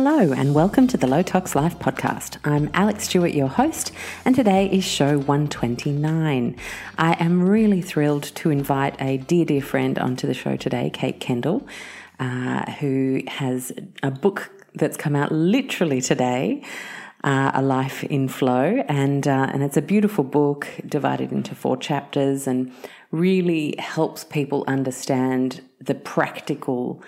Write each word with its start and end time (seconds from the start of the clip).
Hello, 0.00 0.32
and 0.32 0.54
welcome 0.54 0.86
to 0.86 0.96
the 0.96 1.08
Low 1.08 1.22
Tox 1.22 1.56
Life 1.56 1.76
podcast. 1.80 2.36
I'm 2.44 2.68
Alexx 2.68 3.00
Stuart, 3.00 3.34
your 3.34 3.48
host, 3.48 3.90
and 4.24 4.32
today 4.32 4.70
is 4.70 4.84
show 4.84 5.18
129. 5.18 6.56
I 6.96 7.12
am 7.14 7.42
really 7.42 7.82
thrilled 7.82 8.22
to 8.36 8.50
invite 8.50 8.94
a 9.02 9.16
dear, 9.16 9.44
dear 9.44 9.60
friend 9.60 9.98
onto 9.98 10.28
the 10.28 10.34
show 10.34 10.54
today, 10.54 10.88
Kate 10.90 11.18
Kendall, 11.18 11.66
uh, 12.20 12.70
who 12.74 13.22
has 13.26 13.72
a 14.04 14.12
book 14.12 14.52
that's 14.76 14.96
come 14.96 15.16
out 15.16 15.32
literally 15.32 16.00
today. 16.00 16.62
Uh, 17.24 17.50
a 17.52 17.60
life 17.60 18.04
in 18.04 18.28
flow, 18.28 18.84
and 18.86 19.26
uh, 19.26 19.50
and 19.52 19.64
it's 19.64 19.76
a 19.76 19.82
beautiful 19.82 20.22
book 20.22 20.68
divided 20.86 21.32
into 21.32 21.52
four 21.52 21.76
chapters, 21.76 22.46
and 22.46 22.72
really 23.10 23.74
helps 23.80 24.22
people 24.22 24.62
understand 24.68 25.60
the 25.80 25.96
practical 25.96 27.02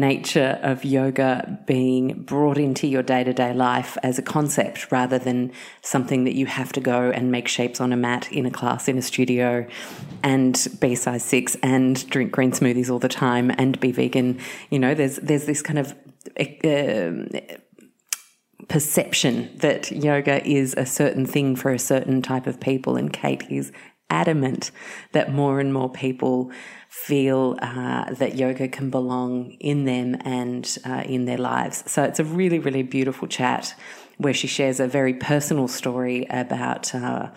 nature 0.00 0.58
of 0.62 0.84
yoga 0.84 1.58
being 1.66 2.22
brought 2.22 2.58
into 2.58 2.86
your 2.86 3.02
day 3.02 3.24
to 3.24 3.32
day 3.32 3.52
life 3.52 3.96
as 4.02 4.18
a 4.18 4.22
concept 4.22 4.90
rather 4.92 5.18
than 5.18 5.52
something 5.82 6.24
that 6.24 6.34
you 6.34 6.46
have 6.46 6.72
to 6.72 6.80
go 6.80 7.10
and 7.10 7.30
make 7.30 7.48
shapes 7.48 7.80
on 7.80 7.92
a 7.92 7.96
mat 7.96 8.30
in 8.32 8.46
a 8.46 8.50
class 8.50 8.88
in 8.88 8.98
a 8.98 9.02
studio 9.02 9.66
and 10.22 10.68
be 10.80 10.94
size 10.94 11.24
six 11.24 11.56
and 11.62 12.08
drink 12.10 12.32
green 12.32 12.52
smoothies 12.52 12.90
all 12.90 12.98
the 12.98 13.08
time 13.08 13.50
and 13.58 13.78
be 13.80 13.92
vegan. 13.92 14.38
You 14.70 14.78
know, 14.78 14.94
there's, 14.94 15.16
there's 15.16 15.46
this 15.46 15.62
kind 15.62 15.78
of, 15.78 15.94
uh, 16.38 17.56
perception 18.68 19.50
that 19.58 19.90
yoga 19.92 20.44
is 20.46 20.74
a 20.76 20.86
certain 20.86 21.26
thing 21.26 21.56
for 21.56 21.72
a 21.72 21.78
certain 21.78 22.22
type 22.22 22.46
of 22.46 22.60
people. 22.60 22.96
And 22.96 23.12
Kate 23.12 23.44
is 23.50 23.72
adamant 24.10 24.70
that 25.12 25.32
more 25.32 25.60
and 25.60 25.72
more 25.72 25.90
people 25.90 26.50
feel 26.88 27.58
uh, 27.60 28.12
that 28.14 28.36
yoga 28.36 28.68
can 28.68 28.90
belong 28.90 29.50
in 29.60 29.84
them 29.84 30.16
and 30.24 30.78
uh, 30.86 31.02
in 31.06 31.24
their 31.24 31.38
lives. 31.38 31.84
So 31.90 32.04
it's 32.04 32.20
a 32.20 32.24
really, 32.24 32.58
really 32.58 32.82
beautiful 32.82 33.28
chat 33.28 33.74
where 34.18 34.34
she 34.34 34.46
shares 34.46 34.80
a 34.80 34.86
very 34.86 35.14
personal 35.14 35.68
story 35.68 36.26
about. 36.30 36.94
Uh, 36.94 37.30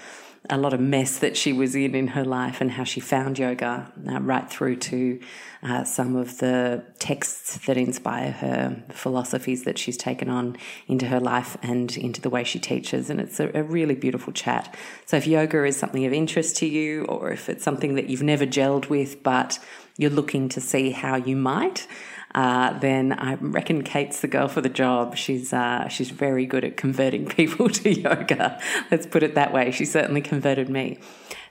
a 0.49 0.57
lot 0.57 0.73
of 0.73 0.79
mess 0.79 1.19
that 1.19 1.35
she 1.35 1.51
was 1.51 1.75
in 1.75 1.93
in 1.93 2.07
her 2.07 2.23
life 2.23 2.61
and 2.61 2.71
how 2.71 2.83
she 2.83 2.99
found 2.99 3.37
yoga, 3.37 3.91
uh, 4.09 4.19
right 4.21 4.49
through 4.49 4.77
to 4.77 5.19
uh, 5.61 5.83
some 5.83 6.15
of 6.15 6.37
the 6.37 6.83
texts 6.99 7.57
that 7.65 7.77
inspire 7.77 8.31
her, 8.31 8.81
philosophies 8.89 9.65
that 9.65 9.77
she's 9.77 9.97
taken 9.97 10.29
on 10.29 10.57
into 10.87 11.07
her 11.07 11.19
life 11.19 11.57
and 11.61 11.97
into 11.97 12.21
the 12.21 12.29
way 12.29 12.43
she 12.43 12.59
teaches. 12.59 13.09
And 13.09 13.19
it's 13.19 13.39
a, 13.39 13.51
a 13.53 13.63
really 13.63 13.95
beautiful 13.95 14.31
chat. 14.31 14.75
So 15.05 15.17
if 15.17 15.27
yoga 15.27 15.65
is 15.65 15.77
something 15.77 16.05
of 16.05 16.13
interest 16.13 16.55
to 16.57 16.65
you, 16.65 17.03
or 17.05 17.31
if 17.31 17.49
it's 17.49 17.63
something 17.63 17.95
that 17.95 18.09
you've 18.09 18.23
never 18.23 18.45
gelled 18.45 18.89
with, 18.89 19.21
but 19.21 19.59
you're 19.97 20.09
looking 20.09 20.47
to 20.49 20.61
see 20.61 20.91
how 20.91 21.17
you 21.17 21.35
might, 21.35 21.87
uh, 22.35 22.77
then 22.79 23.11
I 23.11 23.35
reckon 23.35 23.83
Kate's 23.83 24.21
the 24.21 24.27
girl 24.27 24.47
for 24.47 24.61
the 24.61 24.69
job. 24.69 25.17
She's 25.17 25.51
uh, 25.51 25.87
she's 25.87 26.11
very 26.11 26.45
good 26.45 26.63
at 26.63 26.77
converting 26.77 27.25
people 27.37 27.69
to 27.69 27.93
yoga. 27.93 28.61
Let's 28.91 29.07
put 29.07 29.23
it 29.23 29.35
that 29.35 29.51
way. 29.51 29.71
She 29.71 29.85
certainly 29.85 30.21
converted 30.21 30.69
me. 30.69 30.99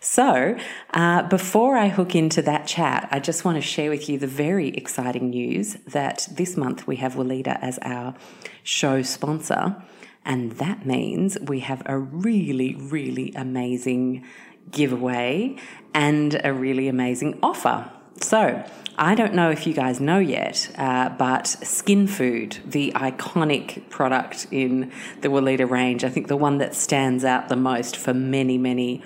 So, 0.00 0.56
uh, 0.94 1.22
before 1.24 1.76
I 1.76 1.88
hook 1.88 2.14
into 2.14 2.40
that 2.42 2.66
chat, 2.66 3.08
I 3.10 3.18
just 3.18 3.44
want 3.44 3.56
to 3.56 3.60
share 3.62 3.90
with 3.90 4.08
you 4.08 4.16
the 4.16 4.28
very 4.28 4.68
exciting 4.68 5.30
news 5.30 5.74
that 5.86 6.28
this 6.30 6.56
month 6.56 6.86
we 6.86 6.96
have 6.96 7.14
Weleda 7.14 7.58
as 7.60 7.78
our 7.82 8.14
show 8.62 9.02
sponsor. 9.02 9.76
And 10.24 10.52
that 10.52 10.86
means 10.86 11.38
we 11.40 11.60
have 11.60 11.82
a 11.86 11.98
really, 11.98 12.74
really 12.76 13.32
amazing 13.34 14.24
giveaway 14.70 15.56
and 15.94 16.40
a 16.44 16.52
really 16.52 16.86
amazing 16.86 17.38
offer. 17.42 17.90
So, 18.20 18.64
I 19.00 19.14
don't 19.14 19.34
know 19.34 19.50
if 19.50 19.66
you 19.66 19.74
guys 19.74 20.00
know 20.00 20.18
yet, 20.18 20.70
uh, 20.76 21.08
but 21.10 21.46
Skin 21.46 22.06
Food, 22.06 22.58
the 22.64 22.92
iconic 22.96 23.88
product 23.90 24.48
in 24.50 24.92
the 25.20 25.28
Weleda 25.28 25.68
range, 25.68 26.04
I 26.04 26.08
think 26.08 26.26
the 26.26 26.36
one 26.36 26.58
that 26.58 26.74
stands 26.74 27.24
out 27.24 27.48
the 27.48 27.56
most 27.56 27.96
for 27.96 28.12
many, 28.12 28.58
many 28.58 29.02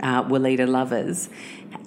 uh, 0.00 0.24
Weleda 0.24 0.68
lovers, 0.68 1.28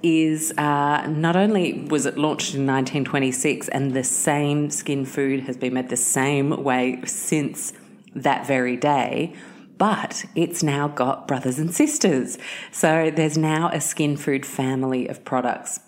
is 0.04 0.52
uh, 0.58 1.08
not 1.08 1.36
only 1.36 1.86
was 1.90 2.06
it 2.06 2.18
launched 2.18 2.54
in 2.54 2.66
1926 2.66 3.68
and 3.70 3.94
the 3.94 4.04
same 4.04 4.70
skin 4.70 5.06
food 5.06 5.42
has 5.42 5.58
been 5.58 5.74
made 5.74 5.90
the 5.90 5.98
same 5.98 6.64
way 6.64 7.02
since 7.06 7.74
that 8.16 8.46
very 8.46 8.76
day, 8.76 9.34
but 9.78 10.26
it's 10.36 10.64
now 10.64 10.88
got 10.88 11.28
brothers 11.28 11.60
and 11.60 11.74
sisters. 11.74 12.38
So 12.72 13.12
there's 13.12 13.38
now 13.38 13.70
a 13.72 13.82
skin 13.82 14.18
food 14.18 14.46
family 14.46 15.08
of 15.08 15.24
products. 15.24 15.80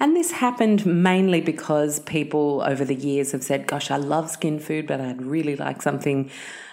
And 0.00 0.14
this 0.14 0.30
happened 0.30 0.86
mainly 0.86 1.40
because 1.40 2.00
people 2.00 2.62
over 2.64 2.84
the 2.84 2.94
years 2.94 3.32
have 3.32 3.42
said, 3.42 3.66
Gosh, 3.66 3.90
I 3.90 3.96
love 3.96 4.30
skin 4.30 4.60
food, 4.60 4.86
but 4.86 5.00
I'd 5.00 5.22
really 5.22 5.56
like 5.56 5.82
something 5.82 6.30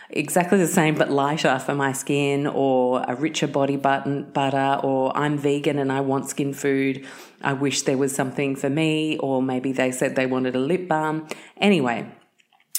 exactly 0.10 0.58
the 0.58 0.68
same 0.68 0.96
but 0.96 1.10
lighter 1.12 1.60
for 1.60 1.76
my 1.76 1.92
skin, 1.92 2.48
or 2.48 3.04
a 3.08 3.16
richer 3.16 3.48
body 3.48 3.78
button, 3.78 4.32
butter, 4.32 4.80
or 4.84 5.16
I'm 5.16 5.38
vegan 5.38 5.80
and 5.80 5.92
I 5.92 6.02
want 6.02 6.30
skin 6.30 6.54
food. 6.54 7.06
I 7.42 7.54
wish 7.54 7.84
there 7.84 7.98
was 7.98 8.14
something 8.16 8.56
for 8.56 8.70
me, 8.70 9.18
or 9.18 9.42
maybe 9.42 9.72
they 9.72 9.92
said 9.92 10.16
they 10.16 10.26
wanted 10.26 10.56
a 10.56 10.60
lip 10.60 10.88
balm. 10.88 11.28
Anyway, 11.58 12.12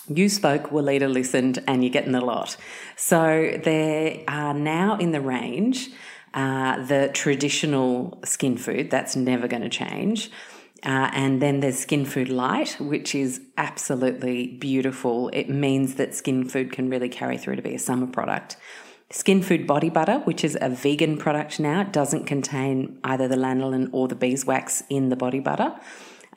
you 0.08 0.28
spoke, 0.28 0.70
Weleda 0.70 1.12
listened, 1.12 1.62
and 1.66 1.82
you're 1.82 1.92
getting 1.92 2.14
a 2.14 2.24
lot. 2.24 2.56
So 2.96 3.58
there 3.62 4.22
are 4.28 4.54
now 4.54 4.96
in 4.98 5.12
the 5.12 5.20
range 5.20 5.90
uh, 6.36 6.84
the 6.84 7.10
traditional 7.14 8.20
skin 8.24 8.58
food, 8.58 8.90
that's 8.90 9.16
never 9.16 9.48
going 9.48 9.62
to 9.62 9.70
change. 9.70 10.30
Uh, 10.86 11.10
and 11.12 11.42
then 11.42 11.58
there's 11.58 11.80
Skin 11.80 12.04
Food 12.04 12.28
Light, 12.28 12.76
which 12.78 13.12
is 13.12 13.40
absolutely 13.58 14.46
beautiful. 14.46 15.30
It 15.32 15.50
means 15.50 15.96
that 15.96 16.14
skin 16.14 16.48
food 16.48 16.70
can 16.70 16.88
really 16.88 17.08
carry 17.08 17.36
through 17.38 17.56
to 17.56 17.62
be 17.62 17.74
a 17.74 17.78
summer 17.78 18.06
product. 18.06 18.56
Skin 19.10 19.42
Food 19.42 19.66
Body 19.66 19.90
Butter, 19.90 20.20
which 20.20 20.44
is 20.44 20.56
a 20.60 20.68
vegan 20.68 21.18
product 21.18 21.58
now, 21.58 21.80
it 21.80 21.92
doesn't 21.92 22.26
contain 22.26 23.00
either 23.02 23.26
the 23.26 23.34
lanolin 23.34 23.88
or 23.90 24.06
the 24.06 24.14
beeswax 24.14 24.84
in 24.88 25.08
the 25.08 25.16
body 25.16 25.40
butter. 25.40 25.74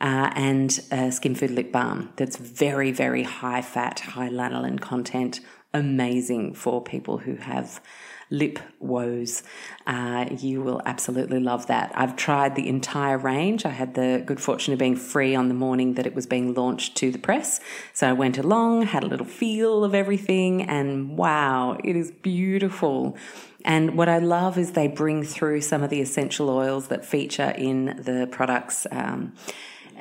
Uh, 0.01 0.31
and 0.33 0.71
Skin 1.13 1.35
Food 1.35 1.51
Lip 1.51 1.71
Balm 1.71 2.11
that's 2.15 2.37
very, 2.37 2.91
very 2.91 3.23
high 3.23 3.61
fat, 3.61 3.99
high 3.99 4.29
lanolin 4.29 4.79
content, 4.79 5.41
amazing 5.73 6.55
for 6.55 6.81
people 6.81 7.19
who 7.19 7.35
have 7.35 7.81
lip 8.29 8.59
woes. 8.79 9.43
Uh, 9.87 10.25
you 10.37 10.61
will 10.61 10.81
absolutely 10.85 11.39
love 11.39 11.67
that. 11.67 11.91
I've 11.95 12.15
tried 12.15 12.55
the 12.55 12.67
entire 12.67 13.17
range. 13.17 13.65
I 13.65 13.69
had 13.69 13.95
the 13.95 14.21
good 14.25 14.39
fortune 14.39 14.73
of 14.73 14.79
being 14.79 14.95
free 14.95 15.35
on 15.35 15.47
the 15.47 15.53
morning 15.53 15.95
that 15.95 16.05
it 16.05 16.15
was 16.15 16.27
being 16.27 16.53
launched 16.53 16.95
to 16.97 17.11
the 17.11 17.17
press. 17.17 17.59
So 17.93 18.07
I 18.07 18.13
went 18.13 18.37
along, 18.37 18.83
had 18.83 19.03
a 19.03 19.07
little 19.07 19.25
feel 19.25 19.83
of 19.83 19.95
everything, 19.95 20.61
and 20.61 21.17
wow, 21.17 21.77
it 21.83 21.95
is 21.95 22.11
beautiful. 22.11 23.17
And 23.65 23.97
what 23.97 24.07
I 24.07 24.19
love 24.19 24.57
is 24.57 24.71
they 24.71 24.87
bring 24.87 25.23
through 25.23 25.61
some 25.61 25.83
of 25.83 25.89
the 25.89 25.99
essential 26.01 26.49
oils 26.49 26.87
that 26.87 27.03
feature 27.03 27.51
in 27.57 27.85
the 28.03 28.27
products. 28.31 28.87
Um, 28.91 29.33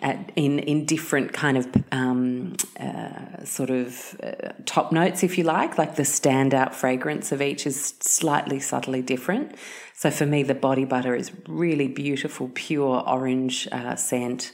at, 0.00 0.32
in 0.36 0.58
in 0.58 0.84
different 0.84 1.32
kind 1.32 1.56
of 1.56 1.66
um, 1.92 2.56
uh, 2.80 3.44
sort 3.44 3.70
of 3.70 4.18
uh, 4.22 4.52
top 4.64 4.92
notes, 4.92 5.22
if 5.22 5.38
you 5.38 5.44
like. 5.44 5.78
Like 5.78 5.96
the 5.96 6.04
standout 6.04 6.74
fragrance 6.74 7.32
of 7.32 7.40
each 7.40 7.66
is 7.66 7.94
slightly 8.00 8.60
subtly 8.60 9.02
different. 9.02 9.54
So 9.94 10.10
for 10.10 10.26
me, 10.26 10.42
the 10.42 10.54
body 10.54 10.84
butter 10.84 11.14
is 11.14 11.32
really 11.48 11.88
beautiful, 11.88 12.50
pure 12.54 13.02
orange 13.06 13.68
uh, 13.72 13.96
scent. 13.96 14.52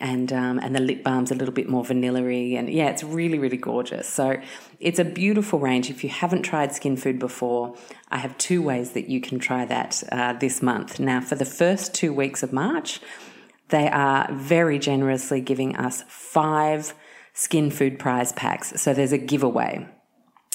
And 0.00 0.32
um, 0.32 0.60
and 0.60 0.76
the 0.76 0.80
lip 0.80 1.02
balm's 1.02 1.32
a 1.32 1.34
little 1.34 1.54
bit 1.54 1.68
more 1.68 1.84
vanilla-y, 1.84 2.56
and 2.56 2.68
yeah, 2.68 2.88
it's 2.88 3.02
really 3.02 3.40
really 3.40 3.56
gorgeous. 3.56 4.08
So 4.08 4.40
it's 4.78 5.00
a 5.00 5.04
beautiful 5.04 5.58
range. 5.58 5.90
If 5.90 6.04
you 6.04 6.10
haven't 6.10 6.42
tried 6.42 6.72
skin 6.72 6.96
food 6.96 7.18
before, 7.18 7.74
I 8.08 8.18
have 8.18 8.38
two 8.38 8.62
ways 8.62 8.92
that 8.92 9.08
you 9.08 9.20
can 9.20 9.40
try 9.40 9.64
that 9.64 10.04
uh, 10.12 10.34
this 10.34 10.62
month. 10.62 11.00
Now, 11.00 11.20
for 11.20 11.34
the 11.34 11.44
first 11.44 11.94
two 11.94 12.12
weeks 12.12 12.44
of 12.44 12.52
March, 12.52 13.00
they 13.68 13.88
are 13.88 14.28
very 14.32 14.78
generously 14.78 15.40
giving 15.40 15.74
us 15.76 16.04
five 16.08 16.94
skin 17.34 17.70
food 17.70 17.98
prize 17.98 18.32
packs. 18.32 18.80
So 18.80 18.94
there's 18.94 19.12
a 19.12 19.18
giveaway. 19.18 19.86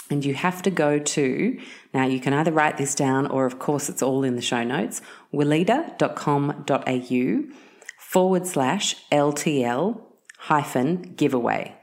And 0.10 0.26
you 0.26 0.34
have 0.34 0.62
to 0.64 0.70
go 0.70 1.00
to, 1.00 1.58
now 1.94 2.06
you 2.06 2.20
can 2.20 2.34
either 2.34 2.52
write 2.52 2.76
this 2.78 2.94
down 2.94 3.26
or, 3.28 3.46
of 3.46 3.58
course, 3.58 3.88
it's 3.90 4.04
all 4.04 4.24
in 4.24 4.36
the 4.36 4.42
show 4.42 4.64
notes, 4.64 5.02
weleda.com.au 5.34 7.56
forward 7.98 8.46
slash 8.46 8.96
LTL 9.12 10.02
hyphen 10.40 11.14
giveaway. 11.16 11.76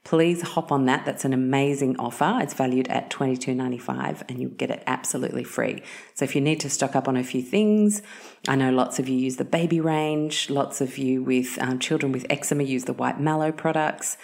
please 0.04 0.42
hop 0.42 0.72
on 0.72 0.86
that. 0.86 1.04
That's 1.04 1.24
an 1.24 1.32
amazing 1.32 1.96
offer. 1.98 2.38
It's 2.40 2.54
valued 2.54 2.88
at 2.88 3.10
$22.95 3.10 4.22
and 4.28 4.40
you 4.40 4.48
get 4.48 4.70
it 4.70 4.82
absolutely 4.86 5.44
free. 5.44 5.82
So 6.14 6.24
if 6.24 6.34
you 6.34 6.40
need 6.40 6.60
to 6.60 6.70
stock 6.70 6.96
up 6.96 7.06
on 7.06 7.16
a 7.16 7.24
few 7.24 7.42
things, 7.42 8.02
I 8.48 8.56
know 8.56 8.70
lots 8.70 8.98
of 8.98 9.08
you 9.08 9.16
use 9.16 9.36
the 9.36 9.44
baby 9.44 9.80
range, 9.80 10.50
lots 10.50 10.80
of 10.80 10.98
you 10.98 11.22
with 11.22 11.56
um, 11.60 11.78
children 11.78 12.10
with 12.12 12.26
eczema 12.28 12.64
use 12.64 12.84
the 12.84 12.92
white 12.92 13.20
mallow 13.20 13.52
products. 13.52 14.16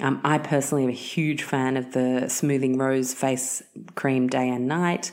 Um, 0.00 0.20
I 0.24 0.38
personally 0.38 0.84
am 0.84 0.90
a 0.90 0.94
huge 0.94 1.42
fan 1.42 1.76
of 1.76 1.92
the 1.92 2.28
smoothing 2.28 2.78
rose 2.78 3.14
face 3.14 3.62
cream 3.94 4.28
day 4.28 4.48
and 4.48 4.66
night. 4.66 5.12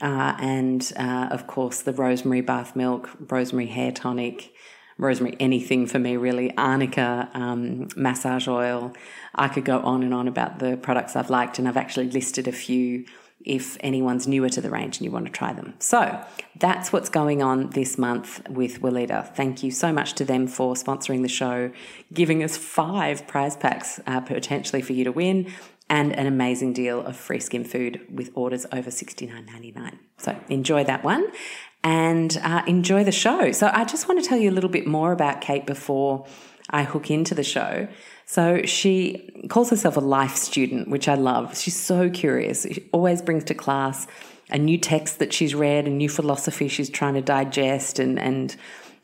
Uh, 0.00 0.34
and 0.40 0.92
uh, 0.96 1.28
of 1.30 1.46
course, 1.46 1.82
the 1.82 1.92
rosemary 1.92 2.40
bath 2.40 2.74
milk, 2.74 3.08
rosemary 3.30 3.66
hair 3.66 3.92
tonic, 3.92 4.52
rosemary 5.02 5.36
anything 5.40 5.86
for 5.86 5.98
me, 5.98 6.16
really. 6.16 6.56
Arnica 6.56 7.28
um, 7.34 7.88
massage 7.96 8.48
oil. 8.48 8.94
I 9.34 9.48
could 9.48 9.64
go 9.64 9.80
on 9.80 10.02
and 10.02 10.14
on 10.14 10.28
about 10.28 10.60
the 10.60 10.76
products 10.76 11.16
I've 11.16 11.28
liked, 11.28 11.58
and 11.58 11.68
I've 11.68 11.76
actually 11.76 12.08
listed 12.10 12.48
a 12.48 12.52
few 12.52 13.04
if 13.44 13.76
anyone's 13.80 14.28
newer 14.28 14.48
to 14.48 14.60
the 14.60 14.70
range 14.70 14.98
and 14.98 15.04
you 15.04 15.10
want 15.10 15.26
to 15.26 15.32
try 15.32 15.52
them. 15.52 15.74
So 15.80 16.24
that's 16.60 16.92
what's 16.92 17.08
going 17.08 17.42
on 17.42 17.70
this 17.70 17.98
month 17.98 18.48
with 18.48 18.80
Weleda. 18.80 19.34
Thank 19.34 19.64
you 19.64 19.72
so 19.72 19.92
much 19.92 20.12
to 20.14 20.24
them 20.24 20.46
for 20.46 20.74
sponsoring 20.74 21.22
the 21.22 21.28
show, 21.28 21.72
giving 22.12 22.44
us 22.44 22.56
five 22.56 23.26
prize 23.26 23.56
packs 23.56 23.98
uh, 24.06 24.20
potentially 24.20 24.80
for 24.80 24.92
you 24.92 25.02
to 25.02 25.10
win, 25.12 25.52
and 25.90 26.12
an 26.16 26.26
amazing 26.26 26.72
deal 26.72 27.04
of 27.04 27.16
free 27.16 27.40
skin 27.40 27.64
food 27.64 28.00
with 28.10 28.30
orders 28.34 28.64
over 28.72 28.90
$69.99. 28.90 29.98
So 30.18 30.38
enjoy 30.48 30.84
that 30.84 31.02
one 31.02 31.26
and 31.84 32.38
uh, 32.42 32.62
enjoy 32.66 33.04
the 33.04 33.12
show. 33.12 33.52
So 33.52 33.70
I 33.72 33.84
just 33.84 34.08
want 34.08 34.22
to 34.22 34.28
tell 34.28 34.38
you 34.38 34.50
a 34.50 34.52
little 34.52 34.70
bit 34.70 34.86
more 34.86 35.12
about 35.12 35.40
Kate 35.40 35.66
before 35.66 36.26
I 36.70 36.84
hook 36.84 37.10
into 37.10 37.34
the 37.34 37.42
show. 37.42 37.88
So 38.24 38.62
she 38.64 39.30
calls 39.48 39.70
herself 39.70 39.96
a 39.96 40.00
life 40.00 40.36
student, 40.36 40.88
which 40.88 41.08
I 41.08 41.14
love. 41.14 41.58
She's 41.58 41.78
so 41.78 42.08
curious. 42.08 42.62
She 42.62 42.88
always 42.92 43.20
brings 43.20 43.44
to 43.44 43.54
class 43.54 44.06
a 44.50 44.58
new 44.58 44.78
text 44.78 45.18
that 45.18 45.32
she's 45.32 45.54
read, 45.54 45.86
a 45.86 45.90
new 45.90 46.08
philosophy 46.08 46.68
she's 46.68 46.90
trying 46.90 47.14
to 47.14 47.22
digest, 47.22 47.98
and 47.98 48.18
and 48.18 48.54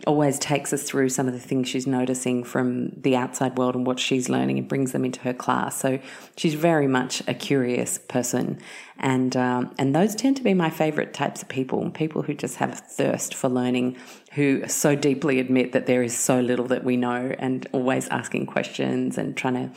always 0.06 0.38
takes 0.38 0.72
us 0.72 0.84
through 0.84 1.08
some 1.08 1.26
of 1.26 1.34
the 1.34 1.40
things 1.40 1.68
she's 1.68 1.86
noticing 1.86 2.44
from 2.44 2.90
the 2.90 3.16
outside 3.16 3.58
world 3.58 3.74
and 3.74 3.84
what 3.84 3.98
she's 3.98 4.28
learning 4.28 4.58
and 4.58 4.68
brings 4.68 4.92
them 4.92 5.04
into 5.04 5.20
her 5.20 5.34
class. 5.34 5.80
So 5.80 5.98
she's 6.36 6.54
very 6.54 6.86
much 6.86 7.22
a 7.26 7.34
curious 7.34 7.98
person, 7.98 8.60
and 8.98 9.36
um, 9.36 9.74
and 9.78 9.94
those 9.94 10.14
tend 10.14 10.36
to 10.36 10.42
be 10.42 10.54
my 10.54 10.70
favorite 10.70 11.14
types 11.14 11.42
of 11.42 11.48
people. 11.48 11.90
People 11.90 12.22
who 12.22 12.34
just 12.34 12.56
have 12.56 12.72
a 12.72 12.76
thirst 12.76 13.34
for 13.34 13.48
learning, 13.48 13.96
who 14.32 14.66
so 14.68 14.94
deeply 14.94 15.40
admit 15.40 15.72
that 15.72 15.86
there 15.86 16.02
is 16.02 16.16
so 16.16 16.40
little 16.40 16.66
that 16.66 16.84
we 16.84 16.96
know, 16.96 17.34
and 17.38 17.66
always 17.72 18.08
asking 18.08 18.46
questions 18.46 19.18
and 19.18 19.36
trying 19.36 19.54
to. 19.54 19.70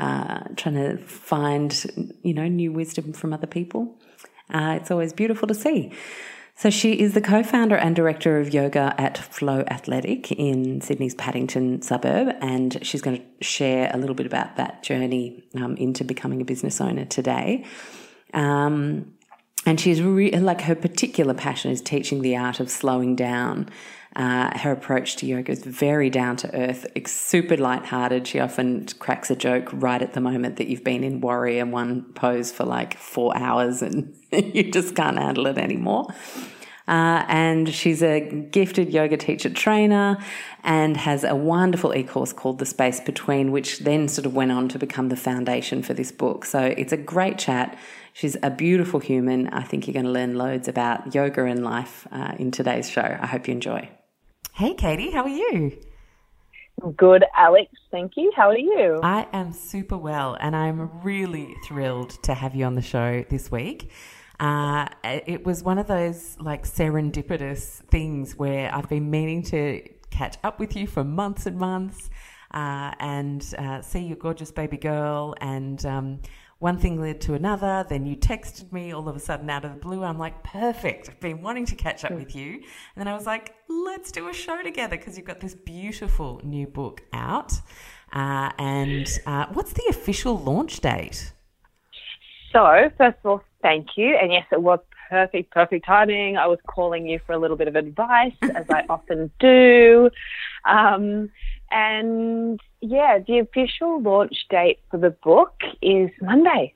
Uh, 0.00 0.42
trying 0.56 0.74
to 0.74 0.96
find, 1.04 1.86
you 2.22 2.34
know, 2.34 2.48
new 2.48 2.72
wisdom 2.72 3.12
from 3.12 3.32
other 3.32 3.46
people. 3.46 3.96
Uh, 4.52 4.76
it's 4.80 4.90
always 4.90 5.12
beautiful 5.12 5.46
to 5.46 5.54
see. 5.54 5.92
So 6.54 6.70
she 6.70 6.92
is 7.00 7.14
the 7.14 7.20
co-founder 7.20 7.76
and 7.76 7.96
director 7.96 8.38
of 8.38 8.54
yoga 8.54 8.94
at 8.98 9.18
Flow 9.18 9.64
Athletic 9.68 10.30
in 10.32 10.80
Sydney's 10.80 11.14
Paddington 11.14 11.82
suburb, 11.82 12.36
and 12.40 12.78
she's 12.82 13.02
going 13.02 13.16
to 13.18 13.44
share 13.44 13.90
a 13.92 13.98
little 13.98 14.14
bit 14.14 14.26
about 14.26 14.56
that 14.56 14.82
journey 14.82 15.42
um, 15.56 15.76
into 15.76 16.04
becoming 16.04 16.40
a 16.40 16.44
business 16.44 16.80
owner 16.80 17.04
today. 17.04 17.64
Um, 18.32 19.14
and 19.64 19.80
she's 19.80 20.02
re- 20.02 20.30
like 20.32 20.62
her 20.62 20.74
particular 20.74 21.34
passion 21.34 21.70
is 21.70 21.80
teaching 21.80 22.22
the 22.22 22.36
art 22.36 22.60
of 22.60 22.70
slowing 22.70 23.16
down. 23.16 23.68
Uh, 24.14 24.56
her 24.58 24.72
approach 24.72 25.16
to 25.16 25.26
yoga 25.26 25.52
is 25.52 25.64
very 25.64 26.10
down 26.10 26.36
to 26.36 26.54
earth, 26.54 26.86
super 27.06 27.56
light-hearted. 27.56 28.26
She 28.26 28.40
often 28.40 28.86
cracks 28.98 29.30
a 29.30 29.36
joke 29.36 29.70
right 29.72 30.02
at 30.02 30.12
the 30.12 30.20
moment 30.20 30.56
that 30.56 30.68
you've 30.68 30.84
been 30.84 31.02
in 31.02 31.20
warrior 31.20 31.64
one 31.64 32.02
pose 32.14 32.52
for 32.52 32.64
like 32.64 32.98
four 32.98 33.36
hours 33.36 33.80
and 33.80 34.14
you 34.32 34.70
just 34.70 34.94
can't 34.94 35.18
handle 35.18 35.46
it 35.46 35.56
anymore. 35.56 36.08
Uh, 36.88 37.24
and 37.28 37.72
she's 37.72 38.02
a 38.02 38.20
gifted 38.50 38.92
yoga 38.92 39.16
teacher 39.16 39.48
trainer 39.48 40.18
and 40.64 40.96
has 40.96 41.24
a 41.24 41.34
wonderful 41.34 41.94
e 41.94 42.02
course 42.02 42.32
called 42.32 42.58
The 42.58 42.66
Space 42.66 43.00
Between, 43.00 43.52
which 43.52 43.78
then 43.78 44.08
sort 44.08 44.26
of 44.26 44.34
went 44.34 44.52
on 44.52 44.68
to 44.68 44.78
become 44.78 45.08
the 45.08 45.16
foundation 45.16 45.82
for 45.82 45.94
this 45.94 46.10
book. 46.10 46.44
So 46.44 46.60
it's 46.60 46.92
a 46.92 46.96
great 46.96 47.38
chat. 47.38 47.78
She's 48.12 48.36
a 48.42 48.50
beautiful 48.50 49.00
human. 49.00 49.48
I 49.48 49.62
think 49.62 49.86
you're 49.86 49.94
going 49.94 50.06
to 50.06 50.10
learn 50.10 50.36
loads 50.36 50.68
about 50.68 51.14
yoga 51.14 51.44
and 51.44 51.64
life 51.64 52.06
uh, 52.10 52.34
in 52.38 52.50
today's 52.50 52.90
show. 52.90 53.16
I 53.20 53.26
hope 53.26 53.48
you 53.48 53.52
enjoy. 53.52 53.88
Hey, 54.54 54.74
Katie, 54.74 55.10
how 55.10 55.22
are 55.22 55.28
you? 55.30 55.80
Good, 56.94 57.24
Alex. 57.34 57.72
Thank 57.90 58.12
you. 58.16 58.30
How 58.36 58.50
are 58.50 58.58
you? 58.58 59.00
I 59.02 59.26
am 59.32 59.50
super 59.50 59.96
well, 59.96 60.36
and 60.38 60.54
I'm 60.54 60.90
really 61.02 61.54
thrilled 61.66 62.10
to 62.24 62.34
have 62.34 62.54
you 62.54 62.66
on 62.66 62.74
the 62.74 62.82
show 62.82 63.24
this 63.30 63.50
week. 63.50 63.90
Uh, 64.38 64.88
it 65.04 65.46
was 65.46 65.62
one 65.62 65.78
of 65.78 65.86
those 65.86 66.36
like 66.38 66.64
serendipitous 66.64 67.82
things 67.90 68.36
where 68.36 68.74
I've 68.74 68.90
been 68.90 69.10
meaning 69.10 69.42
to 69.44 69.88
catch 70.10 70.36
up 70.44 70.60
with 70.60 70.76
you 70.76 70.86
for 70.86 71.02
months 71.02 71.46
and 71.46 71.56
months 71.56 72.10
uh, 72.50 72.92
and 73.00 73.54
uh, 73.56 73.80
see 73.80 74.00
your 74.00 74.18
gorgeous 74.18 74.52
baby 74.52 74.76
girl. 74.76 75.34
And 75.40 75.84
um, 75.86 76.20
one 76.62 76.78
thing 76.78 77.00
led 77.00 77.20
to 77.22 77.34
another. 77.34 77.84
Then 77.88 78.06
you 78.06 78.14
texted 78.14 78.70
me 78.72 78.92
all 78.92 79.08
of 79.08 79.16
a 79.16 79.18
sudden 79.18 79.50
out 79.50 79.64
of 79.64 79.74
the 79.74 79.80
blue. 79.80 80.04
I'm 80.04 80.18
like, 80.18 80.44
perfect. 80.44 81.08
I've 81.08 81.18
been 81.18 81.42
wanting 81.42 81.66
to 81.66 81.74
catch 81.74 82.04
up 82.04 82.12
with 82.12 82.36
you. 82.36 82.54
And 82.54 82.62
then 82.96 83.08
I 83.08 83.14
was 83.14 83.26
like, 83.26 83.56
let's 83.68 84.12
do 84.12 84.28
a 84.28 84.32
show 84.32 84.62
together 84.62 84.96
because 84.96 85.16
you've 85.16 85.26
got 85.26 85.40
this 85.40 85.54
beautiful 85.54 86.40
new 86.44 86.68
book 86.68 87.02
out. 87.12 87.52
Uh, 88.12 88.52
and 88.58 89.08
uh, 89.26 89.46
what's 89.52 89.72
the 89.72 89.82
official 89.88 90.38
launch 90.38 90.80
date? 90.80 91.32
So, 92.52 92.90
first 92.96 93.18
of 93.24 93.30
all, 93.30 93.42
thank 93.60 93.88
you. 93.96 94.16
And 94.16 94.32
yes, 94.32 94.46
it 94.52 94.62
was 94.62 94.78
perfect, 95.10 95.50
perfect 95.50 95.84
timing. 95.84 96.36
I 96.36 96.46
was 96.46 96.60
calling 96.68 97.08
you 97.08 97.18
for 97.26 97.32
a 97.32 97.38
little 97.38 97.56
bit 97.56 97.66
of 97.66 97.74
advice, 97.74 98.36
as 98.40 98.66
I 98.70 98.84
often 98.88 99.32
do. 99.40 100.10
Um, 100.64 101.28
and 101.72 102.60
yeah, 102.82 103.18
the 103.26 103.38
official 103.38 104.02
launch 104.02 104.34
date 104.50 104.80
for 104.90 104.98
the 104.98 105.10
book 105.10 105.54
is 105.80 106.10
Monday. 106.20 106.74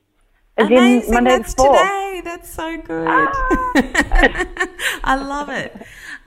Amazing. 0.57 1.13
Monday 1.13 1.37
That's 1.37 1.53
today. 1.53 2.21
That's 2.23 2.51
so 2.51 2.81
good. 2.81 3.07
Ah. 3.07 3.29
I 5.03 5.15
love 5.15 5.49
it. 5.49 5.75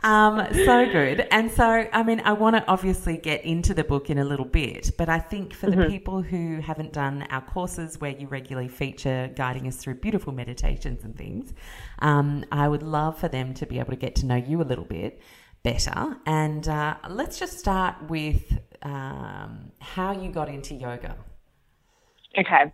Um, 0.05 0.47
so 0.53 0.87
good. 0.87 1.27
And 1.33 1.51
so, 1.51 1.65
I 1.93 2.03
mean, 2.05 2.21
I 2.21 2.33
want 2.35 2.57
to 2.57 2.65
obviously 2.69 3.17
get 3.17 3.45
into 3.45 3.75
the 3.75 3.83
book 3.83 4.09
in 4.09 4.19
a 4.19 4.25
little 4.25 4.45
bit, 4.45 4.93
but 4.97 5.09
I 5.09 5.19
think 5.19 5.53
for 5.53 5.67
mm-hmm. 5.67 5.81
the 5.81 5.87
people 5.89 6.23
who 6.23 6.61
haven't 6.61 6.93
done 6.93 7.27
our 7.31 7.41
courses 7.41 8.01
where 8.01 8.13
you 8.13 8.29
regularly 8.29 8.69
feature 8.69 9.33
guiding 9.35 9.67
us 9.67 9.77
through 9.77 9.95
beautiful 9.97 10.33
meditations 10.33 11.05
and 11.05 11.17
things, 11.17 11.53
um, 11.99 12.45
I 12.53 12.69
would 12.69 12.85
love 12.85 13.19
for 13.19 13.29
them 13.29 13.53
to 13.55 13.67
be 13.67 13.81
able 13.81 13.91
to 13.91 13.97
get 13.97 14.15
to 14.17 14.27
know 14.27 14.37
you 14.37 14.63
a 14.63 14.65
little 14.65 14.85
bit 14.85 15.21
better. 15.65 16.17
And 16.25 16.69
uh, 16.69 16.97
let's 17.09 17.39
just 17.39 17.59
start 17.59 17.97
with 18.09 18.59
um, 18.83 19.73
how 19.81 20.13
you 20.13 20.31
got 20.31 20.49
into 20.49 20.75
yoga. 20.75 21.17
Okay, 22.39 22.73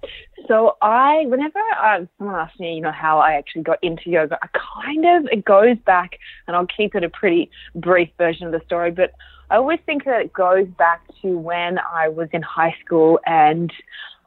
so 0.49 0.77
I, 0.83 1.25
whenever 1.27 1.59
uh, 1.83 2.05
someone 2.19 2.37
asks 2.37 2.61
me, 2.61 2.75
you 2.75 2.83
know, 2.83 2.93
how 2.93 3.21
I 3.21 3.33
actually 3.33 3.63
got 3.63 3.79
into 3.83 4.11
yoga, 4.11 4.39
I 4.43 4.49
kind 4.85 5.07
of, 5.07 5.33
it 5.33 5.47
goes 5.47 5.79
back, 5.87 6.19
and 6.47 6.55
I'll 6.55 6.67
keep 6.67 6.95
it 6.95 7.03
a 7.03 7.09
pretty 7.09 7.51
brief 7.75 8.11
version 8.19 8.47
of 8.47 8.53
the 8.53 8.61
story, 8.67 8.91
but 8.91 9.13
I 9.49 9.57
always 9.57 9.79
think 9.87 10.05
that 10.05 10.21
it 10.21 10.33
goes 10.35 10.67
back 10.67 11.03
to 11.23 11.39
when 11.39 11.79
I 11.79 12.09
was 12.09 12.29
in 12.33 12.43
high 12.43 12.75
school 12.85 13.19
and 13.25 13.73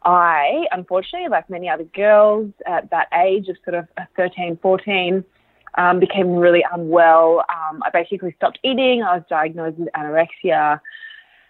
I, 0.03 0.65
unfortunately, 0.71 1.27
like 1.29 1.49
many 1.49 1.69
other 1.69 1.83
girls 1.83 2.51
at 2.65 2.89
that 2.89 3.07
age 3.13 3.49
of 3.49 3.57
sort 3.65 3.75
of 3.75 3.87
13, 4.15 4.57
14, 4.61 5.23
um, 5.77 5.99
became 5.99 6.31
really 6.31 6.63
unwell. 6.71 7.43
Um, 7.49 7.83
I 7.83 7.89
basically 7.91 8.33
stopped 8.37 8.59
eating. 8.63 9.03
I 9.03 9.15
was 9.15 9.23
diagnosed 9.29 9.77
with 9.77 9.89
anorexia. 9.95 10.79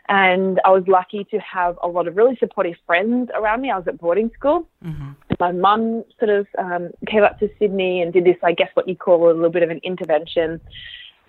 And 0.09 0.59
I 0.65 0.71
was 0.71 0.83
lucky 0.87 1.23
to 1.25 1.37
have 1.37 1.77
a 1.83 1.87
lot 1.87 2.07
of 2.07 2.17
really 2.17 2.35
supportive 2.37 2.75
friends 2.87 3.29
around 3.35 3.61
me. 3.61 3.69
I 3.69 3.77
was 3.77 3.87
at 3.87 3.99
boarding 3.99 4.31
school. 4.35 4.67
Mm-hmm. 4.83 5.11
My 5.39 5.51
mum 5.51 6.03
sort 6.17 6.31
of 6.31 6.47
um, 6.57 6.89
came 7.05 7.23
up 7.23 7.37
to 7.39 7.49
Sydney 7.59 8.01
and 8.01 8.11
did 8.11 8.25
this, 8.25 8.35
I 8.43 8.53
guess, 8.53 8.69
what 8.73 8.87
you 8.87 8.95
call 8.95 9.29
a 9.29 9.31
little 9.31 9.51
bit 9.51 9.61
of 9.61 9.69
an 9.69 9.79
intervention. 9.83 10.59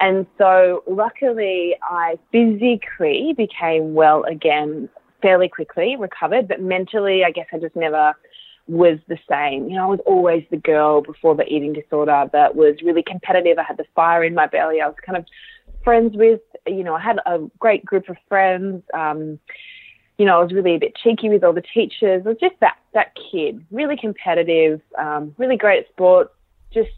And 0.01 0.27
so, 0.39 0.83
luckily, 0.89 1.77
I 1.83 2.19
physically 2.33 3.35
became 3.37 3.93
well 3.93 4.25
again 4.25 4.89
fairly 5.21 5.51
quickly, 5.51 5.97
recovered, 5.97 6.49
but 6.49 6.63
mentally, 6.63 7.23
I 7.23 7.31
guess 7.31 7.47
I 7.53 7.59
just 7.59 7.77
never 7.77 8.15
was 8.67 8.99
the 9.09 9.19
same. 9.29 9.69
You 9.69 9.77
know, 9.77 9.85
I 9.85 9.89
was 9.89 10.01
always 10.07 10.45
the 10.51 10.57
girl 10.57 11.03
before 11.03 11.35
the 11.35 11.45
eating 11.45 11.75
disorder 11.75 12.31
that 12.33 12.55
was 12.57 12.77
really 12.83 13.03
competitive. 13.03 13.59
I 13.59 13.65
had 13.65 13.77
the 13.77 13.85
fire 13.95 14.25
in 14.25 14.35
my 14.35 14.47
belly. 14.47 14.81
I 14.81 14.87
was 14.87 14.97
kind 15.05 15.19
of 15.19 15.27
friends 15.85 16.17
with, 16.17 16.41
you 16.67 16.85
know, 16.85 16.95
I 16.95 17.01
had 17.01 17.19
a 17.27 17.47
great 17.59 17.85
group 17.85 18.09
of 18.09 18.17
friends. 18.29 18.83
Um, 18.95 19.39
you 20.19 20.27
know, 20.27 20.39
I 20.39 20.43
was 20.43 20.53
really 20.53 20.75
a 20.75 20.79
bit 20.79 20.95
cheeky 20.97 21.31
with 21.31 21.43
all 21.43 21.55
the 21.55 21.63
teachers. 21.63 22.23
I 22.27 22.29
was 22.29 22.39
just 22.39 22.57
that 22.61 22.77
that 22.93 23.17
kid, 23.31 23.65
really 23.71 23.97
competitive, 23.97 24.81
um, 24.99 25.35
really 25.39 25.57
great 25.57 25.87
at 25.87 25.89
sports, 25.89 26.35
just 26.73 26.91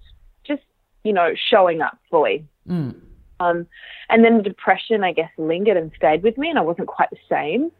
just 0.44 0.62
you 1.04 1.12
know, 1.12 1.32
showing 1.50 1.82
up 1.82 1.98
fully. 2.10 2.46
Mm. 2.68 3.00
Um, 3.40 3.66
and 4.08 4.24
then 4.24 4.36
the 4.36 4.42
depression, 4.42 5.04
I 5.04 5.12
guess, 5.12 5.30
lingered 5.36 5.76
and 5.76 5.90
stayed 5.96 6.22
with 6.22 6.38
me, 6.38 6.48
and 6.48 6.58
I 6.58 6.62
wasn't 6.62 6.88
quite 6.88 7.10
the 7.10 7.16
same. 7.28 7.70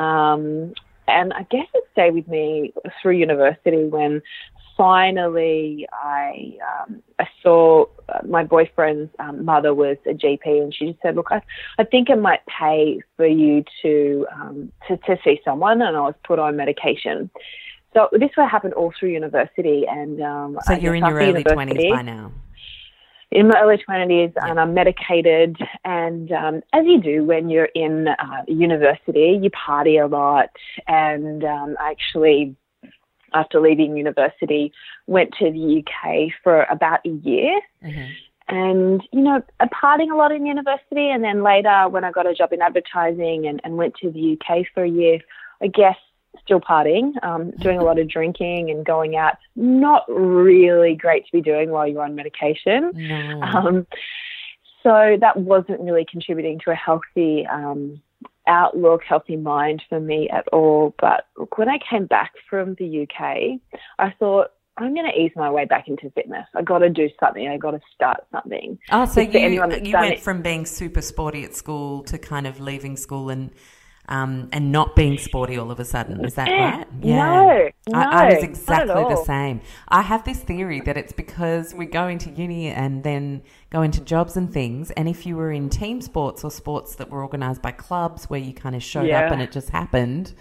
Um, 0.00 0.74
and 1.08 1.32
I 1.32 1.46
guess 1.50 1.66
it 1.74 1.84
stayed 1.92 2.14
with 2.14 2.28
me 2.28 2.72
through 3.00 3.16
university 3.16 3.84
when 3.84 4.22
finally 4.76 5.86
I 5.92 6.58
um, 6.80 7.02
I 7.18 7.26
saw 7.42 7.86
uh, 8.08 8.20
my 8.26 8.44
boyfriend's 8.44 9.10
um, 9.18 9.44
mother 9.44 9.74
was 9.74 9.96
a 10.06 10.10
GP, 10.10 10.46
and 10.46 10.74
she 10.74 10.86
just 10.86 11.02
said, 11.02 11.16
"Look, 11.16 11.28
I, 11.30 11.42
I 11.78 11.84
think 11.84 12.08
it 12.10 12.16
might 12.16 12.40
pay 12.46 13.00
for 13.16 13.26
you 13.26 13.64
to 13.82 14.26
um, 14.32 14.72
to 14.88 14.96
to 14.98 15.16
see 15.24 15.40
someone," 15.44 15.82
and 15.82 15.96
I 15.96 16.00
was 16.00 16.14
put 16.24 16.38
on 16.38 16.56
medication. 16.56 17.30
So 17.94 18.08
this 18.12 18.30
would 18.36 18.48
happen 18.48 18.72
all 18.72 18.92
through 18.98 19.10
university, 19.10 19.84
and 19.88 20.20
um, 20.20 20.58
so 20.64 20.74
you're 20.74 20.94
in 20.94 21.04
your 21.04 21.18
early 21.18 21.44
twenties 21.44 21.90
by 21.90 22.02
now 22.02 22.32
in 23.32 23.48
my 23.48 23.60
early 23.60 23.76
20s 23.76 24.32
and 24.36 24.60
I'm 24.60 24.72
medicated. 24.72 25.56
And 25.84 26.30
um, 26.32 26.62
as 26.72 26.86
you 26.86 27.00
do 27.00 27.24
when 27.24 27.50
you're 27.50 27.68
in 27.74 28.08
uh, 28.08 28.42
university, 28.46 29.38
you 29.42 29.50
party 29.50 29.98
a 29.98 30.06
lot. 30.06 30.50
And 30.86 31.44
um, 31.44 31.76
I 31.80 31.90
actually, 31.90 32.56
after 33.34 33.60
leaving 33.60 33.96
university, 33.96 34.72
went 35.06 35.32
to 35.38 35.50
the 35.50 35.82
UK 35.82 36.30
for 36.42 36.64
about 36.64 37.00
a 37.04 37.10
year. 37.10 37.60
Mm-hmm. 37.84 38.12
And, 38.48 39.02
you 39.12 39.22
know, 39.22 39.42
partying 39.60 40.12
a 40.12 40.16
lot 40.16 40.30
in 40.30 40.46
university. 40.46 41.10
And 41.10 41.24
then 41.24 41.42
later, 41.42 41.88
when 41.88 42.04
I 42.04 42.12
got 42.12 42.28
a 42.28 42.34
job 42.34 42.52
in 42.52 42.62
advertising 42.62 43.46
and, 43.46 43.60
and 43.64 43.76
went 43.76 43.94
to 43.96 44.10
the 44.10 44.38
UK 44.38 44.66
for 44.72 44.84
a 44.84 44.88
year, 44.88 45.18
I 45.60 45.66
guess 45.66 45.96
still 46.44 46.60
partying, 46.60 47.12
um, 47.24 47.50
doing 47.62 47.78
a 47.78 47.82
lot 47.82 47.98
of 47.98 48.08
drinking 48.08 48.70
and 48.70 48.84
going 48.84 49.16
out. 49.16 49.36
Not 49.56 50.04
really 50.08 50.94
great 50.94 51.26
to 51.26 51.32
be 51.32 51.40
doing 51.40 51.70
while 51.70 51.88
you're 51.88 52.02
on 52.02 52.14
medication. 52.14 52.92
No. 52.94 53.40
Um, 53.42 53.86
so 54.82 55.16
that 55.20 55.36
wasn't 55.36 55.80
really 55.80 56.06
contributing 56.08 56.60
to 56.64 56.70
a 56.70 56.74
healthy 56.74 57.44
um, 57.46 58.00
outlook, 58.46 59.02
healthy 59.06 59.36
mind 59.36 59.82
for 59.88 60.00
me 60.00 60.28
at 60.30 60.46
all. 60.48 60.94
But 61.00 61.26
when 61.56 61.68
I 61.68 61.78
came 61.90 62.06
back 62.06 62.32
from 62.48 62.74
the 62.78 63.02
UK, 63.02 63.60
I 63.98 64.14
thought, 64.18 64.48
I'm 64.78 64.92
going 64.94 65.10
to 65.10 65.18
ease 65.18 65.32
my 65.34 65.50
way 65.50 65.64
back 65.64 65.88
into 65.88 66.10
fitness. 66.10 66.46
I 66.54 66.60
got 66.60 66.78
to 66.80 66.90
do 66.90 67.08
something. 67.18 67.48
I 67.48 67.56
got 67.56 67.70
to 67.70 67.80
start 67.94 68.24
something. 68.30 68.78
Oh, 68.90 69.06
so 69.06 69.22
you, 69.22 69.48
you 69.48 69.60
went 69.60 69.86
it. 69.86 70.20
from 70.20 70.42
being 70.42 70.66
super 70.66 71.00
sporty 71.00 71.44
at 71.44 71.54
school 71.54 72.02
to 72.04 72.18
kind 72.18 72.46
of 72.46 72.60
leaving 72.60 72.98
school 72.98 73.30
and 73.30 73.52
um, 74.08 74.48
and 74.52 74.70
not 74.70 74.94
being 74.94 75.18
sporty 75.18 75.58
all 75.58 75.70
of 75.70 75.80
a 75.80 75.84
sudden. 75.84 76.24
Is 76.24 76.34
that 76.34 76.48
right? 76.48 76.86
Yeah. 77.00 77.16
No, 77.16 77.70
no, 77.88 77.98
I, 77.98 78.24
I 78.24 78.34
was 78.34 78.44
exactly 78.44 78.94
the 78.94 79.24
same. 79.24 79.60
I 79.88 80.02
have 80.02 80.24
this 80.24 80.38
theory 80.38 80.80
that 80.80 80.96
it's 80.96 81.12
because 81.12 81.74
we 81.74 81.86
go 81.86 82.06
into 82.06 82.30
uni 82.30 82.68
and 82.68 83.02
then 83.02 83.42
go 83.70 83.82
into 83.82 84.00
jobs 84.00 84.36
and 84.36 84.52
things. 84.52 84.90
And 84.92 85.08
if 85.08 85.26
you 85.26 85.36
were 85.36 85.50
in 85.50 85.68
team 85.68 86.00
sports 86.00 86.44
or 86.44 86.50
sports 86.50 86.94
that 86.96 87.10
were 87.10 87.22
organised 87.22 87.62
by 87.62 87.72
clubs 87.72 88.30
where 88.30 88.40
you 88.40 88.52
kind 88.52 88.76
of 88.76 88.82
showed 88.82 89.06
yeah. 89.06 89.26
up 89.26 89.32
and 89.32 89.42
it 89.42 89.50
just 89.50 89.70
happened, 89.70 90.34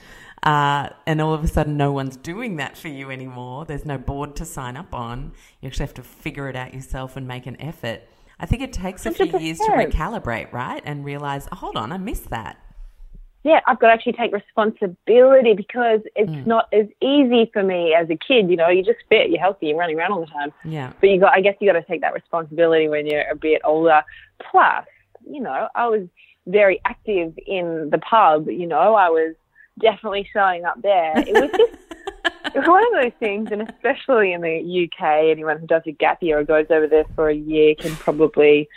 uh, 0.43 0.89
and 1.07 1.19
all 1.19 1.33
of 1.33 1.43
a 1.43 1.47
sudden 1.47 1.75
no 1.75 1.91
one's 1.91 2.17
doing 2.17 2.57
that 2.57 2.77
for 2.77 2.87
you 2.87 3.09
anymore, 3.09 3.65
there's 3.65 3.85
no 3.85 3.97
board 3.97 4.35
to 4.35 4.45
sign 4.45 4.77
up 4.77 4.93
on. 4.93 5.33
You 5.61 5.67
actually 5.67 5.85
have 5.85 5.95
to 5.95 6.03
figure 6.03 6.47
it 6.49 6.55
out 6.55 6.73
yourself 6.73 7.17
and 7.17 7.27
make 7.27 7.47
an 7.47 7.59
effort. 7.59 8.03
I 8.39 8.45
think 8.45 8.61
it 8.61 8.73
takes 8.73 9.05
a 9.05 9.11
100%. 9.11 9.31
few 9.31 9.39
years 9.39 9.57
to 9.59 9.71
recalibrate, 9.71 10.51
right? 10.51 10.83
And 10.85 11.05
realize, 11.05 11.47
oh, 11.51 11.55
hold 11.55 11.77
on, 11.77 11.91
I 11.93 11.97
missed 11.97 12.29
that 12.29 12.57
yeah, 13.45 13.59
I've 13.67 13.79
got 13.79 13.87
to 13.87 13.93
actually 13.93 14.13
take 14.13 14.33
responsibility 14.33 15.53
because 15.53 15.99
it's 16.15 16.31
mm. 16.31 16.47
not 16.47 16.67
as 16.73 16.87
easy 16.99 17.47
for 17.53 17.61
me 17.61 17.93
as 17.93 18.09
a 18.09 18.17
kid. 18.17 18.49
You 18.49 18.55
know, 18.55 18.69
you're 18.69 18.83
just 18.83 19.05
fit, 19.07 19.29
you're 19.29 19.39
healthy, 19.39 19.67
you're 19.67 19.77
running 19.77 19.99
around 19.99 20.13
all 20.13 20.21
the 20.21 20.25
time. 20.25 20.51
Yeah. 20.63 20.93
But 20.99 21.11
you 21.11 21.19
got, 21.19 21.33
I 21.33 21.41
guess, 21.41 21.53
you 21.61 21.71
got 21.71 21.79
to 21.79 21.85
take 21.85 22.01
that 22.01 22.15
responsibility 22.15 22.89
when 22.89 23.05
you're 23.05 23.29
a 23.29 23.35
bit 23.35 23.61
older. 23.63 24.01
Plus, 24.49 24.83
you 25.29 25.41
know, 25.41 25.67
I 25.75 25.87
was 25.87 26.07
very 26.47 26.81
active 26.85 27.37
in 27.45 27.91
the 27.91 27.99
pub. 27.99 28.49
You 28.49 28.65
know, 28.65 28.95
I 28.95 29.09
was 29.09 29.35
definitely 29.79 30.27
showing 30.33 30.65
up 30.65 30.81
there. 30.81 31.13
It 31.15 31.33
was 31.33 31.51
just. 31.55 31.77
one 32.67 32.83
of 32.87 33.03
those 33.03 33.11
things, 33.19 33.49
and 33.51 33.61
especially 33.61 34.33
in 34.33 34.41
the 34.41 34.89
UK, 34.89 35.29
anyone 35.29 35.59
who 35.59 35.67
does 35.67 35.83
a 35.85 35.91
gap 35.91 36.23
year 36.23 36.39
or 36.39 36.43
goes 36.43 36.67
over 36.69 36.87
there 36.87 37.05
for 37.13 37.29
a 37.29 37.35
year 37.35 37.75
can 37.75 37.95
probably 37.97 38.69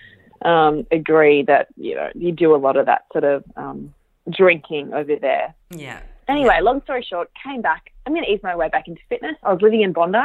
um, 0.43 0.87
agree 0.91 1.43
that 1.45 1.69
you 1.77 1.95
know 1.95 2.11
you 2.15 2.33
do 2.33 2.55
a 2.55 2.59
lot 2.59 2.77
of 2.77 2.87
that 2.87 3.05
sort 3.13 3.25
of 3.25 3.45
um, 3.57 3.95
drinking 4.31 4.93
over 4.95 5.17
there. 5.17 5.55
Yeah. 5.71 6.01
Anyway, 6.29 6.55
yeah. 6.57 6.61
long 6.61 6.83
story 6.83 7.05
short, 7.09 7.31
came 7.43 7.63
back. 7.63 7.93
I'm 8.07 8.13
going 8.13 8.25
to 8.25 8.31
ease 8.31 8.41
my 8.43 8.55
way 8.55 8.69
back 8.69 8.89
into 8.89 9.01
fitness. 9.09 9.37
I 9.43 9.53
was 9.53 9.63
living 9.63 9.83
in 9.83 9.93
Bondi. 9.93 10.19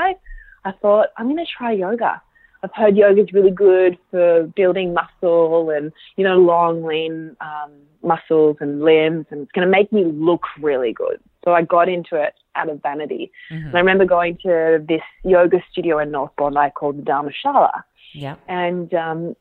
I 0.65 0.71
thought, 0.81 1.09
I'm 1.17 1.25
going 1.25 1.37
to 1.37 1.51
try 1.57 1.71
yoga. 1.71 2.21
I've 2.63 2.73
heard 2.73 2.95
yoga 2.95 3.21
is 3.21 3.33
really 3.33 3.51
good 3.51 3.97
for 4.09 4.43
building 4.55 4.93
muscle 4.93 5.69
and, 5.69 5.91
you 6.15 6.23
know, 6.23 6.37
long, 6.37 6.83
lean 6.83 7.35
um, 7.41 7.71
muscles 8.01 8.57
and 8.61 8.81
limbs, 8.81 9.25
and 9.31 9.41
it's 9.41 9.51
going 9.51 9.67
to 9.67 9.71
make 9.71 9.91
me 9.91 10.05
look 10.05 10.43
really 10.61 10.93
good. 10.93 11.19
So 11.43 11.51
I 11.51 11.61
got 11.63 11.89
into 11.89 12.15
it 12.15 12.35
out 12.55 12.69
of 12.69 12.81
vanity. 12.81 13.31
Mm-hmm. 13.51 13.67
And 13.67 13.75
I 13.75 13.79
remember 13.79 14.05
going 14.05 14.37
to 14.43 14.83
this 14.87 15.01
yoga 15.23 15.61
studio 15.71 15.99
in 15.99 16.11
North 16.11 16.31
Bondi 16.37 16.69
called 16.75 16.97
the 16.97 17.01
Dharmashala. 17.01 17.83
Yeah. 18.13 18.35
And 18.47 18.93
um, 18.93 19.35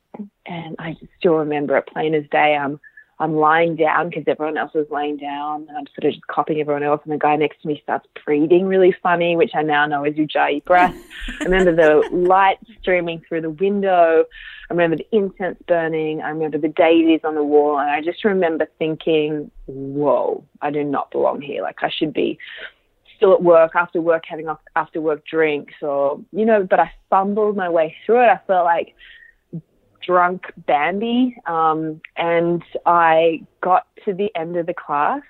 and 0.46 0.76
I 0.78 0.96
still 1.18 1.34
remember 1.34 1.76
it 1.76 1.86
plain 1.86 2.14
as 2.14 2.24
day. 2.30 2.56
Um, 2.56 2.80
I'm 3.18 3.36
lying 3.36 3.76
down 3.76 4.08
because 4.08 4.24
everyone 4.26 4.56
else 4.56 4.72
is 4.74 4.86
laying 4.90 5.16
down 5.16 5.66
and 5.68 5.76
I'm 5.76 5.86
sort 5.94 6.04
of 6.04 6.12
just 6.12 6.26
copying 6.26 6.60
everyone 6.60 6.82
else. 6.82 7.00
And 7.04 7.12
the 7.12 7.18
guy 7.18 7.36
next 7.36 7.62
to 7.62 7.68
me 7.68 7.80
starts 7.82 8.06
breathing 8.24 8.66
really 8.66 8.94
funny, 9.02 9.36
which 9.36 9.52
I 9.54 9.62
now 9.62 9.86
know 9.86 10.04
is 10.04 10.14
Ujjayi 10.14 10.64
breath. 10.64 10.96
I 11.40 11.44
remember 11.44 11.74
the 11.74 12.08
light 12.12 12.58
streaming 12.80 13.22
through 13.28 13.42
the 13.42 13.50
window. 13.50 14.24
I 14.68 14.74
remember 14.74 14.96
the 14.96 15.06
incense 15.12 15.58
burning. 15.68 16.22
I 16.22 16.30
remember 16.30 16.58
the 16.58 16.68
daisies 16.68 17.20
on 17.22 17.34
the 17.34 17.44
wall. 17.44 17.78
And 17.78 17.90
I 17.90 18.00
just 18.00 18.24
remember 18.24 18.66
thinking, 18.78 19.50
whoa, 19.66 20.44
I 20.60 20.70
do 20.70 20.82
not 20.82 21.10
belong 21.10 21.42
here. 21.42 21.62
Like 21.62 21.82
I 21.82 21.90
should 21.90 22.12
be 22.12 22.38
still 23.16 23.34
at 23.34 23.42
work 23.42 23.76
after 23.76 24.00
work 24.00 24.24
having 24.28 24.48
after 24.74 25.00
work 25.00 25.24
drinks 25.26 25.74
or, 25.80 26.20
you 26.32 26.44
know, 26.44 26.66
but 26.68 26.80
I 26.80 26.90
fumbled 27.08 27.56
my 27.56 27.68
way 27.68 27.94
through 28.04 28.24
it. 28.24 28.28
I 28.28 28.40
felt 28.48 28.64
like 28.64 28.94
drunk 30.06 30.44
Bambi, 30.66 31.36
um, 31.46 32.00
and 32.16 32.62
I 32.86 33.42
got 33.60 33.86
to 34.04 34.14
the 34.14 34.30
end 34.36 34.56
of 34.56 34.66
the 34.66 34.74
class, 34.74 35.22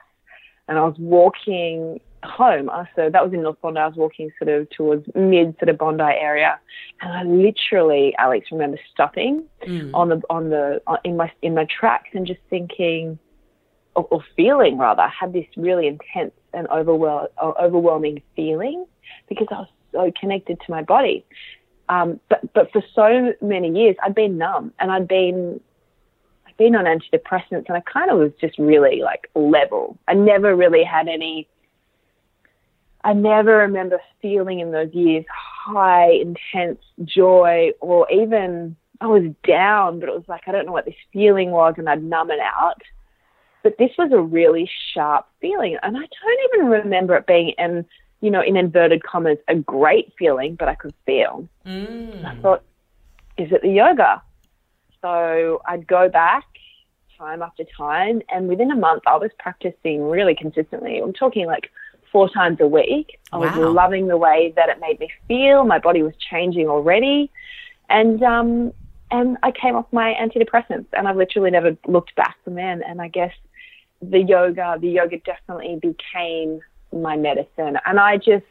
and 0.69 0.79
I 0.79 0.83
was 0.83 0.97
walking 0.99 2.01
home. 2.25 2.69
Uh, 2.69 2.85
so 2.95 3.11
that 3.11 3.25
was 3.25 3.33
in 3.33 3.43
North 3.43 3.61
Bondi. 3.61 3.81
I 3.81 3.87
was 3.87 3.97
walking 3.97 4.31
sort 4.39 4.49
of 4.49 4.71
towards 4.71 5.07
mid 5.15 5.57
sort 5.59 5.69
of 5.69 5.79
Bondi 5.79 6.03
area, 6.03 6.59
and 7.01 7.13
I 7.13 7.23
literally, 7.25 8.15
Alex, 8.19 8.49
remember 8.53 8.79
stopping 8.93 9.45
mm. 9.67 9.91
on 9.95 10.09
the 10.09 10.23
on 10.31 10.51
the 10.51 10.81
uh, 10.87 10.97
in 11.05 11.17
my 11.17 11.33
in 11.43 11.55
my 11.55 11.67
tracks 11.67 12.11
and 12.13 12.27
just 12.27 12.41
thinking, 12.51 13.19
or, 13.95 14.07
or 14.11 14.25
feeling 14.37 14.79
rather, 14.79 15.03
I 15.03 15.11
had 15.19 15.33
this 15.33 15.47
really 15.57 15.87
intense 15.87 16.33
and 16.55 16.69
overwhel- 16.69 17.29
uh, 17.39 17.53
overwhelming 17.61 18.23
feeling 18.37 18.85
because 19.29 19.49
I 19.51 19.61
was 19.61 19.69
so 19.93 20.13
connected 20.19 20.59
to 20.65 20.71
my 20.71 20.83
body. 20.83 21.25
Um, 21.93 22.21
but 22.31 22.41
but 22.55 22.73
for 22.73 22.83
so 22.95 23.35
many 23.43 23.69
years, 23.69 23.97
I'd 24.03 24.15
been 24.15 24.39
numb 24.39 24.73
and 24.79 24.91
I'd 24.91 25.09
been 25.09 25.61
I'd 26.47 26.57
been 26.57 26.75
on 26.75 26.85
antidepressants, 26.87 27.67
and 27.69 27.77
I 27.77 27.81
kind 27.81 28.11
of 28.11 28.19
was 28.19 28.33
just 28.41 28.59
really 28.59 29.03
like 29.03 29.29
level. 29.35 29.99
I 30.09 30.15
never 30.15 30.57
really 30.57 30.85
had 30.85 31.09
any. 31.09 31.49
I 33.05 33.13
never 33.13 33.59
remember 33.59 34.01
feeling 34.23 34.61
in 34.61 34.71
those 34.71 34.95
years 34.95 35.25
high, 35.29 36.13
intense 36.13 36.81
joy, 37.05 37.73
or 37.81 38.11
even 38.11 38.77
I 39.01 39.07
was 39.07 39.25
down, 39.47 40.01
but 40.01 40.09
it 40.09 40.15
was 40.15 40.29
like 40.29 40.43
I 40.47 40.53
don't 40.53 40.67
know 40.67 40.73
what 40.73 40.87
this 40.87 40.95
feeling 41.13 41.51
was, 41.51 41.75
and 41.77 41.89
I'd 41.89 42.03
numb 42.03 42.31
it 42.31 42.41
out. 42.41 42.81
But 43.63 43.77
this 43.79 43.91
was 43.99 44.11
a 44.13 44.21
really 44.21 44.69
sharp 44.95 45.27
feeling, 45.41 45.77
and 45.83 45.97
I 45.97 46.01
don't 46.01 46.55
even 46.55 46.67
remember 46.67 47.17
it 47.17 47.27
being 47.27 47.53
in 47.59 47.85
you 48.23 48.31
know, 48.31 48.41
in 48.41 48.57
inverted 48.57 49.03
commas, 49.03 49.37
a 49.49 49.57
great 49.57 50.13
feeling, 50.19 50.55
but 50.55 50.69
I 50.69 50.77
could 50.77 50.95
feel. 51.05 51.47
Mm. 51.67 52.25
I 52.25 52.41
thought, 52.41 52.63
is 53.37 53.51
it 53.53 53.63
the 53.63 53.69
yoga? 53.69 54.23
So 55.03 55.61
I'd 55.67 55.87
go 55.87 56.09
back 56.09 56.45
time 57.19 57.43
after 57.43 57.65
time, 57.77 58.23
and 58.31 58.49
within 58.49 58.71
a 58.71 58.77
month, 58.77 59.03
I 59.07 59.17
was 59.17 59.31
practicing 59.39 60.09
really 60.09 60.37
consistently. 60.37 60.99
I'm 60.99 61.13
talking 61.13 61.47
like 61.47 61.71
four 62.13 62.31
times 62.31 62.59
a 62.61 62.67
week. 62.67 63.19
I 63.33 63.39
wow. 63.39 63.59
was 63.59 63.75
loving 63.75 64.07
the 64.07 64.17
way 64.17 64.53
that 64.55 64.69
it 64.69 64.79
made 64.81 65.01
me 65.01 65.11
feel. 65.27 65.65
My 65.65 65.81
body 65.81 66.05
was 66.05 66.15
changing 66.31 66.69
already, 66.69 67.29
and 67.91 68.23
um, 68.23 68.73
and 69.11 69.37
I 69.43 69.51
came 69.51 69.75
off 69.75 69.87
my 69.91 70.15
antidepressants, 70.15 70.87
and 70.93 71.09
I've 71.09 71.17
literally 71.17 71.51
never 71.51 71.77
looked 71.89 72.15
back 72.15 72.37
from 72.45 72.55
then. 72.55 72.85
And 72.85 73.03
I 73.03 73.09
guess 73.09 73.33
the 74.01 74.21
yoga, 74.21 74.79
the 74.81 74.91
yoga 74.91 75.19
definitely 75.19 75.81
became 75.83 76.61
my 76.93 77.17
medicine. 77.17 77.79
And 77.87 77.99
I 77.99 78.17
just, 78.17 78.45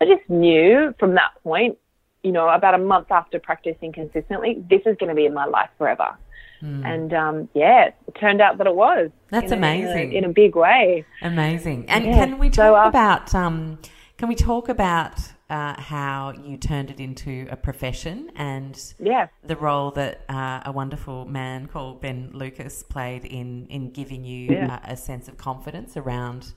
I 0.00 0.04
just 0.04 0.28
knew 0.28 0.94
from 0.98 1.14
that 1.14 1.32
point, 1.42 1.78
you 2.22 2.32
know, 2.32 2.48
about 2.48 2.74
a 2.74 2.78
month 2.78 3.10
after 3.10 3.38
practicing 3.38 3.92
consistently, 3.92 4.64
this 4.68 4.82
is 4.86 4.96
going 4.98 5.10
to 5.10 5.14
be 5.14 5.26
in 5.26 5.34
my 5.34 5.46
life 5.46 5.70
forever. 5.78 6.16
Mm. 6.62 6.84
And 6.84 7.14
um, 7.14 7.48
yeah, 7.54 7.86
it 7.86 8.14
turned 8.18 8.40
out 8.40 8.58
that 8.58 8.66
it 8.66 8.74
was. 8.74 9.10
That's 9.30 9.52
in 9.52 9.58
amazing. 9.58 9.88
A, 9.88 10.02
in, 10.02 10.12
a, 10.12 10.18
in, 10.18 10.24
a, 10.24 10.28
big 10.30 10.56
way. 10.56 11.04
Amazing. 11.22 11.88
And 11.88 12.06
yeah. 12.06 12.14
can 12.14 12.38
we 12.38 12.48
talk 12.48 12.56
so, 12.56 12.76
uh, 12.76 12.88
about 12.88 13.34
um, 13.34 13.78
can 14.16 14.28
we 14.28 14.34
talk 14.34 14.68
about 14.68 15.20
uh, 15.50 15.80
how 15.80 16.32
you 16.42 16.56
turned 16.56 16.90
it 16.90 16.98
into 16.98 17.46
a 17.50 17.56
profession 17.56 18.30
and 18.34 18.94
yeah. 18.98 19.28
the 19.44 19.56
role 19.56 19.90
that 19.92 20.24
uh, 20.28 20.60
a 20.64 20.72
wonderful 20.72 21.24
man 21.26 21.66
called 21.66 22.00
Ben 22.00 22.30
Lucas 22.32 22.82
played 22.82 23.24
in 23.24 23.66
in 23.66 23.90
giving 23.90 24.24
you 24.24 24.54
yeah. 24.54 24.76
uh, 24.76 24.92
a 24.92 24.96
sense 24.96 25.28
of 25.28 25.36
confidence 25.36 25.96
around 25.96 26.54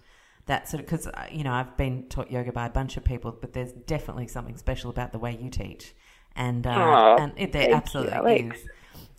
that 0.49 0.67
sort 0.67 0.81
of 0.81 0.87
because 0.87 1.07
uh, 1.07 1.27
you 1.31 1.43
know 1.43 1.53
I've 1.53 1.77
been 1.77 2.03
taught 2.09 2.29
yoga 2.29 2.51
by 2.51 2.65
a 2.65 2.69
bunch 2.69 2.97
of 2.97 3.05
people, 3.05 3.31
but 3.31 3.53
there's 3.53 3.71
definitely 3.71 4.27
something 4.27 4.57
special 4.57 4.89
about 4.89 5.13
the 5.13 5.19
way 5.19 5.37
you 5.39 5.49
teach, 5.49 5.93
and 6.35 6.67
uh, 6.67 7.15
and 7.19 7.31
it 7.37 7.53
there 7.53 7.73
absolutely 7.73 8.41
you, 8.41 8.51
is. 8.51 8.67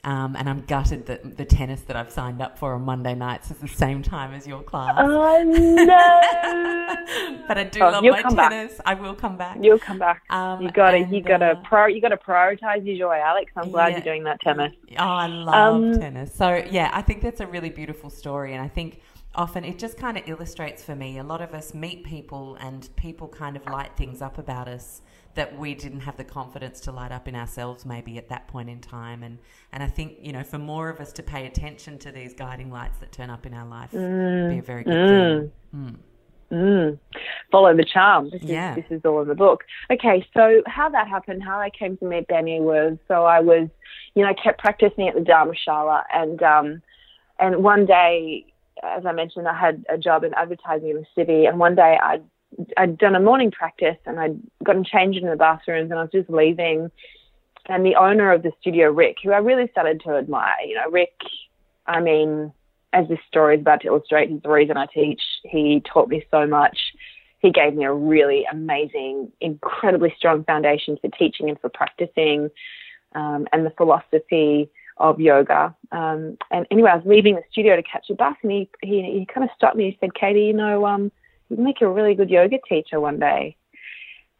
Um, 0.02 0.34
and 0.34 0.48
I'm 0.48 0.62
gutted 0.62 1.06
that 1.06 1.36
the 1.36 1.44
tennis 1.44 1.82
that 1.82 1.94
I've 1.94 2.10
signed 2.10 2.40
up 2.40 2.58
for 2.58 2.72
on 2.72 2.82
Monday 2.82 3.14
nights 3.14 3.50
is 3.50 3.58
the 3.58 3.68
same 3.68 4.02
time 4.02 4.32
as 4.32 4.46
your 4.46 4.62
class. 4.62 4.94
Oh 4.98 5.42
no! 5.42 7.44
but 7.46 7.58
I 7.58 7.64
do 7.64 7.80
oh, 7.80 7.90
love 7.90 8.04
my 8.04 8.22
tennis. 8.22 8.78
Back. 8.78 8.86
I 8.86 8.94
will 8.94 9.14
come 9.14 9.36
back. 9.36 9.58
You'll 9.60 9.78
come 9.78 9.98
back. 9.98 10.22
Um, 10.30 10.62
you 10.62 10.70
gotta, 10.70 11.00
you 11.00 11.20
gotta, 11.20 11.50
uh, 11.50 11.62
pro, 11.62 11.86
you 11.86 12.00
gotta 12.00 12.16
prioritize 12.16 12.86
your 12.86 12.96
joy, 12.96 13.18
Alex. 13.18 13.52
I'm 13.56 13.70
glad 13.70 13.88
yeah. 13.88 13.96
you're 13.96 14.04
doing 14.04 14.24
that 14.24 14.40
tennis. 14.40 14.72
Oh, 14.92 15.04
I 15.04 15.26
love 15.26 15.74
um, 15.74 16.00
tennis. 16.00 16.34
So 16.34 16.64
yeah, 16.70 16.90
I 16.94 17.02
think 17.02 17.22
that's 17.22 17.40
a 17.40 17.46
really 17.46 17.70
beautiful 17.70 18.08
story, 18.08 18.54
and 18.54 18.62
I 18.62 18.68
think 18.68 19.02
often 19.34 19.64
it 19.64 19.78
just 19.78 19.96
kind 19.96 20.18
of 20.18 20.28
illustrates 20.28 20.82
for 20.82 20.94
me. 20.94 21.18
A 21.18 21.24
lot 21.24 21.40
of 21.40 21.54
us 21.54 21.74
meet 21.74 22.04
people, 22.04 22.56
and 22.60 22.88
people 22.96 23.28
kind 23.28 23.56
of 23.56 23.64
light 23.66 23.96
things 23.96 24.22
up 24.22 24.38
about 24.38 24.68
us 24.68 25.02
that 25.34 25.56
we 25.56 25.74
didn't 25.74 26.00
have 26.00 26.16
the 26.16 26.24
confidence 26.24 26.80
to 26.80 26.92
light 26.92 27.12
up 27.12 27.28
in 27.28 27.36
ourselves 27.36 27.86
maybe 27.86 28.18
at 28.18 28.28
that 28.28 28.48
point 28.48 28.68
in 28.68 28.80
time 28.80 29.22
and 29.22 29.38
and 29.72 29.82
I 29.82 29.86
think 29.86 30.18
you 30.20 30.32
know 30.32 30.42
for 30.42 30.58
more 30.58 30.88
of 30.88 31.00
us 31.00 31.12
to 31.12 31.22
pay 31.22 31.46
attention 31.46 31.98
to 31.98 32.10
these 32.10 32.34
guiding 32.34 32.70
lights 32.70 32.98
that 32.98 33.12
turn 33.12 33.30
up 33.30 33.46
in 33.46 33.54
our 33.54 33.66
life 33.66 33.92
mm. 33.92 34.42
would 34.42 34.50
be 34.50 34.58
a 34.58 34.62
very 34.62 34.84
good 34.84 34.92
mm. 34.92 35.40
thing. 35.40 35.52
Mm. 35.74 35.96
Mm. 36.52 36.98
Follow 37.52 37.76
the 37.76 37.84
charm. 37.84 38.30
This 38.30 38.42
yeah. 38.42 38.72
is 38.74 38.76
this 38.76 38.98
is 38.98 39.04
all 39.04 39.22
in 39.22 39.28
the 39.28 39.36
book. 39.36 39.62
Okay, 39.90 40.26
so 40.34 40.62
how 40.66 40.88
that 40.88 41.06
happened, 41.06 41.44
how 41.44 41.60
I 41.60 41.70
came 41.70 41.96
to 41.98 42.04
meet 42.04 42.26
Benny 42.26 42.60
was 42.60 42.98
so 43.06 43.24
I 43.24 43.38
was, 43.38 43.68
you 44.14 44.24
know, 44.24 44.28
I 44.28 44.34
kept 44.34 44.58
practicing 44.58 45.06
at 45.06 45.14
the 45.14 45.20
Dharmashala 45.20 46.02
and 46.12 46.42
um 46.42 46.82
and 47.38 47.62
one 47.62 47.86
day 47.86 48.46
as 48.82 49.04
I 49.06 49.12
mentioned, 49.12 49.48
I 49.48 49.58
had 49.58 49.84
a 49.88 49.98
job 49.98 50.24
in 50.24 50.34
advertising 50.34 50.90
in 50.90 50.96
the 50.96 51.06
city, 51.14 51.46
and 51.46 51.58
one 51.58 51.74
day 51.74 51.98
I 52.00 52.20
I'd 52.76 52.98
done 52.98 53.14
a 53.14 53.20
morning 53.20 53.50
practice 53.50 53.96
and 54.06 54.18
I'd 54.18 54.38
gotten 54.64 54.84
changed 54.84 55.20
in 55.20 55.28
the 55.28 55.36
bathrooms 55.36 55.90
and 55.90 55.98
I 55.98 56.02
was 56.02 56.10
just 56.12 56.30
leaving. 56.30 56.90
And 57.66 57.86
the 57.86 57.94
owner 57.94 58.32
of 58.32 58.42
the 58.42 58.52
studio, 58.60 58.90
Rick, 58.90 59.18
who 59.22 59.30
I 59.30 59.38
really 59.38 59.68
started 59.70 60.00
to 60.04 60.16
admire, 60.16 60.54
you 60.66 60.74
know, 60.74 60.90
Rick, 60.90 61.14
I 61.86 62.00
mean, 62.00 62.52
as 62.92 63.06
this 63.08 63.20
story 63.28 63.56
is 63.56 63.60
about 63.60 63.82
to 63.82 63.88
illustrate, 63.88 64.30
he's 64.30 64.42
the 64.42 64.50
reason 64.50 64.76
I 64.76 64.86
teach. 64.86 65.22
He 65.44 65.80
taught 65.92 66.08
me 66.08 66.24
so 66.30 66.46
much. 66.46 66.76
He 67.38 67.50
gave 67.50 67.74
me 67.74 67.84
a 67.84 67.92
really 67.92 68.44
amazing, 68.50 69.30
incredibly 69.40 70.12
strong 70.16 70.42
foundation 70.44 70.98
for 71.00 71.08
teaching 71.16 71.48
and 71.48 71.60
for 71.60 71.68
practicing 71.68 72.50
um, 73.14 73.46
and 73.52 73.64
the 73.64 73.70
philosophy 73.70 74.70
of 75.00 75.18
yoga. 75.18 75.74
Um, 75.90 76.36
and 76.50 76.66
anyway, 76.70 76.90
I 76.90 76.96
was 76.96 77.06
leaving 77.06 77.34
the 77.34 77.42
studio 77.50 77.74
to 77.74 77.82
catch 77.82 78.10
a 78.10 78.14
bus 78.14 78.36
and 78.42 78.52
he, 78.52 78.70
he, 78.82 79.02
he 79.02 79.26
kind 79.26 79.42
of 79.42 79.50
stopped 79.56 79.76
me. 79.76 79.90
He 79.90 79.98
said, 79.98 80.14
Katie, 80.14 80.42
you 80.42 80.52
know, 80.52 80.86
um, 80.86 81.10
you'd 81.48 81.58
make 81.58 81.80
a 81.80 81.88
really 81.88 82.14
good 82.14 82.30
yoga 82.30 82.58
teacher 82.68 83.00
one 83.00 83.18
day. 83.18 83.56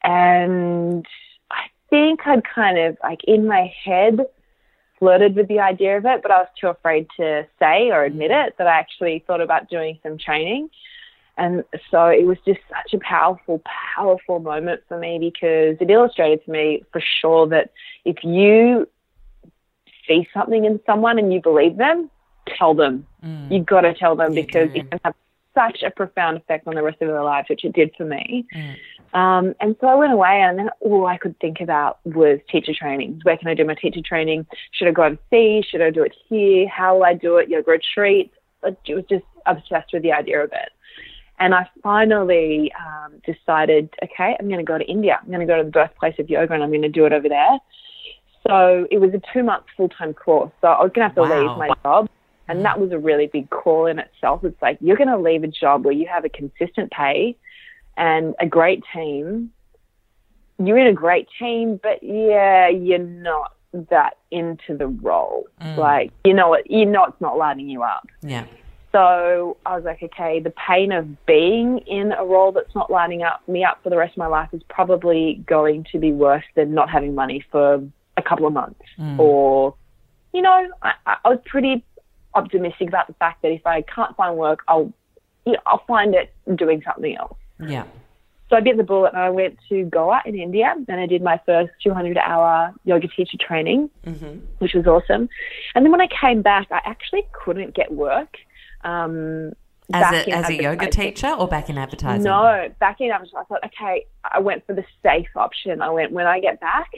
And 0.04 1.04
I 1.50 1.62
think 1.88 2.20
I'd 2.26 2.44
kind 2.44 2.78
of 2.78 2.98
like 3.02 3.24
in 3.24 3.46
my 3.46 3.72
head 3.84 4.20
flirted 4.98 5.34
with 5.34 5.48
the 5.48 5.60
idea 5.60 5.96
of 5.96 6.04
it, 6.04 6.22
but 6.22 6.30
I 6.30 6.38
was 6.38 6.48
too 6.60 6.68
afraid 6.68 7.08
to 7.16 7.46
say 7.58 7.90
or 7.90 8.04
admit 8.04 8.30
it 8.30 8.54
that 8.58 8.66
I 8.66 8.78
actually 8.78 9.24
thought 9.26 9.40
about 9.40 9.70
doing 9.70 9.98
some 10.02 10.18
training. 10.18 10.68
And 11.38 11.64
so 11.90 12.06
it 12.06 12.26
was 12.26 12.36
just 12.44 12.60
such 12.68 12.92
a 12.92 12.98
powerful, 12.98 13.62
powerful 13.96 14.40
moment 14.40 14.82
for 14.88 14.98
me 14.98 15.18
because 15.18 15.76
it 15.80 15.90
illustrated 15.90 16.44
to 16.44 16.50
me 16.50 16.84
for 16.92 17.02
sure 17.22 17.48
that 17.48 17.70
if 18.04 18.22
you 18.22 18.86
see 20.10 20.28
something 20.34 20.64
in 20.64 20.80
someone 20.84 21.18
and 21.18 21.32
you 21.32 21.40
believe 21.40 21.76
them, 21.76 22.10
tell 22.58 22.74
them. 22.74 23.06
Mm. 23.24 23.52
You've 23.52 23.66
got 23.66 23.82
to 23.82 23.94
tell 23.94 24.16
them 24.16 24.32
you 24.32 24.44
because 24.44 24.70
do. 24.70 24.80
it 24.80 24.90
can 24.90 25.00
have 25.04 25.14
such 25.54 25.82
a 25.82 25.90
profound 25.90 26.36
effect 26.36 26.66
on 26.66 26.74
the 26.74 26.82
rest 26.82 27.00
of 27.00 27.08
their 27.08 27.22
lives, 27.22 27.48
which 27.48 27.64
it 27.64 27.72
did 27.72 27.92
for 27.96 28.04
me. 28.04 28.46
Mm. 28.54 28.76
Um, 29.12 29.54
and 29.60 29.76
so 29.80 29.88
I 29.88 29.94
went 29.96 30.12
away, 30.12 30.40
and 30.40 30.58
then 30.58 30.70
all 30.80 31.06
I 31.06 31.16
could 31.16 31.38
think 31.40 31.60
about 31.60 31.98
was 32.04 32.38
teacher 32.50 32.72
training. 32.72 33.20
Where 33.24 33.36
can 33.36 33.48
I 33.48 33.54
do 33.54 33.64
my 33.64 33.74
teacher 33.74 34.00
training? 34.04 34.46
Should 34.72 34.88
I 34.88 34.92
go 34.92 35.02
and 35.02 35.18
see? 35.30 35.64
Should 35.68 35.82
I 35.82 35.90
do 35.90 36.02
it 36.04 36.14
here? 36.28 36.68
How 36.68 36.96
will 36.96 37.04
I 37.04 37.14
do 37.14 37.36
it? 37.38 37.48
Yoga 37.48 37.72
retreat. 37.72 38.32
I 38.64 38.76
was 38.88 39.04
just 39.08 39.24
obsessed 39.46 39.92
with 39.92 40.02
the 40.02 40.12
idea 40.12 40.44
of 40.44 40.52
it. 40.52 40.70
And 41.40 41.54
I 41.54 41.68
finally 41.82 42.70
um, 42.78 43.14
decided, 43.24 43.88
okay, 44.04 44.36
I'm 44.38 44.46
going 44.46 44.58
to 44.58 44.64
go 44.64 44.76
to 44.78 44.84
India. 44.84 45.18
I'm 45.20 45.28
going 45.28 45.40
to 45.40 45.46
go 45.46 45.56
to 45.56 45.64
the 45.64 45.70
birthplace 45.70 46.14
of 46.18 46.28
yoga, 46.28 46.52
and 46.52 46.62
I'm 46.62 46.68
going 46.68 46.82
to 46.82 46.88
do 46.88 47.06
it 47.06 47.12
over 47.12 47.28
there. 47.28 47.58
So 48.50 48.86
it 48.90 48.98
was 48.98 49.14
a 49.14 49.22
two 49.32 49.44
month 49.44 49.64
full 49.76 49.88
time 49.88 50.12
course. 50.12 50.50
So 50.60 50.68
I 50.68 50.82
was 50.82 50.90
going 50.92 51.08
to 51.08 51.14
have 51.14 51.14
to 51.14 51.22
wow. 51.22 51.40
leave 51.40 51.58
my 51.58 51.70
job 51.84 52.08
and 52.50 52.64
that 52.64 52.80
was 52.80 52.90
a 52.90 52.98
really 52.98 53.28
big 53.28 53.48
call 53.50 53.86
in 53.86 54.00
itself. 54.00 54.42
It's 54.44 54.60
like 54.60 54.78
you're 54.80 54.96
going 54.96 55.08
to 55.08 55.18
leave 55.18 55.44
a 55.44 55.48
job 55.48 55.84
where 55.84 55.94
you 55.94 56.08
have 56.08 56.24
a 56.24 56.28
consistent 56.28 56.90
pay 56.90 57.36
and 57.96 58.34
a 58.40 58.46
great 58.46 58.82
team. 58.92 59.52
You're 60.58 60.78
in 60.78 60.88
a 60.88 60.92
great 60.92 61.28
team, 61.38 61.78
but 61.80 62.02
yeah, 62.02 62.68
you're 62.68 62.98
not 62.98 63.54
that 63.72 64.18
into 64.32 64.76
the 64.76 64.88
role. 64.88 65.46
Mm. 65.62 65.76
Like, 65.76 66.12
you 66.24 66.34
know, 66.34 66.58
you 66.66 66.86
know, 66.86 67.04
it's 67.04 67.20
not 67.20 67.38
lighting 67.38 67.68
you 67.68 67.84
up. 67.84 68.08
Yeah. 68.20 68.46
So 68.90 69.56
I 69.64 69.76
was 69.76 69.84
like, 69.84 70.02
okay, 70.02 70.40
the 70.40 70.52
pain 70.68 70.90
of 70.90 71.24
being 71.26 71.78
in 71.86 72.10
a 72.10 72.24
role 72.24 72.50
that's 72.50 72.74
not 72.74 72.90
lining 72.90 73.22
up 73.22 73.46
me 73.46 73.62
up 73.62 73.80
for 73.84 73.90
the 73.90 73.96
rest 73.96 74.14
of 74.14 74.18
my 74.18 74.26
life 74.26 74.48
is 74.52 74.62
probably 74.68 75.44
going 75.46 75.86
to 75.92 76.00
be 76.00 76.10
worse 76.10 76.44
than 76.56 76.74
not 76.74 76.90
having 76.90 77.14
money 77.14 77.44
for 77.52 77.80
a 78.20 78.28
couple 78.28 78.46
of 78.46 78.52
months. 78.52 78.80
Mm. 78.98 79.18
Or, 79.18 79.74
you 80.32 80.42
know, 80.42 80.68
I, 80.82 80.92
I 81.06 81.28
was 81.28 81.38
pretty 81.46 81.84
optimistic 82.34 82.88
about 82.88 83.06
the 83.08 83.14
fact 83.14 83.42
that 83.42 83.50
if 83.50 83.66
I 83.66 83.82
can't 83.82 84.16
find 84.16 84.36
work, 84.36 84.60
I'll 84.68 84.92
you 85.46 85.52
know, 85.52 85.58
I'll 85.66 85.84
find 85.86 86.14
it 86.14 86.32
doing 86.56 86.82
something 86.84 87.16
else. 87.16 87.36
Yeah. 87.58 87.84
So 88.48 88.56
I 88.56 88.60
bit 88.60 88.76
the 88.76 88.82
bullet 88.82 89.12
and 89.14 89.22
I 89.22 89.30
went 89.30 89.58
to 89.68 89.84
Goa 89.84 90.22
in 90.26 90.34
India 90.34 90.74
and 90.88 91.00
I 91.00 91.06
did 91.06 91.22
my 91.22 91.40
first 91.46 91.70
200 91.84 92.18
hour 92.18 92.74
yoga 92.84 93.06
teacher 93.06 93.38
training, 93.40 93.90
mm-hmm. 94.04 94.40
which 94.58 94.74
was 94.74 94.86
awesome. 94.86 95.28
And 95.74 95.84
then 95.84 95.92
when 95.92 96.00
I 96.00 96.08
came 96.08 96.42
back, 96.42 96.66
I 96.72 96.80
actually 96.84 97.22
couldn't 97.32 97.74
get 97.74 97.92
work. 97.92 98.36
Um, 98.82 99.52
as 99.92 100.26
a, 100.26 100.30
as 100.30 100.48
a 100.48 100.62
yoga 100.62 100.88
teacher 100.88 101.30
or 101.30 101.48
back 101.48 101.68
in 101.68 101.78
advertising? 101.78 102.24
No, 102.24 102.68
back 102.78 103.00
in 103.00 103.10
advertising. 103.10 103.38
I 103.38 103.44
thought, 103.44 103.64
okay, 103.66 104.06
I 104.24 104.38
went 104.40 104.66
for 104.66 104.74
the 104.74 104.84
safe 105.02 105.28
option. 105.36 105.80
I 105.80 105.90
went, 105.90 106.12
when 106.12 106.26
I 106.26 106.40
get 106.40 106.60
back, 106.60 106.90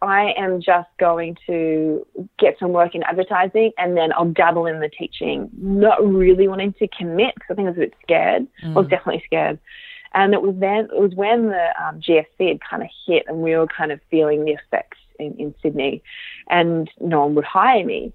I 0.00 0.32
am 0.36 0.60
just 0.60 0.88
going 1.00 1.36
to 1.46 2.06
get 2.38 2.56
some 2.58 2.70
work 2.70 2.94
in 2.94 3.02
advertising 3.02 3.72
and 3.78 3.96
then 3.96 4.12
I'll 4.12 4.30
dabble 4.30 4.66
in 4.66 4.80
the 4.80 4.88
teaching, 4.88 5.50
not 5.56 6.04
really 6.04 6.46
wanting 6.46 6.72
to 6.74 6.88
commit 6.88 7.34
because 7.34 7.48
I 7.50 7.54
think 7.54 7.66
I 7.66 7.70
was 7.70 7.78
a 7.78 7.80
bit 7.80 7.94
scared. 8.02 8.46
Mm. 8.64 8.70
I 8.70 8.74
was 8.74 8.88
definitely 8.88 9.22
scared. 9.26 9.58
And 10.14 10.34
it 10.34 10.40
was 10.40 10.54
then, 10.58 10.84
it 10.84 11.00
was 11.00 11.14
when 11.14 11.48
the 11.48 11.68
um, 11.82 12.00
GFC 12.00 12.48
had 12.48 12.60
kind 12.60 12.82
of 12.82 12.88
hit 13.06 13.24
and 13.26 13.38
we 13.38 13.56
were 13.56 13.66
kind 13.66 13.90
of 13.90 14.00
feeling 14.10 14.44
the 14.44 14.52
effects 14.52 14.98
in, 15.18 15.34
in 15.34 15.54
Sydney 15.62 16.02
and 16.48 16.88
no 17.00 17.20
one 17.20 17.34
would 17.34 17.44
hire 17.44 17.84
me. 17.84 18.12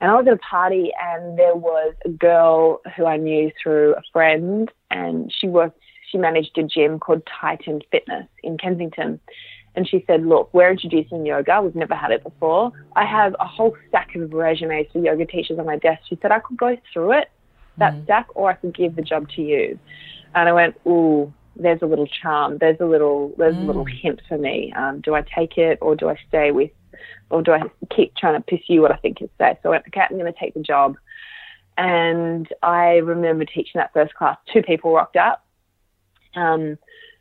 And 0.00 0.10
I 0.10 0.14
was 0.14 0.26
at 0.26 0.32
a 0.32 0.38
party 0.38 0.92
and 1.00 1.38
there 1.38 1.56
was 1.56 1.94
a 2.04 2.08
girl 2.08 2.80
who 2.96 3.04
I 3.04 3.18
knew 3.18 3.50
through 3.62 3.94
a 3.94 4.02
friend 4.12 4.70
and 4.90 5.32
she 5.36 5.46
worked, 5.46 5.78
she 6.10 6.16
managed 6.16 6.56
a 6.56 6.62
gym 6.62 6.98
called 6.98 7.22
Titan 7.40 7.82
Fitness 7.90 8.26
in 8.42 8.56
Kensington 8.56 9.20
and 9.74 9.88
she 9.88 10.04
said, 10.06 10.24
Look, 10.26 10.52
we're 10.52 10.70
introducing 10.70 11.24
yoga. 11.24 11.60
We've 11.62 11.74
never 11.74 11.94
had 11.94 12.10
it 12.10 12.22
before. 12.22 12.72
I 12.96 13.04
have 13.04 13.34
a 13.40 13.46
whole 13.46 13.76
stack 13.88 14.14
of 14.14 14.32
resumes 14.32 14.86
for 14.92 14.98
yoga 14.98 15.26
teachers 15.26 15.58
on 15.58 15.66
my 15.66 15.76
desk. 15.76 16.02
She 16.08 16.18
said, 16.20 16.32
I 16.32 16.40
could 16.40 16.56
go 16.56 16.76
through 16.92 17.12
it, 17.12 17.30
that 17.78 17.94
mm. 17.94 18.04
stack, 18.04 18.26
or 18.34 18.50
I 18.50 18.54
could 18.54 18.74
give 18.74 18.96
the 18.96 19.02
job 19.02 19.28
to 19.36 19.42
you. 19.42 19.78
And 20.34 20.48
I 20.48 20.52
went, 20.52 20.76
Ooh, 20.86 21.32
there's 21.56 21.82
a 21.82 21.86
little 21.86 22.06
charm. 22.06 22.58
There's 22.58 22.80
a 22.80 22.86
little, 22.86 23.32
there's 23.36 23.54
mm. 23.54 23.64
a 23.64 23.66
little 23.66 23.84
mm. 23.84 24.00
hint 24.00 24.20
for 24.28 24.38
me. 24.38 24.72
Um, 24.76 25.00
do 25.00 25.14
I 25.14 25.22
take 25.22 25.58
it 25.58 25.78
or 25.80 25.94
do 25.94 26.08
I 26.08 26.16
stay 26.28 26.50
with, 26.50 26.70
or 27.30 27.42
do 27.42 27.52
I 27.52 27.62
keep 27.94 28.16
trying 28.16 28.40
to 28.40 28.56
pursue 28.56 28.80
what 28.80 28.92
I 28.92 28.96
think 28.96 29.22
is 29.22 29.30
safe? 29.38 29.58
So 29.62 29.68
I 29.68 29.72
went, 29.72 29.84
okay, 29.88 30.02
I'm 30.08 30.18
going 30.18 30.32
to 30.32 30.38
take 30.38 30.54
the 30.54 30.60
job. 30.60 30.96
And 31.76 32.48
I 32.62 32.96
remember 32.96 33.44
teaching 33.44 33.74
that 33.76 33.92
first 33.92 34.14
class. 34.14 34.36
Two 34.52 34.62
people 34.62 34.92
rocked 34.92 35.16
up. 35.16 35.44
Um, 36.34 36.76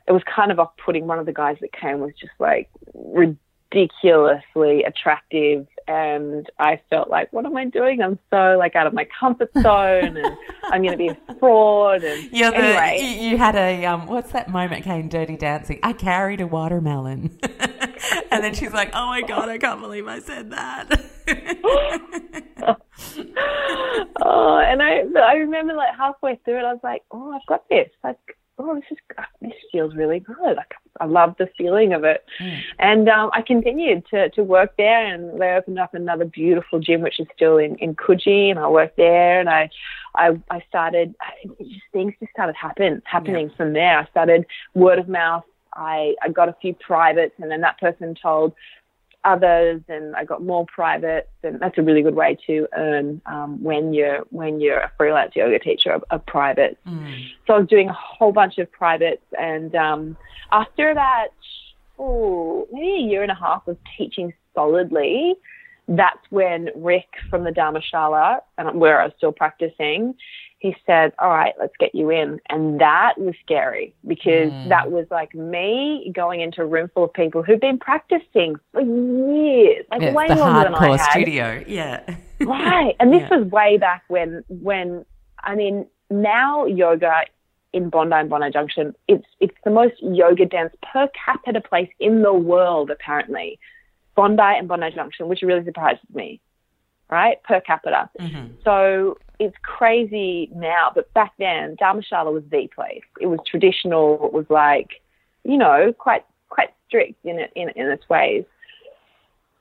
it 0.08 0.12
was 0.12 0.22
kind 0.24 0.52
of 0.52 0.60
off 0.60 0.72
putting. 0.84 1.08
One 1.08 1.20
of 1.20 1.26
the 1.26 1.34
guys 1.34 1.58
that 1.62 1.72
came 1.74 2.00
was 2.00 2.14
just 2.20 2.34
like 2.40 2.70
ridiculously 2.94 4.84
attractive 4.84 5.68
and 5.88 6.50
I 6.60 6.82
felt 6.90 7.10
like, 7.10 7.32
what 7.32 7.46
am 7.46 7.56
I 7.56 7.66
doing? 7.66 8.02
I'm 8.02 8.20
so 8.30 8.58
like 8.58 8.76
out 8.76 8.88
of 8.88 8.94
my 8.94 9.08
comfort 9.20 9.50
zone, 9.62 10.18
and 10.18 10.38
I'm 10.64 10.82
going 10.82 10.92
to 10.92 10.98
be 10.98 11.08
a 11.08 11.18
fraud. 11.40 12.04
And 12.04 12.30
yeah, 12.32 12.52
anyway, 12.54 13.00
you, 13.02 13.30
you, 13.30 13.38
had 13.38 13.56
a 13.56 13.86
um, 13.86 14.06
what's 14.08 14.32
that 14.34 14.50
moment 14.50 14.84
came 14.84 15.08
Dirty 15.08 15.38
Dancing? 15.38 15.80
I 15.84 15.94
carried 15.94 16.42
a 16.42 16.48
watermelon, 16.48 17.40
and 18.32 18.44
then 18.44 18.54
she's 18.54 18.74
like, 18.74 18.90
oh 18.94 19.08
my 19.08 19.22
god, 19.22 19.48
I 19.50 19.58
can't 19.58 19.80
believe 19.80 20.08
I 20.08 20.20
said 20.20 20.52
that. 20.52 20.90
oh, 24.22 24.58
and 24.60 24.82
I 24.84 25.04
I 25.20 25.34
remember 25.36 25.74
like 25.74 25.96
halfway 25.98 26.36
through 26.44 26.60
it, 26.60 26.66
I 26.66 26.74
was 26.74 26.82
like, 26.84 27.04
oh, 27.12 27.32
I've 27.32 27.46
got 27.48 27.64
this. 27.70 27.90
Like 28.04 28.18
oh, 28.60 28.76
this 28.76 28.84
is 28.92 28.98
this 29.42 29.54
feels 29.72 29.96
really 29.96 30.20
good. 30.20 30.56
Like 30.56 30.74
I 31.00 31.06
love 31.06 31.36
the 31.38 31.50
feeling 31.58 31.94
of 31.94 32.04
it. 32.04 32.26
Mm. 32.42 32.60
And 32.80 33.10
um, 33.10 33.30
I 33.34 33.42
continued 33.42 34.06
to, 34.12 34.30
to 34.32 34.44
work 34.44 34.74
there, 34.78 35.06
and 35.06 35.40
they 35.40 35.52
opened 35.52 35.80
up 35.80 35.94
another 35.94 36.26
beautiful 36.26 36.80
gym, 36.80 37.02
which 37.02 37.20
is 37.20 37.28
still 37.36 37.58
in 37.58 37.76
in 37.76 37.96
Coogee, 37.96 38.50
and 38.50 38.60
I 38.60 38.68
worked 38.68 38.98
there, 38.98 39.40
and 39.40 39.50
I 39.50 39.70
I, 40.16 40.32
I 40.50 40.62
started 40.68 41.14
just, 41.60 41.82
things 41.94 42.14
just 42.20 42.32
started 42.32 42.56
happen 42.56 43.02
happening 43.06 43.50
yeah. 43.50 43.56
from 43.56 43.74
there. 43.74 44.00
I 44.00 44.06
started 44.08 44.46
word 44.74 45.00
of 45.00 45.08
mouth. 45.08 45.44
I, 45.74 46.16
I 46.24 46.30
got 46.30 46.50
a 46.50 46.56
few 46.60 46.74
privates, 46.74 47.36
and 47.40 47.52
then 47.52 47.62
that 47.62 47.80
person 47.80 48.16
told 48.20 48.54
others 49.24 49.82
and 49.90 50.16
I 50.16 50.24
got 50.24 50.44
more 50.44 50.66
privates 50.66 51.28
and 51.44 51.60
that's 51.60 51.78
a 51.78 51.82
really 51.82 52.02
good 52.02 52.16
way 52.16 52.38
to 52.48 52.68
earn 52.76 53.22
um, 53.26 53.62
when 53.62 53.94
you're 53.94 54.20
when 54.30 54.62
you're 54.62 54.80
a 54.80 54.92
freelance 54.98 55.36
yoga 55.36 55.60
teacher 55.60 55.92
a, 55.92 56.02
of 56.16 56.26
privates. 56.26 56.78
Mm. 56.88 57.28
So 57.46 57.54
I 57.54 57.60
was 57.60 57.68
doing 57.68 57.90
a 57.90 57.94
whole 57.94 58.32
bunch 58.32 58.58
of 58.58 58.72
privates 58.72 59.26
and 59.38 59.76
um, 59.76 60.18
after 60.52 60.90
about 60.90 61.30
oh 62.00 62.68
maybe 62.72 63.04
a 63.04 63.08
year 63.10 63.22
and 63.22 63.32
a 63.32 63.36
half 63.36 63.68
of 63.68 63.78
teaching 63.98 64.34
solidly, 64.56 65.36
that's 65.88 66.20
when 66.30 66.70
Rick 66.76 67.08
from 67.30 67.44
the 67.44 67.52
Dharmashala, 67.52 68.42
and 68.58 68.80
where 68.80 69.02
I 69.02 69.06
was 69.06 69.14
still 69.18 69.32
practicing, 69.32 70.16
he 70.60 70.76
said, 70.86 71.14
All 71.20 71.30
right, 71.30 71.54
let's 71.60 71.74
get 71.80 71.94
you 71.94 72.10
in. 72.10 72.40
And 72.50 72.82
that 72.82 73.14
was 73.18 73.36
scary 73.44 73.94
because 74.06 74.52
mm. 74.52 74.70
that 74.70 74.92
was 74.92 75.06
like 75.12 75.34
me 75.36 76.12
going 76.16 76.42
into 76.42 76.62
a 76.62 76.66
room 76.66 76.90
full 76.94 77.06
of 77.06 77.14
people 77.14 77.44
who've 77.44 77.60
been 77.60 77.78
practicing 77.78 78.56
for 78.72 78.82
years, 78.82 79.86
like 79.92 80.02
yeah, 80.02 80.14
way 80.14 80.28
the 80.28 80.36
longer 80.36 80.64
than 80.64 80.76
I 80.76 80.98
had. 80.98 81.12
studio. 81.12 81.64
Yeah. 81.68 82.16
right. 82.42 82.96
And 83.00 83.14
this 83.14 83.22
yeah. 83.30 83.38
was 83.38 83.52
way 83.52 83.78
back 83.78 84.04
when, 84.08 84.44
when, 84.48 85.06
I 85.44 85.56
mean, 85.56 85.86
now 86.10 86.66
yoga 86.66 87.22
in 87.74 87.90
Bondi 87.90 88.16
and 88.16 88.30
Bondi 88.30 88.50
Junction, 88.52 88.96
it's, 89.08 89.26
it's 89.40 89.56
the 89.64 89.72
most 89.72 89.96
yoga 90.02 90.46
dance 90.46 90.74
per 90.82 91.08
capita 91.26 91.62
place 91.62 91.90
in 92.00 92.24
the 92.24 92.34
world, 92.34 92.90
apparently. 92.90 93.60
Bondi 94.16 94.42
and 94.42 94.68
Bondi 94.68 94.90
Junction, 94.96 95.28
which 95.28 95.44
really 95.44 95.64
surprises 95.64 96.02
me, 96.12 96.42
right? 97.10 97.42
Per 97.44 97.62
capita. 97.62 98.10
Mm-hmm. 98.20 98.54
So 98.64 99.18
it's 99.40 99.56
crazy 99.62 100.50
now, 100.54 100.92
but 100.94 101.14
back 101.14 101.34
then, 101.38 101.76
Dharmashala 101.82 102.34
was 102.34 102.44
the 102.50 102.68
place. 102.74 103.04
It 103.20 103.28
was 103.28 103.40
traditional. 103.46 104.26
It 104.26 104.34
was 104.34 104.46
like, 104.50 105.02
you 105.44 105.58
know, 105.58 105.94
quite 105.98 106.26
quite 106.50 106.74
strict 106.88 107.26
in 107.26 107.40
it 107.40 107.52
in, 107.56 107.70
in 107.76 107.88
its 107.88 108.08
ways. 108.10 108.46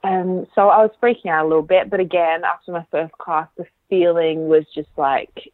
And 0.03 0.47
so 0.55 0.69
I 0.69 0.79
was 0.79 0.91
freaking 1.03 1.31
out 1.31 1.45
a 1.45 1.49
little 1.49 1.63
bit, 1.63 1.91
but 1.91 1.99
again, 1.99 2.45
after 2.45 2.71
my 2.71 2.87
first 2.91 3.13
class, 3.19 3.49
the 3.57 3.67
feeling 3.89 4.49
was 4.49 4.65
just 4.75 4.89
like 4.97 5.53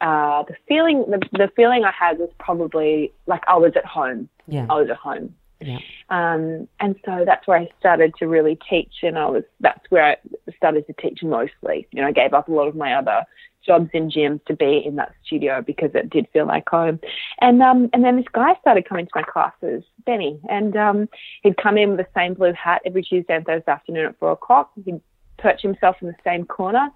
uh, 0.00 0.42
the 0.42 0.54
feeling 0.68 1.04
the, 1.08 1.20
the 1.32 1.50
feeling 1.54 1.84
I 1.84 1.92
had 1.92 2.18
was 2.18 2.30
probably 2.38 3.12
like 3.26 3.42
I 3.46 3.56
was 3.56 3.72
at 3.76 3.84
home. 3.84 4.28
Yeah. 4.46 4.66
I 4.68 4.74
was 4.74 4.88
at 4.90 4.96
home. 4.96 5.34
Yeah. 5.60 5.78
Um, 6.10 6.68
and 6.80 6.96
so 7.04 7.24
that's 7.24 7.46
where 7.46 7.58
I 7.58 7.68
started 7.78 8.14
to 8.18 8.26
really 8.26 8.58
teach, 8.68 8.92
and 9.02 9.18
I 9.18 9.26
was 9.26 9.44
that's 9.60 9.84
where 9.90 10.04
I 10.04 10.16
started 10.56 10.86
to 10.86 10.92
teach 10.94 11.22
mostly. 11.22 11.86
You 11.90 12.02
know, 12.02 12.08
I 12.08 12.12
gave 12.12 12.34
up 12.34 12.48
a 12.48 12.52
lot 12.52 12.68
of 12.68 12.76
my 12.76 12.94
other 12.94 13.24
jobs 13.64 13.88
in 13.92 14.10
gyms 14.10 14.44
to 14.44 14.54
be 14.54 14.82
in 14.84 14.96
that 14.96 15.12
studio 15.24 15.62
because 15.62 15.90
it 15.94 16.10
did 16.10 16.26
feel 16.32 16.46
like 16.46 16.68
home. 16.68 17.00
And 17.40 17.62
um, 17.62 17.88
and 17.92 18.04
then 18.04 18.16
this 18.16 18.26
guy 18.32 18.54
started 18.60 18.88
coming 18.88 19.06
to 19.06 19.12
my 19.14 19.22
classes, 19.22 19.82
Benny, 20.04 20.40
and 20.48 20.76
um, 20.76 21.08
he'd 21.42 21.56
come 21.56 21.78
in 21.78 21.90
with 21.90 21.98
the 21.98 22.06
same 22.14 22.34
blue 22.34 22.52
hat 22.52 22.82
every 22.84 23.02
Tuesday 23.02 23.36
and 23.36 23.46
Thursday 23.46 23.72
afternoon 23.72 24.06
at 24.06 24.18
four 24.18 24.32
o'clock. 24.32 24.72
He'd 24.84 25.00
perch 25.38 25.62
himself 25.62 25.96
in 26.00 26.08
the 26.08 26.14
same 26.24 26.44
corner. 26.46 26.88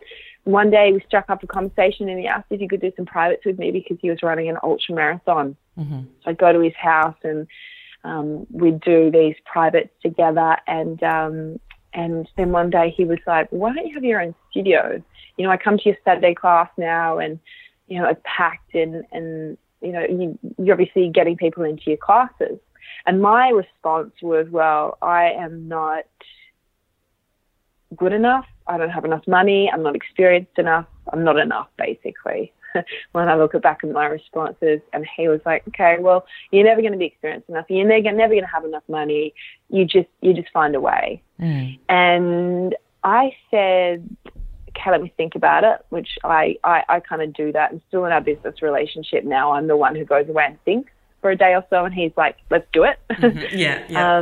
One 0.44 0.70
day 0.70 0.92
we 0.92 1.02
struck 1.06 1.28
up 1.28 1.42
a 1.42 1.46
conversation 1.46 2.08
and 2.08 2.18
he 2.18 2.26
asked 2.26 2.46
if 2.50 2.60
he 2.60 2.68
could 2.68 2.80
do 2.80 2.92
some 2.96 3.04
privates 3.04 3.44
with 3.44 3.58
me 3.58 3.70
because 3.70 3.98
he 4.00 4.08
was 4.08 4.22
running 4.22 4.48
an 4.48 4.56
ultra 4.62 4.94
marathon. 4.94 5.56
Mm-hmm. 5.78 6.00
So 6.22 6.30
I'd 6.30 6.38
go 6.38 6.52
to 6.52 6.60
his 6.60 6.74
house 6.74 7.16
and 7.22 7.46
um, 8.04 8.46
we'd 8.50 8.80
do 8.80 9.10
these 9.10 9.34
privates 9.44 9.90
together 10.02 10.56
and 10.66 11.02
um, 11.02 11.58
and 11.94 12.28
then 12.36 12.52
one 12.52 12.70
day 12.70 12.94
he 12.96 13.04
was 13.04 13.18
like, 13.26 13.48
why 13.50 13.74
don't 13.74 13.86
you 13.86 13.94
have 13.94 14.04
your 14.04 14.20
own 14.20 14.34
studio? 14.50 15.02
You 15.36 15.44
know, 15.44 15.50
I 15.50 15.56
come 15.56 15.78
to 15.78 15.84
your 15.84 15.96
Saturday 16.04 16.34
class 16.34 16.68
now 16.76 17.18
and, 17.18 17.38
you 17.86 17.98
know, 17.98 18.08
it's 18.08 18.20
packed 18.24 18.74
and, 18.74 19.04
and 19.10 19.56
you 19.80 19.92
know, 19.92 20.04
you, 20.04 20.38
you're 20.58 20.74
obviously 20.74 21.08
getting 21.08 21.36
people 21.36 21.64
into 21.64 21.84
your 21.86 21.96
classes. 21.96 22.58
And 23.06 23.22
my 23.22 23.48
response 23.48 24.12
was, 24.22 24.46
well, 24.50 24.98
I 25.00 25.30
am 25.30 25.68
not 25.68 26.04
good 27.96 28.12
enough. 28.12 28.46
I 28.66 28.76
don't 28.76 28.90
have 28.90 29.04
enough 29.04 29.26
money. 29.26 29.70
I'm 29.72 29.82
not 29.82 29.96
experienced 29.96 30.58
enough. 30.58 30.86
I'm 31.12 31.24
not 31.24 31.38
enough, 31.38 31.68
basically. 31.78 32.52
when 33.12 33.28
I 33.28 33.36
look 33.36 33.60
back 33.62 33.80
at 33.82 33.90
my 33.90 34.06
responses. 34.06 34.80
And 34.92 35.06
he 35.16 35.28
was 35.28 35.40
like, 35.44 35.66
okay, 35.68 35.96
well, 35.98 36.26
you're 36.50 36.64
never 36.64 36.80
going 36.80 36.92
to 36.92 36.98
be 36.98 37.06
experienced 37.06 37.48
enough. 37.48 37.66
You're 37.68 37.86
never, 37.86 38.12
never 38.12 38.34
going 38.34 38.44
to 38.44 38.50
have 38.50 38.64
enough 38.64 38.84
money. 38.88 39.34
You 39.70 39.84
just, 39.84 40.08
you 40.20 40.34
just 40.34 40.50
find 40.52 40.74
a 40.74 40.80
way. 40.80 41.22
Mm. 41.40 41.78
And 41.88 42.76
I 43.04 43.32
said, 43.50 44.08
okay, 44.78 44.90
let 44.90 45.02
me 45.02 45.12
think 45.16 45.34
about 45.34 45.64
it, 45.64 45.84
which 45.90 46.08
I, 46.24 46.56
I, 46.64 46.84
I 46.88 47.00
kind 47.00 47.22
of 47.22 47.32
do 47.34 47.52
that. 47.52 47.72
And 47.72 47.80
still 47.88 48.04
in 48.04 48.12
our 48.12 48.20
business 48.20 48.62
relationship 48.62 49.24
now, 49.24 49.52
I'm 49.52 49.66
the 49.66 49.76
one 49.76 49.94
who 49.94 50.04
goes 50.04 50.28
away 50.28 50.44
and 50.46 50.64
thinks 50.64 50.90
for 51.20 51.30
a 51.30 51.36
day 51.36 51.54
or 51.54 51.64
so. 51.70 51.84
And 51.84 51.94
he's 51.94 52.12
like, 52.16 52.36
let's 52.50 52.66
do 52.72 52.84
it. 52.84 52.98
Mm-hmm. 53.10 53.56
Yeah. 53.56 53.84
yeah. 53.88 54.18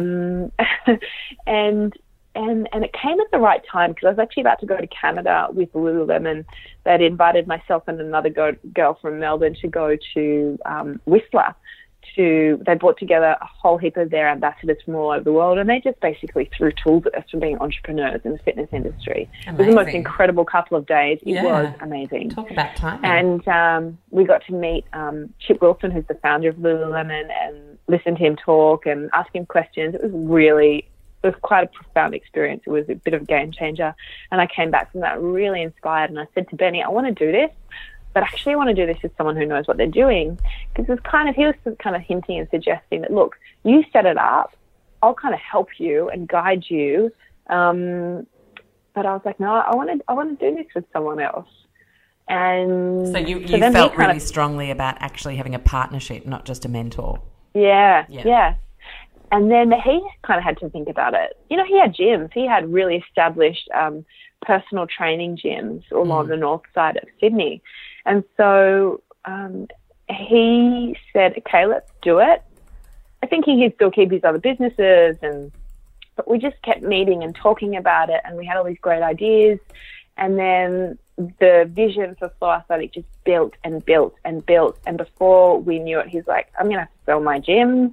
um, 0.88 0.98
and 1.46 1.92
and 2.36 2.68
and 2.72 2.84
it 2.84 2.92
came 2.92 3.20
at 3.20 3.30
the 3.32 3.38
right 3.38 3.62
time 3.70 3.90
because 3.90 4.06
I 4.06 4.10
was 4.10 4.18
actually 4.18 4.42
about 4.42 4.60
to 4.60 4.66
go 4.66 4.76
to 4.76 4.86
Canada 4.86 5.48
with 5.52 5.72
Lululemon. 5.72 6.44
They'd 6.84 7.00
invited 7.00 7.46
myself 7.46 7.84
and 7.88 8.00
another 8.00 8.30
go, 8.30 8.52
girl 8.72 8.98
from 9.00 9.18
Melbourne 9.18 9.56
to 9.62 9.68
go 9.68 9.96
to 10.14 10.58
um, 10.64 11.00
Whistler. 11.06 11.54
To 12.14 12.62
they 12.64 12.76
brought 12.76 12.98
together 12.98 13.36
a 13.40 13.46
whole 13.46 13.78
heap 13.78 13.96
of 13.96 14.10
their 14.10 14.28
ambassadors 14.28 14.78
from 14.84 14.94
all 14.94 15.10
over 15.10 15.24
the 15.24 15.32
world, 15.32 15.58
and 15.58 15.68
they 15.68 15.80
just 15.80 15.98
basically 16.00 16.48
threw 16.56 16.70
tools 16.70 17.02
at 17.04 17.16
us 17.16 17.28
from 17.28 17.40
being 17.40 17.58
entrepreneurs 17.58 18.20
in 18.24 18.30
the 18.30 18.38
fitness 18.38 18.68
industry. 18.72 19.28
Amazing. 19.48 19.54
It 19.54 19.58
was 19.58 19.74
the 19.74 19.84
most 19.84 19.94
incredible 19.94 20.44
couple 20.44 20.78
of 20.78 20.86
days. 20.86 21.18
It 21.22 21.34
yeah. 21.34 21.42
was 21.42 21.74
amazing. 21.80 22.30
Talk 22.30 22.48
about 22.52 22.76
time. 22.76 23.04
And 23.04 23.46
um, 23.48 23.98
we 24.10 24.24
got 24.24 24.46
to 24.46 24.52
meet 24.52 24.84
um, 24.92 25.34
Chip 25.40 25.60
Wilson, 25.60 25.90
who's 25.90 26.06
the 26.06 26.14
founder 26.14 26.48
of 26.48 26.56
Lululemon, 26.56 27.28
and 27.42 27.76
listen 27.88 28.14
to 28.14 28.22
him 28.22 28.36
talk 28.36 28.86
and 28.86 29.10
ask 29.12 29.34
him 29.34 29.44
questions. 29.44 29.96
It 29.96 30.02
was 30.04 30.12
really 30.14 30.88
was 31.26 31.34
quite 31.42 31.64
a 31.64 31.66
profound 31.66 32.14
experience. 32.14 32.62
It 32.66 32.70
was 32.70 32.88
a 32.88 32.94
bit 32.94 33.14
of 33.14 33.22
a 33.22 33.24
game 33.24 33.52
changer. 33.52 33.94
And 34.30 34.40
I 34.40 34.46
came 34.46 34.70
back 34.70 34.92
from 34.92 35.02
that 35.02 35.20
really 35.20 35.62
inspired. 35.62 36.10
And 36.10 36.18
I 36.18 36.26
said 36.34 36.48
to 36.50 36.56
Benny, 36.56 36.82
I 36.82 36.88
want 36.88 37.06
to 37.06 37.12
do 37.12 37.30
this, 37.32 37.50
but 38.14 38.22
actually 38.22 38.54
I 38.54 38.56
want 38.56 38.68
to 38.68 38.74
do 38.74 38.86
this 38.86 39.02
with 39.02 39.12
someone 39.16 39.36
who 39.36 39.46
knows 39.46 39.66
what 39.66 39.76
they're 39.76 39.86
doing. 39.86 40.38
Because 40.72 40.88
it 40.88 40.92
was 40.92 41.00
kind 41.00 41.28
of, 41.28 41.34
he 41.34 41.44
was 41.44 41.54
kind 41.78 41.94
of 41.96 42.02
hinting 42.02 42.38
and 42.38 42.48
suggesting 42.50 43.02
that, 43.02 43.12
look, 43.12 43.36
you 43.64 43.84
set 43.92 44.06
it 44.06 44.18
up. 44.18 44.56
I'll 45.02 45.14
kind 45.14 45.34
of 45.34 45.40
help 45.40 45.68
you 45.78 46.08
and 46.08 46.26
guide 46.26 46.64
you. 46.68 47.12
Um, 47.48 48.26
but 48.94 49.04
I 49.06 49.12
was 49.12 49.22
like, 49.24 49.38
no, 49.38 49.52
I 49.52 49.74
want 49.74 49.90
to, 49.90 50.04
I 50.08 50.14
want 50.14 50.38
to 50.38 50.50
do 50.50 50.56
this 50.56 50.66
with 50.74 50.84
someone 50.92 51.20
else. 51.20 51.48
And 52.28 53.06
so 53.08 53.18
you, 53.18 53.38
you 53.38 53.58
so 53.58 53.70
felt 53.70 53.96
really 53.96 54.16
of, 54.16 54.22
strongly 54.22 54.70
about 54.70 54.96
actually 55.00 55.36
having 55.36 55.54
a 55.54 55.60
partnership, 55.60 56.26
not 56.26 56.44
just 56.44 56.64
a 56.64 56.68
mentor. 56.68 57.20
Yeah, 57.54 58.04
yeah, 58.08 58.22
yeah. 58.24 58.54
And 59.32 59.50
then 59.50 59.72
he 59.72 60.06
kind 60.22 60.38
of 60.38 60.44
had 60.44 60.58
to 60.58 60.70
think 60.70 60.88
about 60.88 61.14
it. 61.14 61.36
You 61.50 61.56
know, 61.56 61.64
he 61.64 61.78
had 61.78 61.94
gyms. 61.94 62.32
He 62.32 62.46
had 62.46 62.72
really 62.72 62.96
established 62.96 63.68
um, 63.74 64.04
personal 64.42 64.86
training 64.86 65.36
gyms 65.36 65.82
along 65.90 66.26
mm. 66.26 66.28
the 66.28 66.36
north 66.36 66.62
side 66.74 66.96
of 66.96 67.04
Sydney. 67.20 67.62
And 68.04 68.22
so 68.36 69.02
um, 69.24 69.66
he 70.08 70.96
said, 71.12 71.34
okay, 71.38 71.66
let's 71.66 71.90
do 72.02 72.20
it. 72.20 72.42
I 73.22 73.26
think 73.26 73.44
he 73.44 73.62
could 73.62 73.74
still 73.74 73.90
keep 73.90 74.10
his 74.10 74.22
other 74.24 74.38
businesses 74.38 75.16
and 75.22 75.52
but 76.14 76.30
we 76.30 76.38
just 76.38 76.60
kept 76.62 76.82
meeting 76.82 77.22
and 77.22 77.34
talking 77.34 77.76
about 77.76 78.08
it 78.08 78.20
and 78.24 78.36
we 78.36 78.46
had 78.46 78.56
all 78.56 78.64
these 78.64 78.78
great 78.80 79.02
ideas 79.02 79.58
and 80.16 80.38
then 80.38 80.98
the 81.16 81.68
vision 81.70 82.16
for 82.18 82.30
Flow 82.38 82.50
Athletic 82.50 82.92
just 82.94 83.06
built 83.24 83.54
and 83.64 83.84
built 83.84 84.14
and 84.24 84.44
built 84.46 84.78
and 84.86 84.96
before 84.96 85.60
we 85.60 85.78
knew 85.78 85.98
it 85.98 86.08
he's 86.08 86.26
like 86.26 86.48
i'm 86.58 86.66
going 86.66 86.78
to 86.78 86.88
sell 87.04 87.20
my 87.20 87.40
gyms 87.40 87.92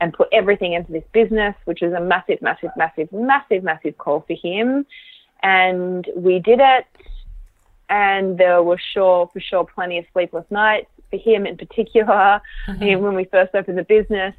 and 0.00 0.12
put 0.12 0.28
everything 0.32 0.72
into 0.72 0.90
this 0.92 1.04
business, 1.12 1.54
which 1.66 1.80
was 1.82 1.92
a 1.92 2.00
massive, 2.00 2.40
massive, 2.40 2.70
massive, 2.76 3.12
massive, 3.12 3.62
massive 3.62 3.98
call 3.98 4.20
for 4.26 4.34
him. 4.34 4.86
And 5.42 6.08
we 6.16 6.38
did 6.38 6.60
it. 6.60 6.86
And 7.88 8.38
there 8.38 8.62
were 8.62 8.78
sure, 8.78 9.28
for 9.32 9.40
sure, 9.40 9.64
plenty 9.64 9.98
of 9.98 10.04
sleepless 10.12 10.46
nights 10.50 10.88
for 11.10 11.18
him 11.18 11.44
in 11.44 11.56
particular. 11.56 12.40
Mm-hmm. 12.68 13.02
When 13.02 13.14
we 13.14 13.24
first 13.24 13.54
opened 13.54 13.78
the 13.78 13.84
business, 13.84 14.34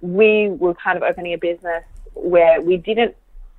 we 0.00 0.48
were 0.48 0.74
kind 0.74 0.96
of 0.96 1.02
opening 1.02 1.34
a 1.34 1.38
business 1.38 1.84
where 2.14 2.60
we 2.60 2.76
didn't, 2.76 3.14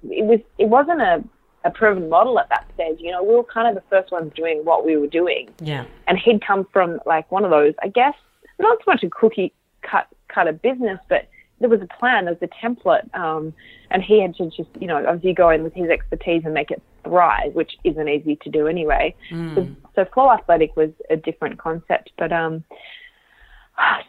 it 0.10 0.26
was, 0.26 0.40
it 0.58 0.66
wasn't 0.66 1.02
a, 1.02 1.24
a 1.64 1.72
proven 1.72 2.10
model 2.10 2.40
at 2.40 2.50
that 2.50 2.66
stage. 2.74 2.98
You 3.00 3.12
know, 3.12 3.24
we 3.24 3.36
were 3.36 3.44
kind 3.44 3.68
of 3.68 3.76
the 3.76 3.88
first 3.90 4.12
ones 4.12 4.32
doing 4.36 4.66
what 4.66 4.86
we 4.86 4.98
were 4.98 5.08
doing. 5.08 5.50
Yeah. 5.62 5.86
And 6.08 6.18
he'd 6.18 6.42
come 6.46 6.66
from 6.74 7.00
like 7.06 7.32
one 7.32 7.46
of 7.46 7.52
those, 7.52 7.76
I 7.84 7.90
guess, 7.90 8.16
not 8.58 8.78
so 8.80 8.92
much 8.92 9.04
a 9.04 9.10
cookie 9.10 9.54
cut 9.82 10.08
cut 10.34 10.48
of 10.48 10.62
business, 10.62 11.00
but 11.10 11.28
there 11.60 11.70
was 11.70 11.82
a 11.82 11.88
plan, 12.00 12.26
there 12.26 12.38
was 12.40 12.50
a 12.50 12.66
template, 12.66 13.14
um, 13.14 13.54
and 13.92 14.02
he 14.02 14.22
had 14.22 14.36
to 14.36 14.50
just, 14.50 14.70
you 14.80 14.88
know, 14.88 15.06
obviously 15.06 15.34
go 15.34 15.50
in 15.50 15.64
with 15.64 15.74
his 15.74 15.90
expertise 15.90 16.44
and 16.46 16.54
make 16.54 16.72
it 16.72 16.82
thrive, 17.04 17.54
which 17.54 17.74
isn't 17.84 18.08
easy 18.08 18.38
to 18.38 18.50
do 18.50 18.68
anyway. 18.68 19.14
Mm. 19.32 19.56
So, 19.56 19.68
so 19.96 20.06
Flow 20.14 20.32
Athletic 20.32 20.76
was 20.78 20.92
a 21.10 21.18
different 21.18 21.60
concept, 21.60 22.12
but 22.18 22.32
um, 22.32 22.64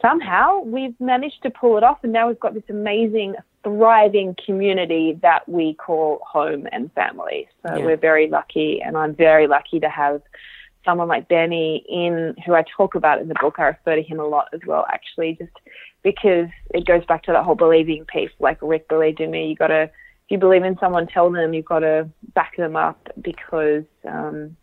somehow 0.00 0.60
we've 0.60 0.98
managed 1.00 1.42
to 1.42 1.50
pull 1.50 1.76
it 1.76 1.82
off, 1.82 1.98
and 2.02 2.12
now 2.12 2.28
we've 2.28 2.40
got 2.40 2.54
this 2.54 2.62
amazing, 2.68 3.34
thriving 3.64 4.36
community 4.46 5.18
that 5.22 5.48
we 5.48 5.74
call 5.74 6.20
home 6.24 6.68
and 6.72 6.92
family. 6.92 7.48
So 7.66 7.76
Yeah. 7.76 7.84
we're 7.84 7.96
very 7.96 8.28
lucky, 8.28 8.80
and 8.80 8.96
I'm 8.96 9.14
very 9.14 9.46
lucky 9.46 9.80
to 9.80 9.88
have 9.88 10.22
someone 10.84 11.08
like 11.08 11.28
Benny 11.28 11.84
in 11.88 12.34
who 12.44 12.54
I 12.54 12.64
talk 12.76 12.94
about 12.94 13.20
in 13.20 13.28
the 13.28 13.34
book. 13.40 13.56
I 13.58 13.64
refer 13.64 13.96
to 13.96 14.02
him 14.02 14.20
a 14.20 14.26
lot 14.26 14.48
as 14.52 14.60
well, 14.66 14.86
actually, 14.92 15.36
just 15.38 15.52
because 16.02 16.48
it 16.74 16.86
goes 16.86 17.04
back 17.06 17.24
to 17.24 17.32
that 17.32 17.44
whole 17.44 17.54
believing 17.54 18.04
piece. 18.06 18.30
Like 18.38 18.58
Rick 18.62 18.88
believed 18.88 19.20
in 19.20 19.30
me, 19.30 19.48
you 19.48 19.56
got 19.56 19.68
to, 19.68 19.82
if 19.82 19.90
you 20.28 20.38
believe 20.38 20.64
in 20.64 20.78
someone, 20.78 21.06
tell 21.06 21.30
them. 21.30 21.54
You've 21.54 21.64
got 21.64 21.80
to 21.80 22.08
back 22.34 22.56
them 22.56 22.76
up 22.76 23.08
because, 23.20 23.84
um, 24.08 24.56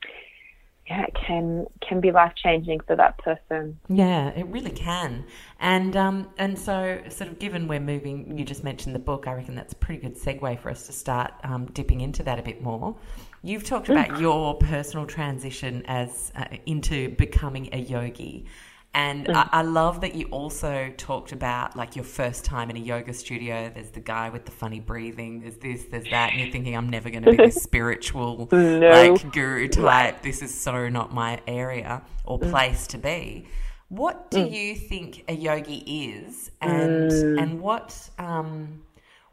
yeah, 0.89 1.03
it 1.03 1.13
can 1.27 1.67
can 1.81 1.99
be 1.99 2.11
life 2.11 2.31
changing 2.41 2.79
for 2.87 2.95
that 2.95 3.17
person. 3.17 3.77
Yeah, 3.89 4.29
it 4.29 4.47
really 4.47 4.71
can. 4.71 5.25
And 5.59 5.97
um, 5.97 6.29
and 6.37 6.57
so 6.57 7.01
sort 7.09 7.29
of 7.29 7.39
given 7.39 7.67
we're 7.67 7.81
moving, 7.81 8.37
you 8.37 8.45
just 8.45 8.63
mentioned 8.63 8.95
the 8.95 8.99
book. 8.99 9.27
I 9.27 9.33
reckon 9.33 9.53
that's 9.53 9.73
a 9.73 9.75
pretty 9.75 10.01
good 10.01 10.15
segue 10.15 10.59
for 10.61 10.69
us 10.69 10.87
to 10.87 10.93
start 10.93 11.33
um, 11.43 11.65
dipping 11.65 11.99
into 11.99 12.23
that 12.23 12.39
a 12.39 12.41
bit 12.41 12.61
more. 12.61 12.95
You've 13.43 13.63
talked 13.63 13.89
about 13.89 14.19
your 14.19 14.55
personal 14.55 15.05
transition 15.05 15.83
as 15.87 16.31
uh, 16.35 16.45
into 16.65 17.09
becoming 17.09 17.69
a 17.71 17.77
yogi. 17.77 18.45
And 18.93 19.29
I, 19.29 19.47
I 19.51 19.61
love 19.61 20.01
that 20.01 20.15
you 20.15 20.25
also 20.27 20.91
talked 20.97 21.31
about 21.31 21.75
like 21.75 21.95
your 21.95 22.05
first 22.05 22.43
time 22.43 22.71
in 22.71 22.77
a 22.77 22.79
yoga 22.79 23.13
studio. 23.13 23.69
There's 23.71 23.91
the 23.91 23.99
guy 23.99 24.29
with 24.29 24.45
the 24.45 24.51
funny 24.51 24.79
breathing. 24.79 25.41
There's 25.41 25.57
this, 25.57 25.85
there's 25.91 26.09
that, 26.09 26.31
and 26.31 26.41
you're 26.41 26.51
thinking, 26.51 26.75
I'm 26.75 26.89
never 26.89 27.11
going 27.11 27.23
to 27.23 27.31
be 27.31 27.37
this 27.45 27.61
spiritual 27.61 28.49
No. 28.51 28.79
like 28.79 29.31
guru 29.31 29.67
type. 29.67 30.23
This 30.23 30.41
is 30.41 30.53
so 30.59 30.89
not 30.89 31.13
my 31.13 31.39
area 31.47 32.01
or 32.25 32.39
place 32.39 32.87
to 32.87 32.97
be. 32.97 33.45
What 33.89 34.31
do 34.31 34.41
you 34.41 34.75
think 34.75 35.23
a 35.27 35.33
yogi 35.33 35.77
is, 35.77 36.51
and 36.59 37.39
and 37.39 37.61
what 37.61 38.09
um, 38.17 38.81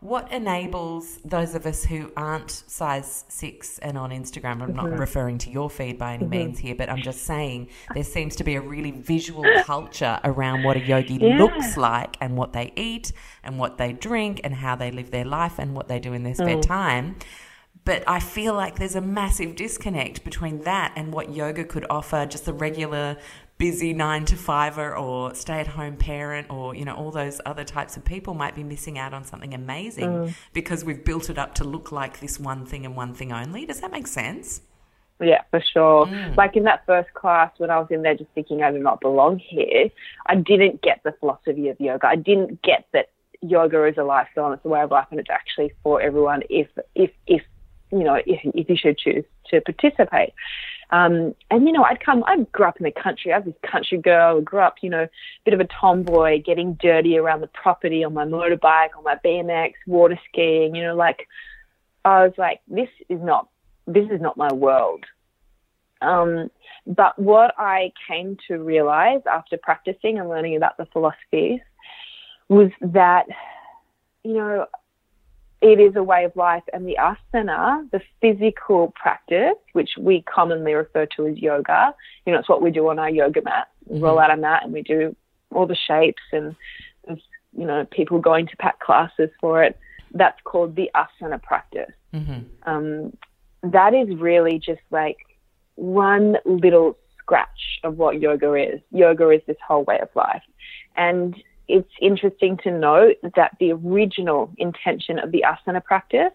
what 0.05 0.31
enables 0.31 1.17
those 1.25 1.55
of 1.55 1.65
us 1.65 1.83
who 1.83 2.13
aren't 2.15 2.51
size 2.51 3.25
six 3.29 3.79
and 3.79 3.97
on 3.97 4.11
Instagram? 4.11 4.61
I'm 4.61 4.75
not 4.75 4.85
mm-hmm. 4.85 4.97
referring 4.97 5.39
to 5.39 5.51
your 5.51 5.71
feed 5.71 5.97
by 5.97 6.13
any 6.13 6.27
means 6.27 6.59
mm-hmm. 6.59 6.67
here, 6.67 6.77
but 6.77 6.91
I'm 6.91 7.01
just 7.01 7.23
saying 7.23 7.71
there 7.95 8.05
seems 8.05 8.37
to 8.37 8.45
be 8.45 8.55
a 8.57 8.61
really 8.61 8.91
visual 8.91 9.47
culture 9.63 10.21
around 10.23 10.63
what 10.63 10.77
a 10.77 10.81
yogi 10.81 11.15
Yeah. 11.15 11.39
looks 11.39 11.79
like 11.79 12.19
and 12.21 12.37
what 12.37 12.53
they 12.53 12.71
eat 12.77 13.13
and 13.43 13.59
what 13.59 13.79
they 13.79 13.95
drink 13.95 14.43
and 14.45 14.57
how 14.57 14.77
they 14.77 14.91
live 14.91 15.11
their 15.11 15.25
life 15.25 15.59
and 15.59 15.75
what 15.75 15.89
they 15.89 16.01
do 16.01 16.13
in 16.13 16.23
their 16.23 16.35
spare 16.35 16.59
mm. 16.59 16.63
time. 16.67 17.17
But 17.87 18.05
I 18.07 18.21
feel 18.21 18.53
like 18.53 18.79
there's 18.79 18.97
a 18.97 19.01
massive 19.01 19.57
disconnect 19.57 20.23
between 20.23 20.65
that 20.65 20.93
and 20.97 21.15
what 21.15 21.33
yoga 21.33 21.65
could 21.65 21.87
offer 21.89 22.27
just 22.27 22.45
the 22.45 22.53
regular 22.53 23.17
busy 23.59 23.93
nine 23.93 24.25
to 24.25 24.37
fiver 24.37 24.97
or 24.97 25.35
stay 25.35 25.61
at 25.61 25.69
home 25.69 25.97
parent 25.97 26.51
or 26.51 26.75
you 26.75 26.85
know 26.85 26.95
all 26.95 27.11
those 27.11 27.41
other 27.47 27.65
types 27.65 27.97
of 27.97 28.05
people 28.05 28.35
might 28.35 28.55
be 28.55 28.65
missing 28.65 28.99
out 28.99 29.15
on 29.15 29.25
something 29.25 29.55
amazing 29.55 30.35
because 30.53 30.85
we've 30.85 31.05
built 31.05 31.31
it 31.31 31.39
up 31.39 31.55
to 31.55 31.65
look 31.65 31.93
like 31.93 32.21
this 32.21 32.41
one 32.41 32.67
thing 32.67 32.85
and 32.85 32.97
one 32.97 33.15
thing 33.15 33.33
only. 33.33 33.65
Does 33.65 33.81
that 33.81 33.93
make 33.93 34.07
sense? 34.07 34.61
Yeah, 35.21 35.43
for 35.51 35.61
sure. 35.61 36.07
Mm. 36.07 36.37
Like 36.37 36.57
in 36.57 36.65
that 36.65 36.85
first 36.87 37.13
class, 37.15 37.53
when 37.59 37.71
I 37.71 37.79
was 37.79 37.87
in 37.91 38.03
there 38.03 38.17
just 38.17 38.31
thinking 38.35 38.63
I 38.63 38.73
do 38.73 38.79
not 38.79 39.01
belong 39.01 39.39
here, 39.39 39.91
I 40.27 40.35
didn't 40.35 40.83
get 40.83 41.01
the 41.05 41.13
philosophy 41.13 41.69
of 41.69 41.81
yoga. 41.81 42.07
I 42.09 42.17
didn't 42.17 42.63
get 42.63 42.87
that 42.93 43.11
yoga 43.41 43.85
is 43.85 43.97
a 43.97 44.03
lifestyle 44.03 44.47
and 44.47 44.55
it's 44.55 44.65
a 44.65 44.69
way 44.69 44.81
of 44.81 44.91
life 44.91 45.07
and 45.11 45.21
it's 45.21 45.31
actually 45.31 45.73
for 45.83 46.01
everyone 46.01 46.43
if, 46.51 46.67
if, 46.95 47.11
if, 47.27 47.43
you 47.93 48.03
know, 48.03 48.15
if, 48.15 48.41
if 48.43 48.69
you 48.69 48.77
should 48.77 48.99
choose 48.99 49.25
to 49.51 49.61
participate. 49.61 50.33
Um, 50.91 51.35
and 51.51 51.67
you 51.67 51.73
know, 51.73 51.85
I'd 51.85 52.05
come. 52.05 52.25
I 52.27 52.39
grew 52.53 52.67
up 52.67 52.79
in 52.79 52.85
the 52.85 52.91
country. 52.91 53.33
I 53.33 53.39
was 53.39 53.47
this 53.47 53.71
country 53.71 53.99
girl. 53.99 54.39
I 54.39 54.41
grew 54.43 54.61
up, 54.61 54.77
you 54.83 54.91
know, 54.91 55.05
a 55.05 55.11
bit 55.45 55.55
of 55.55 55.61
a 55.61 55.69
tomboy, 55.81 56.43
getting 56.43 56.75
dirty 56.75 57.17
around 57.19 57.41
the 57.41 57.49
property 57.49 58.05
on 58.05 58.15
my 58.15 58.25
motorbike, 58.25 58.97
on 58.97 59.05
my 59.05 59.17
BMX, 59.25 59.75
water 59.87 60.19
skiing. 60.29 60.75
You 60.75 60.85
know, 60.85 60.95
like 60.97 61.27
I 62.05 62.25
was 62.25 62.35
like, 62.37 62.61
this 62.69 62.89
is 63.09 63.21
not, 63.21 63.49
this 63.87 64.09
is 64.11 64.21
not 64.21 64.37
my 64.37 64.53
world. 64.53 65.05
Um, 66.03 66.51
but 66.87 67.19
what 67.19 67.55
I 67.57 67.93
came 68.09 68.37
to 68.49 68.59
realize 68.59 69.23
after 69.31 69.57
practicing 69.57 70.19
and 70.19 70.29
learning 70.29 70.57
about 70.57 70.77
the 70.77 70.87
philosophies 70.87 71.61
was 72.49 72.71
that, 72.83 73.27
you 74.23 74.35
know, 74.35 74.67
it 75.65 75.81
is 75.81 75.97
a 75.97 76.03
way 76.03 76.25
of 76.25 76.37
life 76.37 76.63
and 76.75 76.87
the 76.87 76.99
asana, 77.01 77.91
the 77.91 78.03
physical 78.21 78.93
practice, 78.95 79.57
which 79.73 79.93
we 79.99 80.23
commonly 80.23 80.75
refer 80.75 81.07
to 81.17 81.27
as 81.27 81.39
yoga, 81.39 81.95
you 82.27 82.33
know, 82.35 82.39
it's 82.39 82.51
what 82.51 82.61
we 82.61 82.71
do 82.71 82.87
on 82.89 82.99
our 82.99 83.09
yoga 83.09 83.41
mat. 83.41 83.69
We 83.87 83.99
roll 83.99 84.19
out 84.19 84.31
a 84.31 84.37
mat 84.37 84.65
and 84.65 84.75
we 84.75 84.83
do 84.83 85.17
all 85.55 85.67
the 85.67 85.77
shapes 85.77 86.23
and 86.33 86.55
you 87.57 87.67
know, 87.67 87.87
people 87.91 88.19
going 88.19 88.47
to 88.49 88.57
pack 88.57 88.79
classes 88.81 89.31
for 89.41 89.63
it. 89.63 89.79
That's 90.13 90.39
called 90.45 90.77
the 90.77 90.91
asana 90.95 91.43
practice. 91.43 91.93
Mm-hmm. 92.13 92.41
Um, 92.69 93.17
that 93.63 93.95
is 93.95 94.15
really 94.17 94.59
just 94.59 94.83
like 94.91 95.17
one 95.77 96.37
little 96.45 96.99
scratch 97.19 97.81
of 97.85 97.97
what 97.97 98.21
yoga 98.21 98.53
is. 98.55 98.81
Yoga 98.91 99.31
is 99.31 99.41
this 99.47 99.57
whole 99.67 99.85
way 99.85 99.99
of 100.01 100.09
life. 100.15 100.43
And 100.97 101.35
it's 101.69 101.91
interesting 102.01 102.59
to 102.59 102.71
note 102.71 103.17
that 103.37 103.57
the 103.59 103.73
original 103.73 104.53
intention 104.59 105.19
of 105.19 105.33
the 105.33 105.45
asana 105.47 105.83
practice 105.83 106.33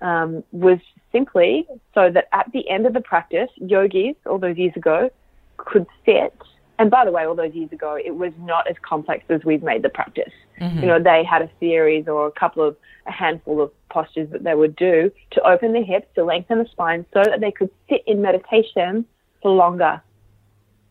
um, 0.00 0.44
was 0.52 0.78
simply 1.12 1.66
so 1.94 2.10
that 2.10 2.28
at 2.32 2.50
the 2.52 2.68
end 2.68 2.86
of 2.86 2.92
the 2.92 3.00
practice, 3.00 3.50
yogis, 3.56 4.14
all 4.26 4.38
those 4.38 4.56
years 4.56 4.72
ago, 4.76 5.10
could 5.56 5.86
sit. 6.04 6.34
And 6.78 6.90
by 6.90 7.04
the 7.04 7.10
way, 7.10 7.24
all 7.24 7.34
those 7.34 7.54
years 7.54 7.72
ago, 7.72 7.98
it 8.02 8.14
was 8.14 8.32
not 8.38 8.68
as 8.68 8.76
complex 8.82 9.24
as 9.28 9.44
we've 9.44 9.64
made 9.64 9.82
the 9.82 9.88
practice. 9.88 10.32
You 10.80 10.86
know, 10.86 11.02
they 11.02 11.24
had 11.24 11.42
a 11.42 11.50
series 11.58 12.06
or 12.06 12.26
a 12.26 12.32
couple 12.32 12.62
of, 12.62 12.76
a 13.06 13.12
handful 13.12 13.60
of 13.60 13.72
postures 13.90 14.30
that 14.30 14.44
they 14.44 14.54
would 14.54 14.76
do 14.76 15.10
to 15.32 15.42
open 15.42 15.72
the 15.72 15.82
hips, 15.82 16.06
to 16.14 16.24
lengthen 16.24 16.58
the 16.58 16.66
spine 16.70 17.04
so 17.12 17.22
that 17.24 17.40
they 17.40 17.50
could 17.50 17.70
sit 17.88 18.02
in 18.06 18.22
meditation 18.22 19.04
for 19.42 19.50
longer. 19.50 20.00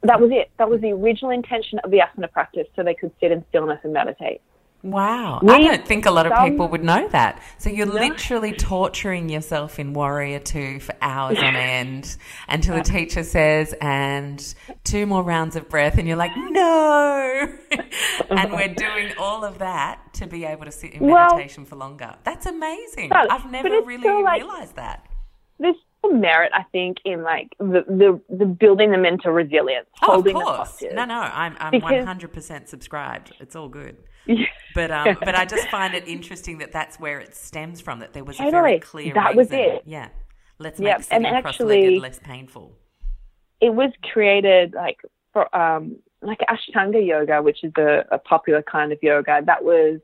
That 0.04 0.20
was 0.22 0.30
it. 0.32 0.50
That 0.58 0.70
was 0.70 0.82
the 0.82 0.92
original 0.92 1.32
intention 1.32 1.80
of 1.80 1.92
the 1.92 2.00
asana 2.00 2.32
practice, 2.32 2.68
so 2.76 2.84
they 2.84 2.94
could 2.94 3.12
sit 3.20 3.32
in 3.32 3.44
stillness 3.50 3.80
and 3.84 3.94
meditate. 3.94 4.42
Wow. 4.84 5.40
We- 5.42 5.52
I 5.54 5.58
don't 5.60 5.86
think 5.88 6.06
a 6.06 6.12
lot 6.12 6.28
of 6.28 6.34
some- 6.34 6.52
people 6.52 6.68
would 6.68 6.84
know 6.84 7.08
that. 7.10 7.42
So 7.58 7.70
you're 7.72 7.88
literally 7.88 8.54
torturing 8.54 9.28
yourself 9.28 9.80
in 9.80 9.92
Warrior 9.94 10.38
2 10.40 10.80
for 10.80 10.94
hours 11.02 11.40
on 11.40 11.56
end 11.56 12.16
until 12.48 12.76
the 12.76 12.84
teacher 12.84 13.24
says, 13.24 13.74
and 13.82 14.40
two 14.84 15.08
more 15.08 15.24
rounds 15.24 15.56
of 15.56 15.68
breath, 15.68 15.98
and 15.98 16.08
you're 16.08 16.16
like, 16.16 16.32
no. 16.38 17.50
and 18.30 18.54
we're 18.54 18.74
doing 18.76 19.14
all 19.18 19.44
of 19.44 19.58
that 19.58 20.14
to 20.14 20.28
be 20.28 20.46
able 20.46 20.66
to 20.66 20.72
sit 20.72 20.94
in 20.94 21.00
Well- 21.08 21.32
meditation 21.32 21.66
for 21.66 21.76
longer. 21.76 22.14
That's 22.24 22.46
amazing. 22.46 23.12
I've 23.12 23.50
never 23.50 23.82
really 23.82 24.22
like- 24.24 24.42
realized 24.44 24.76
that. 24.76 25.08
There's 25.60 25.76
some 26.10 26.22
merit, 26.22 26.52
I 26.54 26.64
think, 26.72 26.98
in 27.06 27.24
like 27.24 27.50
the, 27.60 27.84
the, 27.88 28.22
the 28.36 28.46
building 28.46 28.92
the 28.92 28.98
mental 28.98 29.32
resilience, 29.32 29.88
Oh, 30.02 30.08
of 30.08 30.14
holding 30.16 30.34
the 30.38 30.44
course. 30.44 30.84
No, 30.94 31.06
no, 31.06 31.16
I'm, 31.22 31.56
I'm 31.60 31.74
100% 31.74 32.68
subscribed. 32.68 33.34
It's 33.40 33.56
all 33.56 33.70
good. 33.70 33.98
Yeah. 34.26 34.46
But 34.76 34.92
um, 34.92 35.18
but 35.24 35.36
I 35.36 35.46
just 35.46 35.70
find 35.70 35.94
it 35.94 36.08
interesting 36.08 36.58
that 36.60 36.72
that's 36.72 37.00
where 37.00 37.20
it 37.20 37.36
stems 37.36 37.80
from. 37.82 38.00
That 38.00 38.14
there 38.14 38.24
was 38.24 38.40
a 38.40 38.52
very 38.52 38.80
clear 38.80 39.14
That 39.14 39.36
was 39.36 39.52
it. 39.52 39.84
Yeah, 39.86 40.10
let's 40.60 40.80
Yep, 40.80 40.98
make 40.98 41.04
sitting 41.06 41.26
and 41.26 41.36
actually- 41.36 42.00
less 42.00 42.20
painful. 42.20 42.74
it 43.62 43.74
was 43.74 43.92
created 44.12 44.74
like 44.74 44.98
for 45.34 45.54
um 45.56 45.96
like 46.22 46.40
Ashtanga 46.50 47.06
yoga, 47.06 47.42
which 47.42 47.64
is 47.64 47.72
a, 47.78 48.04
a 48.12 48.18
popular 48.20 48.62
kind 48.64 48.92
of 48.92 49.00
yoga. 49.02 49.42
That 49.46 49.64
was 49.64 50.00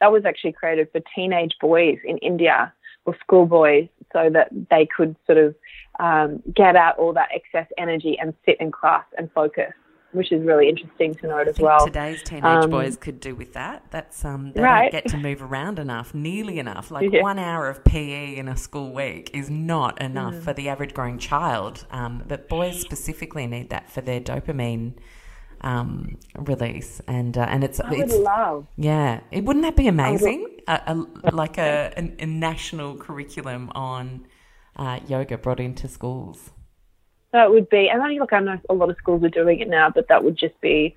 that 0.00 0.12
was 0.12 0.24
actually 0.24 0.52
created 0.52 0.88
for 0.92 1.00
teenage 1.14 1.54
boys 1.60 1.98
in 2.04 2.18
India 2.18 2.72
or 3.06 3.16
schoolboys, 3.20 3.88
so 4.14 4.30
that 4.30 4.48
they 4.70 4.86
could 4.96 5.14
sort 5.26 5.36
of 5.36 5.54
um, 6.00 6.42
get 6.54 6.74
out 6.76 6.96
all 6.98 7.12
that 7.12 7.28
excess 7.34 7.68
energy 7.76 8.16
and 8.18 8.32
sit 8.46 8.56
in 8.60 8.72
class 8.72 9.04
and 9.18 9.30
focus, 9.32 9.72
which 10.12 10.32
is 10.32 10.42
really 10.44 10.68
interesting 10.68 11.14
to 11.16 11.26
note 11.28 11.48
as 11.48 11.58
well. 11.60 11.84
today's 11.84 12.22
teenage 12.22 12.44
Um, 12.44 12.70
boys 12.70 12.96
could 12.96 13.20
do 13.20 13.34
with 13.34 13.52
that. 13.52 13.82
That's 13.90 14.24
um, 14.24 14.52
they 14.54 14.62
Right. 14.62 14.90
don't 14.90 15.02
get 15.02 15.10
to 15.10 15.16
move 15.18 15.42
around 15.42 15.78
enough, 15.78 16.14
nearly 16.14 16.58
enough. 16.58 16.90
Like 16.90 17.12
Yeah. 17.12 17.20
one 17.22 17.38
hour 17.38 17.68
of 17.68 17.84
PE 17.84 18.34
in 18.36 18.48
a 18.48 18.56
school 18.56 18.92
week 18.92 19.30
is 19.34 19.50
not 19.50 20.00
enough 20.00 20.34
Mm. 20.34 20.42
for 20.42 20.52
the 20.52 20.68
average 20.68 20.94
growing 20.94 21.18
child. 21.18 21.84
Um, 21.90 22.22
but 22.26 22.48
boys 22.48 22.80
specifically 22.80 23.46
need 23.46 23.70
that 23.70 23.90
for 23.90 24.00
their 24.00 24.20
dopamine 24.20 24.94
um, 25.64 26.18
release, 26.36 27.00
and 27.08 27.36
uh, 27.36 27.46
and 27.48 27.64
it's 27.64 27.80
I 27.80 27.94
it's 27.94 28.14
love. 28.14 28.66
Yeah, 28.76 29.20
it 29.32 29.44
wouldn't 29.44 29.64
that 29.64 29.76
be 29.76 29.88
amazing? 29.88 30.48
A, 30.68 30.80
a, 30.86 31.30
like 31.34 31.58
a, 31.58 31.92
a, 31.96 32.22
a 32.22 32.26
national 32.26 32.96
curriculum 32.96 33.70
on 33.74 34.26
uh, 34.76 35.00
yoga 35.08 35.38
brought 35.38 35.60
into 35.60 35.88
schools? 35.88 36.50
That 37.32 37.50
would 37.50 37.68
be, 37.68 37.88
and 37.88 38.00
I 38.00 38.08
mean, 38.08 38.20
look, 38.20 38.32
I 38.32 38.38
know 38.38 38.60
a 38.70 38.74
lot 38.74 38.90
of 38.90 38.96
schools 38.96 39.24
are 39.24 39.28
doing 39.28 39.58
it 39.58 39.68
now, 39.68 39.90
but 39.90 40.06
that 40.08 40.22
would 40.22 40.38
just 40.38 40.60
be, 40.60 40.94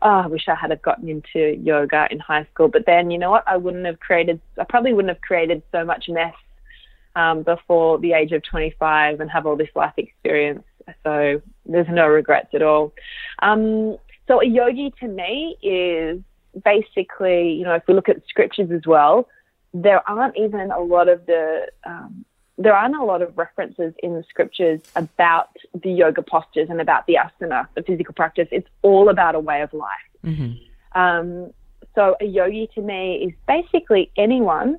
oh, 0.00 0.08
I 0.08 0.26
wish 0.28 0.48
I 0.48 0.54
had 0.54 0.70
have 0.70 0.80
gotten 0.80 1.10
into 1.10 1.58
yoga 1.62 2.08
in 2.10 2.20
high 2.20 2.46
school. 2.54 2.68
But 2.68 2.86
then, 2.86 3.10
you 3.10 3.18
know 3.18 3.30
what? 3.30 3.44
I 3.46 3.58
wouldn't 3.58 3.84
have 3.84 4.00
created, 4.00 4.40
I 4.58 4.64
probably 4.66 4.94
wouldn't 4.94 5.14
have 5.14 5.20
created 5.20 5.62
so 5.72 5.84
much 5.84 6.08
mess 6.08 6.32
um, 7.16 7.42
before 7.42 7.98
the 7.98 8.14
age 8.14 8.32
of 8.32 8.42
25 8.44 9.20
and 9.20 9.30
have 9.30 9.44
all 9.44 9.56
this 9.56 9.68
life 9.74 9.92
experience. 9.98 10.64
So 11.02 11.42
there's 11.66 11.88
no 11.90 12.06
regrets 12.06 12.54
at 12.54 12.62
all. 12.62 12.94
Um, 13.40 13.98
so 14.26 14.40
a 14.40 14.46
yogi 14.46 14.92
to 15.00 15.08
me 15.08 15.56
is 15.62 16.20
basically, 16.64 17.52
you 17.52 17.64
know, 17.64 17.74
if 17.74 17.82
we 17.86 17.94
look 17.94 18.08
at 18.08 18.26
scriptures 18.28 18.70
as 18.70 18.86
well, 18.86 19.28
there 19.72 20.08
aren't 20.08 20.36
even 20.36 20.70
a 20.70 20.80
lot 20.80 21.08
of 21.08 21.26
the 21.26 21.66
um, 21.84 22.24
there 22.56 22.74
aren't 22.74 22.94
a 22.94 23.02
lot 23.02 23.20
of 23.20 23.36
references 23.36 23.92
in 24.02 24.14
the 24.14 24.22
scriptures 24.28 24.80
about 24.94 25.48
the 25.82 25.90
yoga 25.90 26.22
postures 26.22 26.70
and 26.70 26.80
about 26.80 27.06
the 27.06 27.16
asana, 27.16 27.66
the 27.74 27.82
physical 27.82 28.14
practice. 28.14 28.46
It's 28.52 28.68
all 28.82 29.08
about 29.08 29.34
a 29.34 29.40
way 29.40 29.62
of 29.62 29.72
life. 29.72 29.88
Mm-hmm. 30.24 31.00
Um, 31.00 31.52
so 31.96 32.16
a 32.20 32.24
yogi 32.24 32.70
to 32.76 32.80
me 32.80 33.26
is 33.26 33.32
basically 33.48 34.10
anyone 34.16 34.78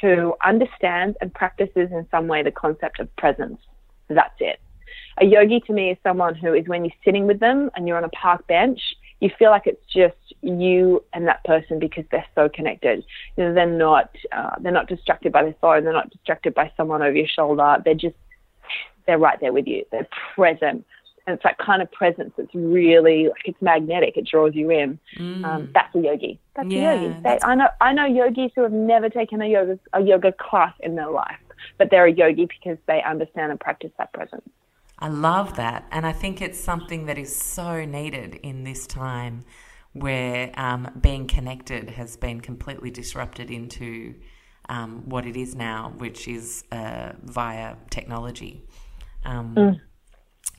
who 0.00 0.34
understands 0.44 1.16
and 1.20 1.32
practices 1.32 1.90
in 1.92 2.06
some 2.10 2.26
way 2.26 2.42
the 2.42 2.50
concept 2.50 2.98
of 2.98 3.14
presence. 3.16 3.60
That's 4.08 4.34
it. 4.40 4.60
A 5.20 5.24
yogi 5.24 5.60
to 5.60 5.72
me 5.72 5.90
is 5.90 5.98
someone 6.02 6.34
who 6.34 6.54
is 6.54 6.66
when 6.66 6.84
you're 6.84 6.94
sitting 7.04 7.26
with 7.26 7.40
them 7.40 7.70
and 7.74 7.86
you're 7.86 7.96
on 7.96 8.04
a 8.04 8.10
park 8.10 8.46
bench 8.46 8.80
you 9.22 9.30
feel 9.38 9.50
like 9.50 9.68
it's 9.68 9.86
just 9.86 10.34
you 10.42 11.02
and 11.12 11.28
that 11.28 11.44
person 11.44 11.78
because 11.78 12.04
they're 12.10 12.26
so 12.34 12.48
connected. 12.48 13.04
You 13.36 13.44
know, 13.44 13.54
they're 13.54 13.66
not 13.66 14.10
uh, 14.32 14.56
they're 14.60 14.72
not 14.72 14.88
distracted 14.88 15.30
by 15.30 15.44
their 15.44 15.54
phone. 15.60 15.84
They're 15.84 15.92
not 15.92 16.10
distracted 16.10 16.54
by 16.54 16.72
someone 16.76 17.02
over 17.02 17.16
your 17.16 17.28
shoulder. 17.28 17.76
They're 17.84 17.94
just 17.94 18.16
they're 19.06 19.18
right 19.18 19.38
there 19.40 19.52
with 19.52 19.68
you. 19.68 19.84
They're 19.92 20.08
present. 20.34 20.84
And 21.24 21.34
it's 21.34 21.44
that 21.44 21.56
kind 21.58 21.82
of 21.82 21.92
presence 21.92 22.32
that's 22.36 22.52
really 22.52 23.28
like 23.28 23.42
it's 23.44 23.62
magnetic. 23.62 24.16
It 24.16 24.26
draws 24.26 24.56
you 24.56 24.70
in. 24.70 24.98
Mm. 25.16 25.44
Um, 25.44 25.70
that's 25.72 25.94
a 25.94 26.00
yogi. 26.00 26.40
That's 26.56 26.68
yeah, 26.68 26.94
a 26.94 27.02
yogi. 27.02 27.20
They, 27.22 27.38
I 27.44 27.54
know 27.54 27.68
I 27.80 27.92
know 27.92 28.06
yogis 28.06 28.50
who 28.56 28.62
have 28.62 28.72
never 28.72 29.08
taken 29.08 29.40
a 29.40 29.46
yoga 29.46 29.78
a 29.92 30.02
yoga 30.02 30.32
class 30.32 30.74
in 30.80 30.96
their 30.96 31.10
life, 31.10 31.38
but 31.78 31.92
they're 31.92 32.06
a 32.06 32.12
yogi 32.12 32.46
because 32.46 32.78
they 32.88 33.00
understand 33.04 33.52
and 33.52 33.60
practice 33.60 33.92
that 33.98 34.12
presence. 34.12 34.42
I 35.02 35.08
love 35.08 35.56
that. 35.56 35.84
And 35.90 36.06
I 36.06 36.12
think 36.12 36.40
it's 36.40 36.60
something 36.60 37.06
that 37.06 37.18
is 37.18 37.34
so 37.34 37.84
needed 37.84 38.36
in 38.36 38.62
this 38.62 38.86
time 38.86 39.44
where 39.94 40.52
um, 40.56 40.88
being 41.00 41.26
connected 41.26 41.90
has 41.90 42.16
been 42.16 42.40
completely 42.40 42.88
disrupted 42.90 43.50
into 43.50 44.14
um, 44.68 45.02
what 45.08 45.26
it 45.26 45.36
is 45.36 45.56
now, 45.56 45.92
which 45.98 46.28
is 46.28 46.62
uh, 46.70 47.14
via 47.24 47.74
technology. 47.90 48.64
Um, 49.24 49.54
mm. 49.56 49.80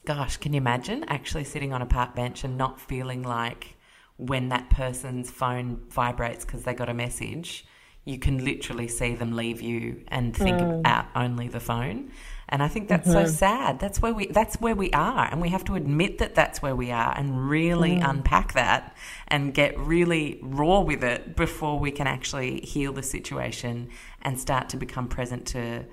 Gosh, 0.06 0.36
can 0.36 0.51
you 0.51 0.58
imagine 0.58 1.06
actually 1.08 1.45
sitting 1.45 1.71
on 1.71 1.82
a 1.82 1.86
park 1.86 2.13
bench 2.13 2.43
and 2.43 2.58
not 2.58 2.82
feeling 2.82 3.23
like 3.23 3.77
when 4.17 4.49
that 4.49 4.69
person's 4.69 5.32
phone 5.32 5.79
vibrates 5.89 6.43
because 6.43 6.63
they 6.63 6.73
got 6.73 6.89
a 6.89 6.93
message, 6.93 7.65
you 8.03 8.19
can 8.19 8.43
literally 8.43 8.89
see 8.89 9.15
them 9.15 9.32
leave 9.32 9.62
you 9.62 10.03
and 10.10 10.36
think 10.36 10.58
mm. 10.58 10.79
about 10.79 11.06
only 11.15 11.47
the 11.47 11.62
phone. 11.62 12.12
And 12.49 12.62
I 12.62 12.67
think 12.67 12.88
that's 12.88 13.08
mm-hmm. 13.08 13.25
so 13.25 13.32
sad. 13.32 13.79
That's 13.79 14.01
where 14.01 14.13
we 14.13 14.27
that's 14.27 14.60
where 14.60 14.75
we 14.75 14.91
are, 14.91 15.27
and 15.32 15.41
we 15.41 15.49
have 15.49 15.63
to 15.65 15.75
admit 15.75 16.17
that 16.19 16.36
that's 16.36 16.62
where 16.62 16.75
we 16.75 16.91
are, 16.91 17.17
and 17.17 17.49
really 17.49 17.97
mm. 17.97 18.10
unpack 18.10 18.53
that 18.53 18.95
and 19.27 19.53
get 19.53 19.77
really 19.79 20.39
raw 20.41 20.82
with 20.82 21.03
it 21.03 21.36
before 21.36 21.79
we 21.79 21.91
can 21.91 22.06
actually 22.06 22.62
heal 22.62 22.93
the 22.93 23.03
situation 23.03 23.89
and 24.21 24.39
start 24.39 24.69
to 24.69 24.77
become 24.77 25.08
present 25.08 25.47
to 25.47 25.86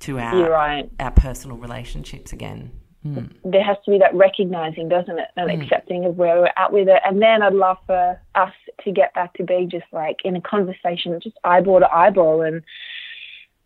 to 0.00 0.18
our 0.18 0.50
right. 0.50 0.90
our 0.98 1.10
personal 1.10 1.56
relationships 1.56 2.32
again. 2.32 2.72
Mm. 3.06 3.32
There 3.44 3.64
has 3.64 3.78
to 3.86 3.92
be 3.92 3.98
that 3.98 4.14
recognizing, 4.14 4.88
doesn't 4.88 5.18
it, 5.18 5.28
and 5.36 5.48
mm. 5.48 5.62
accepting 5.62 6.04
of 6.04 6.16
where 6.16 6.40
we're 6.40 6.52
at 6.56 6.72
with 6.72 6.88
it. 6.88 7.00
And 7.04 7.22
then 7.22 7.42
I'd 7.42 7.54
love 7.54 7.78
for 7.86 8.20
us 8.34 8.52
to 8.84 8.92
get 8.92 9.14
back 9.14 9.32
to 9.34 9.44
being 9.44 9.70
just 9.70 9.86
like 9.92 10.18
in 10.24 10.36
a 10.36 10.40
conversation, 10.40 11.18
just 11.22 11.36
eyeball 11.44 11.80
to 11.80 11.90
eyeball, 11.90 12.42
and 12.42 12.62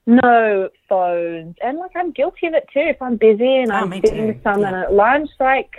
no 0.07 0.69
phones. 0.89 1.57
And 1.63 1.79
like 1.79 1.93
I'm 1.95 2.13
guilty 2.13 2.47
of 2.47 2.55
it 2.55 2.69
too. 2.73 2.81
If 2.81 3.01
I'm 3.01 3.17
busy 3.17 3.57
and 3.57 3.71
oh, 3.71 3.77
I'm 3.77 3.93
sitting 3.93 4.27
with 4.29 4.43
someone 4.43 4.73
yeah. 4.73 4.83
at 4.83 4.93
lunch, 4.93 5.31
like 5.41 5.71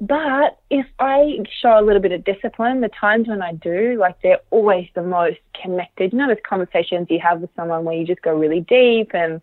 but 0.00 0.58
if 0.70 0.86
I 0.98 1.38
show 1.62 1.78
a 1.78 1.82
little 1.82 2.02
bit 2.02 2.12
of 2.12 2.24
discipline, 2.24 2.80
the 2.80 2.88
times 2.88 3.28
when 3.28 3.42
I 3.42 3.52
do, 3.52 3.96
like 3.98 4.20
they're 4.22 4.40
always 4.50 4.88
the 4.94 5.02
most 5.02 5.38
connected. 5.60 6.12
You 6.12 6.18
know, 6.18 6.28
those 6.28 6.36
conversations 6.46 7.06
you 7.10 7.20
have 7.20 7.40
with 7.40 7.50
someone 7.56 7.84
where 7.84 7.96
you 7.96 8.04
just 8.04 8.22
go 8.22 8.34
really 8.34 8.60
deep 8.60 9.12
and 9.14 9.40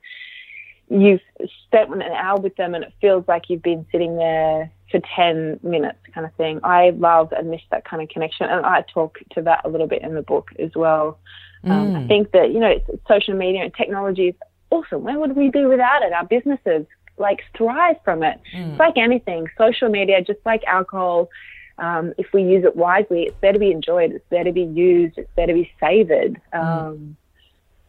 you've 0.92 1.22
spent 1.66 1.94
an 1.94 2.02
hour 2.02 2.40
with 2.40 2.56
them 2.58 2.76
and 2.76 2.84
it 2.84 2.94
feels 3.00 3.24
like 3.28 3.50
you've 3.50 3.62
been 3.62 3.86
sitting 3.92 4.18
there 4.18 4.70
for 4.92 5.00
10 5.16 5.62
minutes 5.64 6.00
kind 6.14 6.26
of 6.26 6.34
thing. 6.36 6.60
I 6.64 6.90
love 6.90 7.32
and 7.32 7.50
miss 7.50 7.62
that 7.72 7.86
kind 7.86 8.04
of 8.04 8.10
connection. 8.10 8.48
And 8.50 8.66
I 8.66 8.84
talk 8.94 9.20
to 9.32 9.42
that 9.44 9.62
a 9.64 9.70
little 9.70 9.88
bit 9.88 10.02
in 10.02 10.16
the 10.16 10.22
book 10.22 10.50
as 10.60 10.72
well. 10.76 11.18
Um, 11.64 11.96
I 11.96 12.00
mm. 12.00 12.08
think 12.08 12.32
that, 12.32 12.52
you 12.52 12.60
know, 12.60 12.74
social 13.08 13.36
media 13.36 13.64
and 13.64 13.74
technology 13.74 14.30
is 14.30 14.36
awesome. 14.70 15.04
Where 15.04 15.18
would 15.18 15.36
we 15.36 15.50
be 15.50 15.64
without 15.64 16.02
it? 16.04 16.12
Our 16.12 16.26
businesses 16.26 16.86
like 17.18 17.42
thrive 17.56 17.98
from 18.04 18.24
it. 18.24 18.42
Mm. 18.54 18.72
It's 18.72 18.80
like 18.80 18.98
anything, 18.98 19.48
social 19.58 19.88
media, 19.88 20.22
just 20.22 20.40
like 20.46 20.64
alcohol. 20.66 21.30
Um, 21.78 22.14
if 22.18 22.34
we 22.34 22.44
use 22.44 22.66
it 22.66 22.76
wisely, 22.76 23.24
it's 23.24 23.38
there 23.42 23.54
to 23.54 23.60
be 23.60 23.72
enjoyed. 23.72 24.12
It's 24.12 24.26
there 24.30 24.44
to 24.44 24.52
be 24.52 24.64
used. 24.64 25.18
It's 25.18 25.32
there 25.38 25.48
to 25.48 25.54
be 25.54 25.72
savored. 25.80 26.42
Mm. 26.54 27.16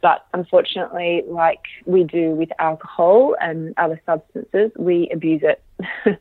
But 0.02 0.26
unfortunately, 0.34 1.22
like 1.28 1.62
we 1.86 2.02
do 2.02 2.30
with 2.32 2.50
alcohol 2.58 3.36
and 3.40 3.72
other 3.78 4.00
substances, 4.04 4.72
we 4.76 5.08
abuse 5.10 5.42
it. 5.44 5.62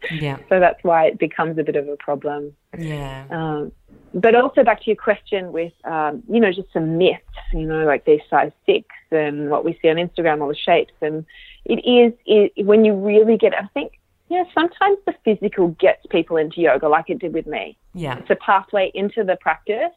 yeah. 0.12 0.38
so 0.50 0.60
that's 0.60 0.84
why 0.84 1.08
it 1.08 1.18
becomes 1.18 1.58
a 1.58 1.64
bit 1.64 1.76
of 1.76 1.88
a 1.88 1.98
problem. 1.98 2.56
Yeah. 2.78 3.26
Um, 3.32 3.72
but 4.14 4.36
also 4.36 4.64
back 4.64 4.84
to 4.84 4.86
your 4.88 4.98
question 4.98 5.52
with, 5.52 5.74
um, 5.84 6.22
you 6.30 6.40
know, 6.40 6.52
just 6.52 6.72
some 6.74 6.98
myths, 6.98 7.24
you 7.54 7.66
know, 7.66 7.86
like 7.86 8.06
these 8.06 8.22
size 8.30 8.52
six 8.66 8.86
and 9.10 9.50
what 9.50 9.66
we 9.66 9.78
see 9.82 9.90
on 9.90 9.96
Instagram, 9.96 10.42
all 10.42 10.50
the 10.50 10.56
shapes. 10.56 10.94
And 11.02 11.26
it 11.66 11.80
is, 11.86 12.14
it, 12.26 12.66
when 12.66 12.86
you 12.86 12.94
really 12.94 13.38
get, 13.38 13.54
I 13.58 13.68
think, 13.74 13.94
know, 14.38 14.46
sometimes 14.54 14.98
the 15.06 15.14
physical 15.26 15.70
gets 15.80 16.06
people 16.08 16.38
into 16.38 16.62
yoga 16.62 16.88
like 16.88 17.10
it 17.10 17.20
did 17.20 17.34
with 17.34 17.48
me. 17.48 17.78
Yeah. 17.94 18.18
It's 18.18 18.30
a 18.30 18.36
pathway 18.36 18.92
into 18.94 19.24
the 19.24 19.36
practice. 19.36 19.94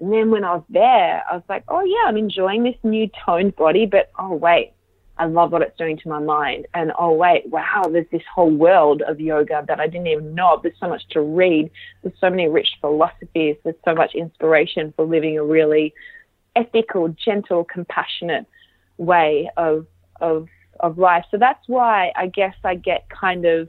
And 0.00 0.12
then 0.12 0.30
when 0.30 0.44
I 0.44 0.56
was 0.56 0.64
there, 0.68 1.22
I 1.30 1.34
was 1.34 1.44
like, 1.48 1.64
oh, 1.68 1.82
yeah, 1.82 2.08
I'm 2.08 2.16
enjoying 2.16 2.64
this 2.64 2.76
new 2.82 3.08
toned 3.24 3.56
body, 3.56 3.86
but 3.86 4.10
oh, 4.18 4.34
wait, 4.34 4.72
I 5.18 5.26
love 5.26 5.52
what 5.52 5.62
it's 5.62 5.76
doing 5.76 5.96
to 5.98 6.08
my 6.08 6.20
mind. 6.20 6.66
And 6.74 6.92
oh, 6.98 7.12
wait, 7.12 7.46
wow, 7.46 7.84
there's 7.90 8.06
this 8.12 8.22
whole 8.32 8.50
world 8.50 9.02
of 9.02 9.20
yoga 9.20 9.64
that 9.66 9.80
I 9.80 9.86
didn't 9.86 10.06
even 10.06 10.34
know. 10.34 10.54
of. 10.54 10.62
There's 10.62 10.78
so 10.78 10.88
much 10.88 11.02
to 11.10 11.20
read. 11.20 11.70
There's 12.02 12.14
so 12.20 12.30
many 12.30 12.48
rich 12.48 12.68
philosophies. 12.80 13.56
There's 13.64 13.76
so 13.84 13.94
much 13.94 14.14
inspiration 14.14 14.92
for 14.96 15.04
living 15.04 15.38
a 15.38 15.44
really 15.44 15.92
ethical, 16.54 17.08
gentle, 17.08 17.64
compassionate 17.64 18.46
way 18.96 19.50
of, 19.56 19.86
of, 20.20 20.48
of 20.80 20.98
life. 20.98 21.24
So 21.30 21.36
that's 21.38 21.66
why 21.66 22.12
I 22.16 22.26
guess 22.26 22.54
I 22.64 22.74
get 22.74 23.08
kind 23.08 23.44
of, 23.44 23.68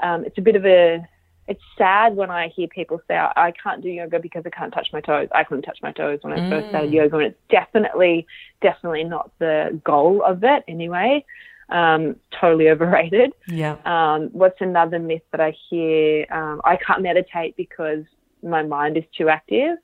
um, 0.00 0.24
it's 0.24 0.38
a 0.38 0.40
bit 0.40 0.56
of 0.56 0.64
a, 0.64 1.06
it's 1.46 1.62
sad 1.78 2.14
when 2.14 2.30
I 2.30 2.48
hear 2.48 2.68
people 2.68 3.00
say, 3.08 3.16
I 3.16 3.52
can't 3.62 3.82
do 3.82 3.88
yoga 3.88 4.18
because 4.18 4.42
I 4.44 4.50
can't 4.50 4.72
touch 4.72 4.88
my 4.92 5.00
toes. 5.00 5.28
I 5.32 5.44
couldn't 5.44 5.62
touch 5.62 5.78
my 5.82 5.92
toes 5.92 6.18
when 6.22 6.34
I 6.34 6.40
mm. 6.40 6.50
first 6.50 6.68
started 6.68 6.92
yoga. 6.92 7.16
And 7.16 7.26
it's 7.26 7.38
definitely, 7.48 8.26
definitely 8.60 9.04
not 9.04 9.30
the 9.38 9.80
goal 9.84 10.22
of 10.22 10.44
it 10.44 10.64
anyway. 10.68 11.24
Um, 11.70 12.16
totally 12.38 12.68
overrated. 12.68 13.32
Yeah. 13.46 13.76
Um, 13.84 14.28
what's 14.32 14.60
another 14.60 14.98
myth 14.98 15.22
that 15.32 15.40
I 15.40 15.54
hear? 15.70 16.26
Um, 16.30 16.60
I 16.64 16.76
can't 16.76 17.02
meditate 17.02 17.56
because 17.56 18.04
my 18.42 18.62
mind 18.62 18.96
is 18.96 19.04
too 19.16 19.28
active. 19.28 19.78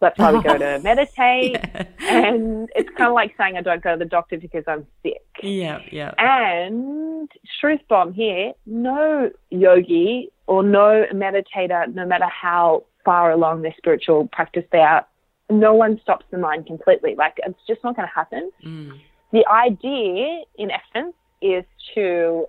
Let's 0.00 0.16
probably 0.16 0.42
go 0.42 0.56
to 0.56 0.78
meditate. 0.82 1.52
yeah. 1.52 1.84
And 2.00 2.68
it's 2.74 2.88
kind 2.96 3.08
of 3.08 3.14
like 3.14 3.34
saying 3.36 3.56
I 3.56 3.60
don't 3.60 3.82
go 3.82 3.92
to 3.92 3.98
the 3.98 4.06
doctor 4.06 4.38
because 4.38 4.64
I'm 4.66 4.86
sick. 5.02 5.22
Yeah, 5.42 5.80
yeah. 5.90 6.14
And 6.18 7.30
truth 7.60 7.80
bomb 7.88 8.12
here, 8.12 8.52
no 8.66 9.30
yogi 9.50 10.30
or 10.46 10.62
no 10.62 11.04
meditator, 11.12 11.92
no 11.94 12.06
matter 12.06 12.28
how 12.28 12.84
far 13.04 13.30
along 13.30 13.62
their 13.62 13.74
spiritual 13.76 14.28
practice 14.32 14.64
they 14.72 14.78
are, 14.78 15.06
no 15.50 15.74
one 15.74 16.00
stops 16.02 16.24
the 16.30 16.38
mind 16.38 16.66
completely. 16.66 17.14
Like 17.16 17.34
it's 17.44 17.58
just 17.66 17.82
not 17.84 17.96
going 17.96 18.08
to 18.08 18.14
happen. 18.14 18.50
Mm. 18.64 19.00
The 19.32 19.46
idea, 19.46 20.42
in 20.58 20.70
essence, 20.70 21.14
is 21.42 21.64
to 21.94 22.46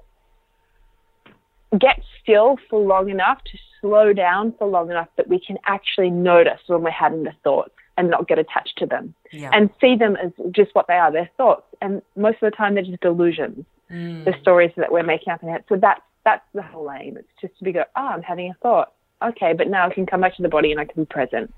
get 1.80 2.02
still 2.22 2.58
for 2.70 2.80
long 2.80 3.10
enough, 3.10 3.44
to 3.46 3.58
slow 3.82 4.14
down 4.14 4.54
for 4.58 4.68
long 4.68 4.90
enough 4.90 5.10
that 5.18 5.28
we 5.28 5.40
can 5.40 5.58
actually 5.66 6.10
notice 6.10 6.60
when 6.68 6.84
we're 6.84 6.92
having 6.92 7.24
the 7.24 7.34
thoughts 7.44 7.74
and 7.98 8.10
not 8.10 8.28
get 8.28 8.40
attached 8.40 8.78
to 8.78 8.86
them 8.86 9.14
yeah. 9.32 9.50
and 9.54 9.70
see 9.82 9.96
them 9.96 10.16
as 10.16 10.32
just 10.52 10.74
what 10.74 10.88
they 10.88 10.94
are, 10.94 11.12
their 11.12 11.30
thoughts. 11.38 11.64
And 11.82 12.02
most 12.16 12.36
of 12.42 12.52
the 12.52 12.56
time, 12.56 12.76
they're 12.76 12.84
just 12.84 13.02
delusions, 13.02 13.66
mm. 13.92 14.24
the 14.26 14.34
stories 14.42 14.72
that 14.78 14.92
we're 14.92 15.04
making 15.04 15.34
up 15.34 15.44
in 15.44 15.50
our 15.50 15.56
head. 15.56 15.66
So 15.68 15.76
that's 15.76 16.02
that's 16.24 16.46
the 16.54 16.62
whole 16.62 16.92
aim. 16.92 17.18
It's 17.18 17.28
just 17.42 17.58
to 17.58 17.64
be 17.64 17.72
go, 17.72 17.84
oh, 17.96 18.02
I'm 18.02 18.22
having 18.22 18.50
a 18.50 18.54
thought. 18.62 18.94
Okay, 19.24 19.54
but 19.54 19.68
now 19.68 19.88
I 19.88 19.94
can 19.94 20.06
come 20.06 20.22
back 20.22 20.36
to 20.36 20.42
the 20.42 20.50
body 20.50 20.72
and 20.72 20.80
I 20.80 20.86
can 20.86 21.04
be 21.04 21.06
present. 21.06 21.52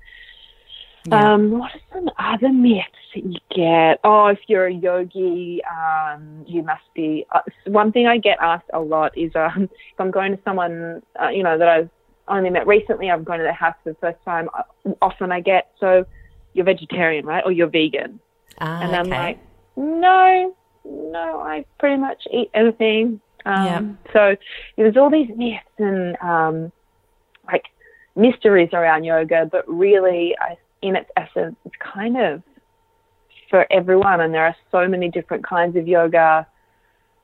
Yeah. 1.06 1.34
Um, 1.34 1.58
what 1.58 1.72
are 1.74 1.80
some 1.92 2.08
other 2.18 2.50
myths 2.50 2.88
that 3.14 3.24
you 3.24 3.38
get? 3.54 4.00
Oh, 4.04 4.28
if 4.28 4.38
you're 4.46 4.66
a 4.66 4.72
yogi, 4.72 5.60
um, 5.70 6.44
you 6.46 6.62
must 6.62 6.82
be. 6.94 7.26
Uh, 7.30 7.40
one 7.66 7.92
thing 7.92 8.06
I 8.06 8.16
get 8.16 8.38
asked 8.40 8.70
a 8.72 8.80
lot 8.80 9.16
is 9.16 9.30
um, 9.34 9.64
if 9.92 10.00
I'm 10.00 10.10
going 10.10 10.36
to 10.36 10.42
someone, 10.44 11.02
uh, 11.20 11.28
you 11.28 11.42
know, 11.42 11.58
that 11.58 11.68
I've 11.68 11.90
only 12.28 12.50
met 12.50 12.66
recently, 12.66 13.10
I've 13.10 13.24
gone 13.24 13.38
to 13.38 13.44
their 13.44 13.52
house 13.52 13.74
for 13.82 13.90
the 13.90 13.98
first 13.98 14.18
time. 14.24 14.48
Uh, 14.56 14.92
often 15.02 15.32
I 15.32 15.40
get, 15.40 15.72
so 15.78 16.06
you're 16.52 16.64
vegetarian, 16.64 17.26
right? 17.26 17.42
Or 17.44 17.52
you're 17.52 17.68
vegan. 17.68 18.20
Ah, 18.60 18.80
and 18.82 18.94
I'm 18.94 19.06
okay. 19.06 19.18
like, 19.18 19.38
no, 19.76 20.54
no, 20.84 21.40
I 21.40 21.64
pretty 21.78 21.96
much 21.96 22.22
eat 22.32 22.50
everything. 22.54 23.20
Um, 23.44 23.64
Yeah. 23.66 24.12
So 24.12 24.36
there's 24.76 24.96
all 24.96 25.10
these 25.10 25.30
myths 25.36 25.64
and 25.78 26.16
um, 26.22 26.72
like 27.46 27.64
mysteries 28.16 28.70
around 28.72 29.04
yoga, 29.04 29.48
but 29.50 29.64
really, 29.68 30.36
I, 30.40 30.56
in 30.82 30.96
its 30.96 31.10
essence, 31.16 31.56
it's 31.64 31.74
kind 31.80 32.16
of 32.16 32.42
for 33.50 33.66
everyone. 33.70 34.20
And 34.20 34.32
there 34.32 34.44
are 34.46 34.56
so 34.70 34.88
many 34.88 35.10
different 35.10 35.44
kinds 35.44 35.76
of 35.76 35.86
yoga 35.86 36.46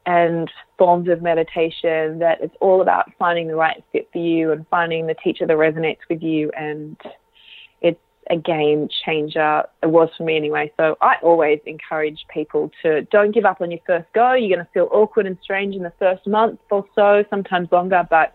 and 0.06 0.50
forms 0.78 1.08
of 1.08 1.22
meditation 1.22 2.18
that 2.20 2.38
it's 2.40 2.54
all 2.60 2.80
about 2.80 3.10
finding 3.18 3.48
the 3.48 3.54
right 3.54 3.84
fit 3.92 4.08
for 4.12 4.18
you 4.18 4.50
and 4.50 4.66
finding 4.68 5.06
the 5.06 5.14
teacher 5.14 5.46
that 5.46 5.56
resonates 5.56 5.98
with 6.08 6.22
you. 6.22 6.50
And 6.56 6.96
it's 7.82 8.00
a 8.30 8.36
game 8.36 8.88
changer. 9.04 9.64
It 9.82 9.90
was 9.90 10.08
for 10.16 10.24
me 10.24 10.36
anyway. 10.36 10.72
So 10.78 10.96
I 11.00 11.16
always 11.22 11.60
encourage 11.66 12.24
people 12.32 12.70
to 12.82 13.02
don't 13.02 13.32
give 13.32 13.44
up 13.44 13.60
on 13.60 13.70
your 13.70 13.80
first 13.86 14.06
go. 14.14 14.32
You're 14.32 14.56
going 14.56 14.64
to 14.64 14.72
feel 14.72 14.88
awkward 14.90 15.26
and 15.26 15.36
strange 15.42 15.74
in 15.74 15.82
the 15.82 15.92
first 15.98 16.26
month 16.26 16.60
or 16.70 16.84
so, 16.94 17.24
sometimes 17.28 17.68
longer, 17.70 18.06
but 18.08 18.34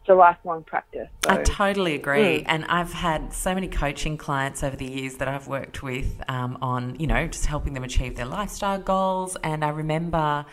it's 0.00 0.12
a 0.12 0.14
lifelong 0.14 0.62
practice. 0.62 1.08
So. 1.24 1.32
I 1.32 1.42
totally 1.42 1.94
agree. 1.94 2.40
Mm. 2.40 2.44
And 2.46 2.64
I've 2.66 2.92
had 2.92 3.32
so 3.32 3.54
many 3.54 3.68
coaching 3.68 4.16
clients 4.16 4.62
over 4.62 4.76
the 4.76 4.90
years 4.90 5.16
that 5.16 5.28
I've 5.28 5.48
worked 5.48 5.82
with 5.82 6.22
um, 6.28 6.58
on, 6.62 6.96
you 6.98 7.06
know, 7.06 7.26
just 7.26 7.46
helping 7.46 7.74
them 7.74 7.84
achieve 7.84 8.16
their 8.16 8.26
lifestyle 8.26 8.78
goals. 8.78 9.36
And 9.42 9.64
I 9.64 9.70
remember 9.70 10.46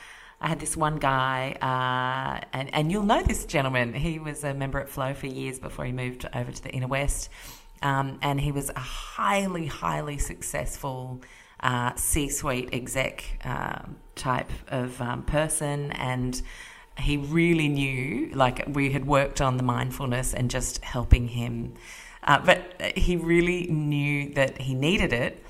I 0.43 0.49
had 0.49 0.59
this 0.59 0.75
one 0.75 0.97
guy, 0.97 1.55
uh, 1.61 2.45
and, 2.51 2.73
and 2.75 2.91
you'll 2.91 3.05
know 3.05 3.23
this 3.23 3.45
gentleman. 3.45 3.93
He 3.93 4.19
was 4.19 4.43
a 4.43 4.53
member 4.53 4.79
at 4.81 4.89
Flow 4.89 5.13
for 5.13 5.27
years 5.27 5.57
before 5.57 5.85
he 5.85 5.93
moved 5.93 6.27
over 6.35 6.51
to 6.51 6.61
the 6.61 6.69
Inner 6.69 6.87
West. 6.87 7.29
Um, 7.81 8.19
and 8.21 8.41
he 8.41 8.51
was 8.51 8.69
a 8.69 8.79
highly, 8.79 9.67
highly 9.67 10.17
successful 10.17 11.21
uh, 11.61 11.95
C 11.95 12.27
suite 12.29 12.69
exec 12.73 13.39
um 13.45 13.95
type 14.15 14.51
of 14.67 15.01
um, 15.01 15.23
person. 15.23 15.91
And 15.93 16.39
he 16.99 17.17
really 17.17 17.69
knew, 17.69 18.29
like, 18.33 18.65
we 18.67 18.91
had 18.91 19.05
worked 19.07 19.39
on 19.41 19.57
the 19.57 19.63
mindfulness 19.63 20.33
and 20.33 20.51
just 20.51 20.83
helping 20.83 21.29
him. 21.29 21.73
Uh, 22.21 22.39
but 22.39 22.81
he 22.95 23.15
really 23.15 23.67
knew 23.67 24.33
that 24.33 24.61
he 24.61 24.73
needed 24.75 25.13
it. 25.13 25.43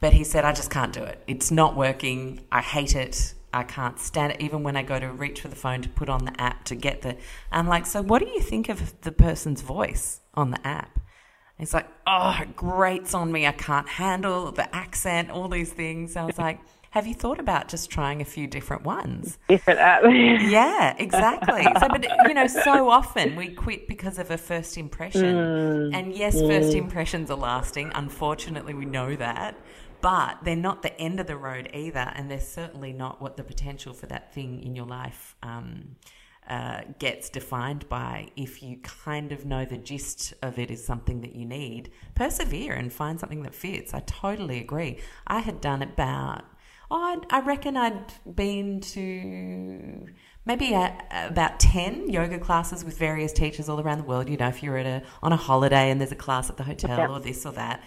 But 0.00 0.14
he 0.14 0.24
said, 0.24 0.44
I 0.44 0.52
just 0.52 0.70
can't 0.70 0.92
do 0.92 1.02
it. 1.02 1.22
It's 1.26 1.50
not 1.50 1.76
working. 1.76 2.40
I 2.50 2.60
hate 2.60 2.96
it. 2.96 3.34
I 3.52 3.62
can't 3.62 3.98
stand 3.98 4.32
it. 4.32 4.40
Even 4.40 4.62
when 4.62 4.76
I 4.76 4.82
go 4.82 4.98
to 4.98 5.08
reach 5.10 5.40
for 5.40 5.48
the 5.48 5.56
phone 5.56 5.82
to 5.82 5.88
put 5.88 6.08
on 6.08 6.24
the 6.24 6.40
app 6.40 6.64
to 6.64 6.74
get 6.74 7.02
the. 7.02 7.16
I'm 7.50 7.66
like, 7.66 7.86
so 7.86 8.02
what 8.02 8.20
do 8.20 8.28
you 8.28 8.40
think 8.40 8.68
of 8.68 9.00
the 9.02 9.12
person's 9.12 9.62
voice 9.62 10.20
on 10.34 10.50
the 10.50 10.66
app? 10.66 10.98
He's 11.58 11.74
like, 11.74 11.88
oh, 12.06 12.38
it 12.40 12.54
grates 12.54 13.14
on 13.14 13.32
me. 13.32 13.46
I 13.46 13.52
can't 13.52 13.88
handle 13.88 14.52
the 14.52 14.72
accent, 14.74 15.30
all 15.30 15.48
these 15.48 15.72
things. 15.72 16.14
I 16.14 16.24
was 16.24 16.38
like, 16.38 16.60
have 16.90 17.06
you 17.06 17.14
thought 17.14 17.38
about 17.38 17.68
just 17.68 17.90
trying 17.90 18.20
a 18.20 18.24
few 18.24 18.46
different 18.46 18.82
ones? 18.84 19.38
Different 19.48 19.80
app. 19.80 20.02
Yeah, 20.48 20.94
exactly. 20.98 21.64
So, 21.64 21.88
but 21.88 22.06
you 22.26 22.34
know, 22.34 22.46
so 22.46 22.88
often 22.88 23.36
we 23.36 23.48
quit 23.48 23.88
because 23.88 24.18
of 24.18 24.30
a 24.30 24.38
first 24.38 24.78
impression. 24.78 25.90
Hmm. 25.90 25.94
and 25.94 26.14
yes, 26.14 26.40
first 26.40 26.74
impressions 26.74 27.30
are 27.30 27.36
lasting. 27.36 27.90
Unfortunately, 27.94 28.72
we 28.72 28.84
know 28.84 29.16
that. 29.16 29.58
But 30.00 30.38
they're 30.44 30.56
not 30.56 30.82
the 30.82 30.98
end 31.00 31.20
of 31.20 31.26
the 31.26 31.36
road 31.36 31.70
either. 31.74 32.12
And 32.14 32.30
they're 32.30 32.40
certainly 32.40 32.92
not 32.92 33.20
what 33.20 33.36
the 33.36 33.44
potential 33.44 33.92
for 33.92 34.06
that 34.06 34.32
thing 34.34 34.62
in 34.62 34.74
your 34.76 34.86
life 34.86 35.36
um, 35.42 35.96
uh, 36.48 36.82
gets 36.98 37.28
defined 37.28 37.88
by. 37.88 38.28
If 38.36 38.62
you 38.62 38.78
kind 38.82 39.32
of 39.32 39.44
know 39.44 39.64
the 39.64 39.76
gist 39.78 40.34
of 40.42 40.58
it 40.58 40.70
is 40.70 40.84
something 40.84 41.20
that 41.22 41.34
you 41.34 41.44
need, 41.44 41.90
persevere 42.14 42.74
and 42.74 42.92
find 42.92 43.18
something 43.20 43.42
that 43.42 43.54
fits. 43.54 43.92
I 43.92 44.00
totally 44.00 44.58
agree. 44.60 44.98
I 45.26 45.40
had 45.40 45.60
done 45.60 45.82
about 45.82 46.44
Oh, 46.90 46.96
I, 47.30 47.38
I 47.38 47.40
reckon 47.40 47.76
I'd 47.76 48.14
been 48.34 48.80
to 48.80 50.06
maybe 50.46 50.72
about 50.72 51.60
10 51.60 52.08
yoga 52.08 52.38
classes 52.38 52.82
with 52.82 52.96
various 52.98 53.30
teachers 53.32 53.68
all 53.68 53.78
around 53.78 53.98
the 53.98 54.04
world. 54.04 54.28
You 54.30 54.38
know, 54.38 54.48
if 54.48 54.62
you're 54.62 54.78
at 54.78 54.86
a, 54.86 55.02
on 55.22 55.32
a 55.32 55.36
holiday 55.36 55.90
and 55.90 56.00
there's 56.00 56.12
a 56.12 56.16
class 56.16 56.48
at 56.48 56.56
the 56.56 56.62
hotel 56.64 56.96
Yeah. 56.96 57.08
or 57.08 57.20
this 57.20 57.44
or 57.44 57.52
that. 57.52 57.84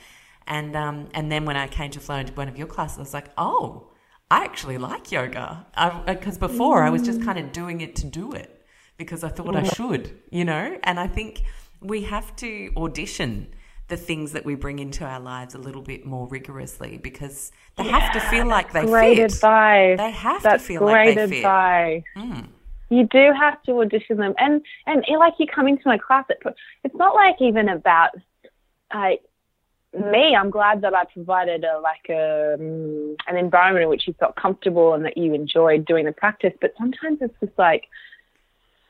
And, 0.48 0.76
um, 0.76 1.10
and 1.14 1.32
then 1.32 1.46
when 1.46 1.56
I 1.56 1.68
came 1.68 1.92
to 1.92 2.00
flow 2.00 2.16
into 2.16 2.34
one 2.34 2.48
of 2.48 2.58
your 2.58 2.68
classes, 2.68 2.98
I 2.98 3.02
was 3.02 3.14
like, 3.14 3.30
oh, 3.38 3.92
I 4.30 4.44
actually 4.44 4.78
like 4.78 5.12
yoga. 5.12 5.66
Because 6.06 6.38
before 6.38 6.84
I 6.84 6.90
was 6.90 7.02
just 7.02 7.22
kind 7.22 7.38
of 7.38 7.52
doing 7.52 7.82
it 7.82 7.96
to 7.98 8.06
do 8.06 8.32
it 8.32 8.66
because 8.98 9.24
I 9.24 9.30
thought 9.30 9.56
I 9.56 9.64
should, 9.64 10.20
you 10.30 10.46
know? 10.46 10.78
And 10.84 11.00
I 11.00 11.08
think 11.08 11.44
we 11.82 12.04
have 12.04 12.36
to 12.38 12.72
audition 12.78 13.48
the 13.92 13.98
things 13.98 14.32
that 14.32 14.46
we 14.46 14.56
bring 14.56 14.80
into 14.80 15.04
our 15.04 15.20
lives 15.20 15.54
a 15.54 15.58
little 15.58 15.82
bit 15.82 16.06
more 16.06 16.28
rigorously 16.28 16.98
because 16.98 17.52
they 17.76 17.84
have 17.84 18.14
to 18.14 18.20
feel 18.22 18.46
like 18.46 18.72
they 18.72 18.86
great 18.86 19.18
fit. 19.18 19.34
advice. 19.34 19.98
They 19.98 20.12
have 20.12 20.42
That's 20.44 20.64
to 20.64 20.68
feel 20.68 20.80
great 20.80 21.18
like 21.18 21.30
they 21.30 21.38
advice. 21.38 22.04
fit. 22.16 22.24
Mm. 22.24 22.48
You 22.90 23.08
do 23.08 23.32
have 23.38 23.62
to 23.64 23.82
audition 23.82 24.18
them, 24.18 24.34
and 24.38 24.62
and 24.86 25.04
like 25.18 25.34
you 25.40 25.46
come 25.48 25.68
into 25.68 25.84
my 25.86 25.98
class, 25.98 26.26
it, 26.30 26.40
it's 26.84 26.96
not 26.96 27.16
like 27.16 27.36
even 27.40 27.70
about 27.70 28.10
uh, 28.92 29.12
me. 29.94 30.36
I'm 30.36 30.50
glad 30.50 30.82
that 30.82 30.94
I 30.94 31.06
provided 31.06 31.64
a 31.64 31.80
like 31.80 32.08
a 32.10 32.56
um, 32.56 33.16
an 33.28 33.38
environment 33.38 33.84
in 33.84 33.90
which 33.90 34.08
you 34.08 34.14
felt 34.20 34.36
comfortable 34.36 34.94
and 34.94 35.04
that 35.06 35.18
you 35.18 35.34
enjoyed 35.34 35.86
doing 35.86 36.06
the 36.06 36.12
practice. 36.14 36.54
But 36.62 36.74
sometimes 36.78 37.20
it's 37.22 37.34
just 37.40 37.58
like 37.58 37.84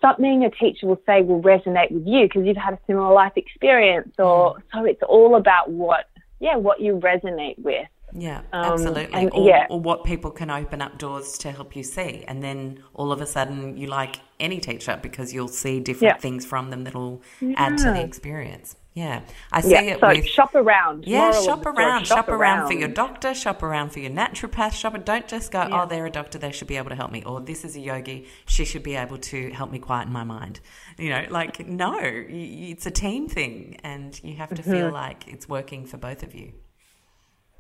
something 0.01 0.43
a 0.43 0.49
teacher 0.51 0.87
will 0.87 1.01
say 1.05 1.21
will 1.21 1.41
resonate 1.41 1.91
with 1.91 2.05
you 2.05 2.27
because 2.27 2.45
you've 2.45 2.57
had 2.57 2.73
a 2.73 2.79
similar 2.87 3.13
life 3.13 3.33
experience, 3.35 4.13
or 4.19 4.61
so 4.73 4.85
it's 4.85 5.01
all 5.07 5.35
about 5.35 5.69
what 5.69 6.05
yeah 6.39 6.55
what 6.55 6.81
you 6.81 6.95
resonate 6.97 7.57
with. 7.59 7.87
Yeah, 8.13 8.41
Um, 8.51 8.73
absolutely. 8.73 9.13
and- 9.13 9.31
or, 9.31 9.47
yeah. 9.47 9.67
or 9.69 9.79
what 9.79 10.03
people 10.03 10.31
can 10.31 10.49
open 10.49 10.81
up 10.81 10.97
doors 10.97 11.37
to 11.37 11.51
help 11.51 11.77
you 11.77 11.83
see. 11.83 12.25
And 12.27 12.43
then 12.43 12.83
all 12.93 13.09
of 13.13 13.21
a 13.21 13.25
sudden 13.25 13.77
you 13.77 13.87
like 13.87 14.17
any 14.37 14.59
teacher 14.59 14.99
because 15.01 15.33
you'll 15.33 15.47
see 15.47 15.79
different 15.79 16.15
Yeah. 16.15 16.19
things 16.19 16.45
from 16.45 16.71
them 16.71 16.83
that'll 16.83 17.21
add 17.55 17.77
to 17.77 17.85
the 17.93 18.03
experience. 18.03 18.75
Yeah. 18.93 19.21
I 19.53 19.61
see 19.61 19.71
Yeah, 19.71 19.81
it 19.81 19.99
so 20.01 20.07
with. 20.09 20.27
shop 20.27 20.53
around. 20.53 21.05
Yeah, 21.07 21.19
Moral 21.19 21.37
of 21.37 21.43
shop 21.45 21.63
the 21.63 21.69
around. 21.69 22.07
Shop, 22.07 22.27
around. 22.27 22.67
for 22.67 22.73
your 22.73 22.89
doctor, 22.89 23.33
shop 23.33 23.63
around 23.63 23.91
for 23.91 23.99
your 23.99 24.11
naturopath, 24.11 24.73
shop. 24.73 25.01
Don't 25.05 25.27
just 25.29 25.49
go, 25.49 25.59
Yeah. 25.61 25.83
oh, 25.83 25.85
they're 25.87 26.05
a 26.05 26.11
doctor, 26.11 26.37
they 26.37 26.51
should 26.51 26.67
be 26.67 26.75
able 26.75 26.89
to 26.89 26.95
help 26.97 27.09
me. 27.09 27.23
Or 27.25 27.39
this 27.39 27.63
is 27.63 27.77
a 27.77 27.79
yogi, 27.79 28.27
she 28.45 28.65
should 28.65 28.83
be 28.83 28.95
able 28.97 29.17
to 29.19 29.49
help 29.51 29.71
me 29.71 29.79
quieten 29.79 30.11
my 30.11 30.25
mind. 30.25 30.59
You 30.97 31.09
know, 31.11 31.25
like, 31.29 31.65
no, 31.65 31.91
y- 31.91 32.25
y- 32.27 32.67
it's 32.71 32.85
a 32.85 32.91
team 32.91 33.29
thing 33.29 33.79
and 33.81 34.19
you 34.25 34.35
have 34.35 34.49
to 34.49 34.61
Mm-hmm. 34.61 34.71
feel 34.71 34.91
like 34.91 35.25
it's 35.25 35.47
working 35.47 35.85
for 35.85 35.95
both 35.95 36.21
of 36.21 36.35
you. 36.35 36.51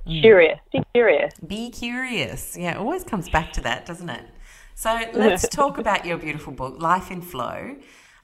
Curious, 0.05 0.59
be 0.73 0.81
curious. 0.93 1.33
Be 1.45 1.69
curious. 1.69 2.57
Yeah, 2.57 2.71
it 2.71 2.77
always 2.77 3.03
comes 3.03 3.29
back 3.29 3.53
to 3.53 3.61
that, 3.61 3.85
doesn't 3.85 4.09
it? 4.09 4.25
So 4.75 4.99
let's 5.13 5.47
talk 5.61 5.77
about 5.77 6.05
your 6.05 6.17
beautiful 6.17 6.51
book, 6.51 6.81
Life 6.81 7.11
in 7.11 7.21
Flow. 7.21 7.75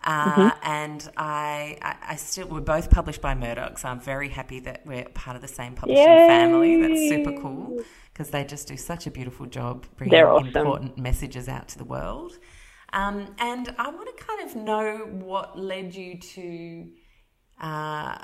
Uh, 0.08 0.52
And 0.64 1.10
I, 1.18 1.78
I, 1.82 1.96
I 2.14 2.16
still, 2.16 2.48
we're 2.48 2.62
both 2.62 2.90
published 2.90 3.22
by 3.22 3.36
Murdoch, 3.36 3.78
so 3.78 3.90
I'm 3.90 4.00
very 4.00 4.30
happy 4.30 4.60
that 4.62 4.86
we're 4.86 5.06
part 5.10 5.36
of 5.36 5.42
the 5.42 5.48
same 5.48 5.76
publishing 5.76 6.06
family. 6.06 6.82
That's 6.82 7.10
super 7.10 7.34
cool 7.42 7.84
because 8.14 8.30
they 8.30 8.44
just 8.44 8.68
do 8.68 8.78
such 8.78 9.06
a 9.06 9.12
beautiful 9.12 9.46
job 9.46 9.86
bringing 9.98 10.14
awesome. 10.24 10.48
important 10.48 10.98
messages 10.98 11.48
out 11.48 11.68
to 11.70 11.78
the 11.78 11.84
world. 11.84 12.40
Um, 12.94 13.36
and 13.38 13.74
I 13.78 13.90
want 13.90 14.18
to 14.18 14.24
kind 14.24 14.50
of 14.50 14.56
know 14.56 14.98
what 15.12 15.60
led 15.60 15.94
you 15.94 16.18
to 16.18 16.88
uh, 17.60 18.18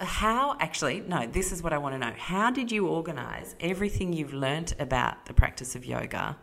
how 0.00 0.56
actually 0.60 1.00
no 1.00 1.26
this 1.26 1.52
is 1.52 1.62
what 1.62 1.72
i 1.72 1.78
want 1.78 1.94
to 1.94 1.98
know 1.98 2.12
how 2.16 2.50
did 2.50 2.72
you 2.72 2.86
organize 2.86 3.54
everything 3.60 4.12
you've 4.12 4.32
learnt 4.32 4.74
about 4.80 5.26
the 5.26 5.34
practice 5.34 5.76
of 5.76 5.84
yoga 5.84 6.36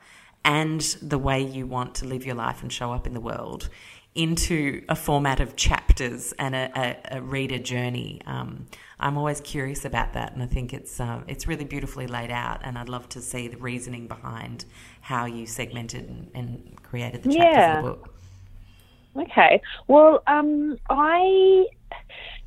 and 0.43 0.81
the 1.01 1.17
way 1.17 1.41
you 1.41 1.65
want 1.65 1.95
to 1.95 2.05
live 2.05 2.23
your 2.23 2.35
life 2.35 2.61
and 2.61 2.71
show 2.71 2.93
up 2.93 3.07
in 3.07 3.13
the 3.15 3.19
world 3.19 3.67
into 4.15 4.83
a 4.89 4.95
format 4.95 5.39
of 5.39 5.55
chapters 5.55 6.33
and 6.39 6.55
a, 6.55 6.71
a, 7.11 7.17
a 7.17 7.21
reader 7.21 7.59
journey 7.59 8.21
um, 8.25 8.65
i'm 8.99 9.17
always 9.17 9.41
curious 9.41 9.83
about 9.85 10.13
that 10.13 10.33
and 10.33 10.41
i 10.41 10.45
think 10.45 10.73
it's 10.73 10.99
uh, 10.99 11.21
it's 11.27 11.47
really 11.47 11.65
beautifully 11.65 12.07
laid 12.07 12.31
out 12.31 12.61
and 12.63 12.77
i'd 12.77 12.89
love 12.89 13.07
to 13.09 13.21
see 13.21 13.47
the 13.47 13.57
reasoning 13.57 14.07
behind 14.07 14.65
how 15.01 15.25
you 15.25 15.45
segmented 15.45 16.07
and, 16.09 16.31
and 16.33 16.81
created 16.81 17.21
the 17.23 17.29
chapters 17.29 17.55
Yeah. 17.57 17.79
of 17.79 17.83
the 17.85 17.91
book 17.91 18.11
Okay. 19.17 19.61
Well, 19.87 20.23
um, 20.27 20.77
I 20.89 21.65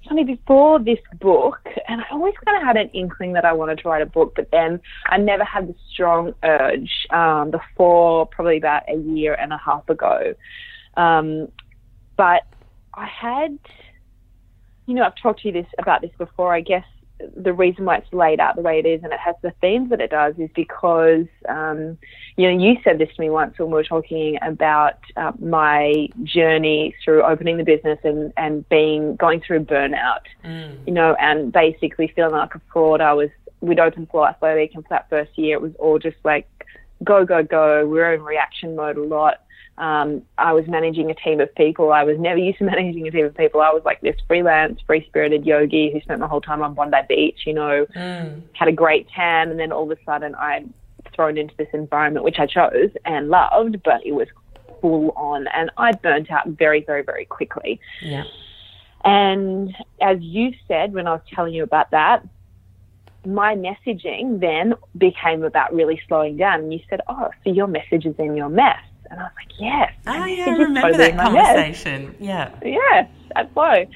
funny 0.09 0.25
before 0.25 0.79
this 0.79 0.99
book, 1.21 1.61
and 1.87 2.01
I 2.01 2.05
always 2.13 2.35
kind 2.45 2.57
of 2.57 2.63
had 2.63 2.77
an 2.77 2.89
inkling 2.91 3.35
that 3.35 3.45
I 3.45 3.53
wanted 3.53 3.79
to 3.79 3.89
write 3.89 4.03
a 4.03 4.07
book, 4.07 4.33
but 4.37 4.51
then 4.51 4.81
I 5.07 5.19
never 5.19 5.45
had 5.45 5.69
the 5.69 5.75
strong 5.93 6.35
urge 6.43 7.07
um, 7.11 7.51
before 7.51 8.27
probably 8.27 8.59
about 8.59 8.83
a 8.89 8.97
year 8.97 9.35
and 9.35 9.53
a 9.53 9.59
half 9.59 9.89
ago. 9.89 10.35
Um, 10.97 11.49
but 12.19 12.43
I 12.93 13.07
had, 13.07 13.59
you 14.87 14.95
know, 14.95 15.05
I've 15.05 15.17
talked 15.17 15.41
to 15.43 15.49
you 15.49 15.53
this 15.55 15.69
about 15.79 16.03
this 16.03 16.11
before. 16.19 16.53
I 16.53 16.61
guess 16.61 16.85
the 17.37 17.53
reason 17.53 17.85
why 17.85 17.97
it's 17.97 18.13
laid 18.13 18.41
out 18.41 18.57
the 18.57 18.63
way 18.63 18.79
it 18.79 18.87
is 18.87 19.03
and 19.03 19.13
it 19.13 19.19
has 19.19 19.37
the 19.43 19.53
themes 19.61 19.91
that 19.91 20.01
it 20.01 20.11
does 20.11 20.35
is 20.39 20.51
because, 20.55 21.27
um, 21.49 21.97
you 22.37 22.51
know, 22.51 22.65
you 22.65 22.77
said 22.83 22.99
this 22.99 23.09
to 23.15 23.21
me 23.21 23.31
once 23.31 23.59
when 23.59 23.69
we 23.69 23.75
were 23.75 23.85
talking 23.85 24.37
about 24.43 24.99
uh, 25.17 25.33
my 25.39 26.09
journey 26.25 26.95
through 27.05 27.23
opening 27.23 27.57
the 27.57 27.65
business 27.65 27.99
and, 28.05 28.33
and 28.37 28.69
being, 28.69 29.17
going 29.17 29.41
through 29.41 29.65
burnout, 29.65 30.23
mm. 30.45 30.77
you 30.87 30.93
know, 30.93 31.15
and 31.21 31.53
basically 31.53 32.13
feeling 32.15 32.33
like 32.33 32.55
a 32.55 32.61
fraud. 32.73 33.01
I 33.01 33.13
was, 33.15 33.31
we'd 33.61 33.81
opened 33.81 34.11
Flow 34.11 34.27
Athletic 34.27 34.75
and 34.75 34.85
for 34.85 34.91
that 34.91 35.09
first 35.09 35.37
year 35.39 35.55
it 35.55 35.63
was 35.63 35.73
all 35.79 35.99
just 35.99 36.19
like 36.25 36.49
go, 37.05 37.25
go, 37.25 37.45
go. 37.45 37.87
We 37.87 37.99
were 37.99 38.13
in 38.15 38.23
reaction 38.23 38.75
mode 38.75 38.97
a 38.97 39.05
lot 39.05 39.41
um, 39.79 40.23
I 40.37 40.53
was 40.53 40.67
managing 40.67 41.11
a 41.11 41.15
team 41.15 41.41
of 41.41 41.55
people. 41.55 41.93
I 41.93 42.03
was 42.03 42.19
never 42.19 42.39
used 42.39 42.59
to 42.59 42.65
managing 42.73 43.07
a 43.07 43.11
team 43.11 43.25
of 43.25 43.37
people. 43.37 43.61
I 43.61 43.71
was 43.71 43.83
like 43.85 44.01
this 44.01 44.17
freelance, 44.27 44.81
free 44.87 45.05
spirited 45.07 45.47
yogi 45.47 45.91
who 45.93 46.01
spent 46.01 46.21
my 46.21 46.27
whole 46.27 46.41
time 46.41 46.63
on 46.63 46.75
Bondi 46.75 46.99
Beach, 47.09 47.41
you 47.47 47.55
know, 47.55 47.87
mm. 47.95 48.43
had 48.53 48.69
a 48.69 48.73
great 48.73 49.09
tan. 49.15 49.51
And 49.51 49.59
then 49.59 49.73
all 49.73 49.91
of 49.91 49.97
a 49.97 50.05
sudden 50.05 50.35
I'm 50.35 50.75
thrown 51.15 51.39
into 51.39 51.55
this 51.57 51.69
environment, 51.73 52.25
which 52.25 52.39
I 52.39 52.47
chose 52.47 52.91
and 53.05 53.29
loved, 53.29 53.83
but 53.85 54.05
it 54.05 54.13
was 54.13 54.29
full 54.81 55.13
on. 55.17 55.47
And 55.49 55.71
I 55.79 55.93
burnt 55.93 56.31
out 56.31 56.49
very, 56.49 56.83
very, 56.83 57.03
very 57.03 57.25
quickly. 57.25 57.81
Yeah. 58.03 58.25
And 59.05 59.75
as 60.01 60.19
you 60.21 60.55
said 60.67 60.93
when 60.93 61.07
I 61.07 61.13
was 61.13 61.23
telling 61.33 61.55
you 61.55 61.63
about 61.63 61.93
that, 61.93 62.27
my 63.25 63.55
messaging 63.55 64.41
then 64.41 64.75
became 64.97 65.45
about 65.45 65.73
really 65.73 66.01
slowing 66.09 66.37
down. 66.37 66.61
And 66.61 66.73
you 66.73 66.81
said, 66.91 67.01
Oh, 67.09 67.31
so 67.45 67.53
your 67.53 67.69
message 67.69 68.07
is 68.07 68.17
in 68.19 68.37
your 68.37 68.49
mess. 68.49 68.81
And 69.11 69.21
I 69.21 69.25
was 69.25 69.33
like, 69.37 69.53
yes. 69.59 69.93
Oh, 70.07 70.25
yeah, 70.25 70.45
I 70.47 70.51
remember 70.51 70.97
that 70.97 71.17
conversation. 71.17 72.15
Yes. 72.19 72.53
Yeah. 72.63 72.69
Yes, 72.71 73.11
that's 73.35 73.55
so. 73.55 73.87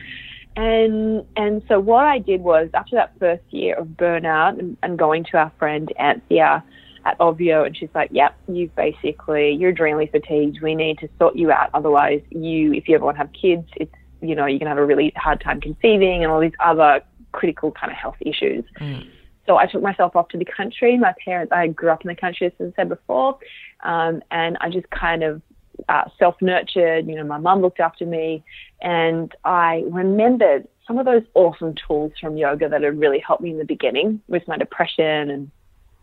And 0.54 1.24
and 1.36 1.62
so 1.66 1.80
what 1.80 2.04
I 2.04 2.18
did 2.18 2.42
was 2.42 2.68
after 2.74 2.96
that 2.96 3.12
first 3.18 3.42
year 3.50 3.74
of 3.74 3.86
burnout 3.88 4.58
and, 4.58 4.76
and 4.82 4.98
going 4.98 5.24
to 5.30 5.38
our 5.38 5.50
friend 5.58 5.90
Anthea 5.98 6.62
at 7.04 7.18
Ovio, 7.18 7.66
and 7.66 7.76
she's 7.76 7.88
like, 7.94 8.10
"Yep, 8.12 8.34
you've 8.48 8.74
basically 8.76 9.52
you're 9.52 9.72
adrenally 9.72 10.10
fatigued. 10.10 10.60
We 10.60 10.74
need 10.74 10.98
to 10.98 11.08
sort 11.18 11.36
you 11.36 11.50
out. 11.50 11.70
Otherwise, 11.72 12.20
you 12.30 12.74
if 12.74 12.86
you 12.86 12.96
ever 12.96 13.04
want 13.04 13.16
to 13.16 13.22
have 13.22 13.32
kids, 13.32 13.66
it's 13.76 13.94
you 14.20 14.34
know 14.34 14.44
you're 14.44 14.58
gonna 14.58 14.70
have 14.70 14.78
a 14.78 14.84
really 14.84 15.12
hard 15.16 15.40
time 15.40 15.60
conceiving 15.60 16.22
and 16.22 16.30
all 16.30 16.40
these 16.40 16.52
other 16.60 17.00
critical 17.32 17.72
kind 17.72 17.90
of 17.90 17.96
health 17.96 18.16
issues." 18.20 18.64
Mm. 18.78 19.08
So 19.46 19.56
I 19.56 19.66
took 19.66 19.82
myself 19.82 20.14
off 20.14 20.28
to 20.28 20.38
the 20.38 20.44
country. 20.44 20.96
My 20.96 21.14
parents, 21.24 21.52
I 21.52 21.66
grew 21.68 21.90
up 21.90 22.02
in 22.02 22.08
the 22.08 22.14
country, 22.14 22.46
as 22.46 22.52
I 22.60 22.72
said 22.76 22.88
before, 22.88 23.38
um, 23.82 24.22
and 24.30 24.56
I 24.60 24.70
just 24.70 24.88
kind 24.90 25.22
of 25.22 25.42
uh, 25.88 26.04
self 26.18 26.36
nurtured. 26.40 27.06
You 27.08 27.16
know, 27.16 27.24
my 27.24 27.38
mum 27.38 27.60
looked 27.60 27.80
after 27.80 28.06
me, 28.06 28.44
and 28.80 29.34
I 29.44 29.84
remembered 29.88 30.68
some 30.86 30.98
of 30.98 31.06
those 31.06 31.22
awesome 31.34 31.74
tools 31.86 32.12
from 32.20 32.36
yoga 32.36 32.68
that 32.68 32.82
had 32.82 32.98
really 32.98 33.18
helped 33.18 33.42
me 33.42 33.50
in 33.50 33.58
the 33.58 33.64
beginning 33.64 34.20
with 34.28 34.46
my 34.48 34.56
depression 34.56 35.30
and 35.30 35.50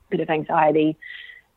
a 0.08 0.12
bit 0.12 0.20
of 0.20 0.30
anxiety. 0.30 0.98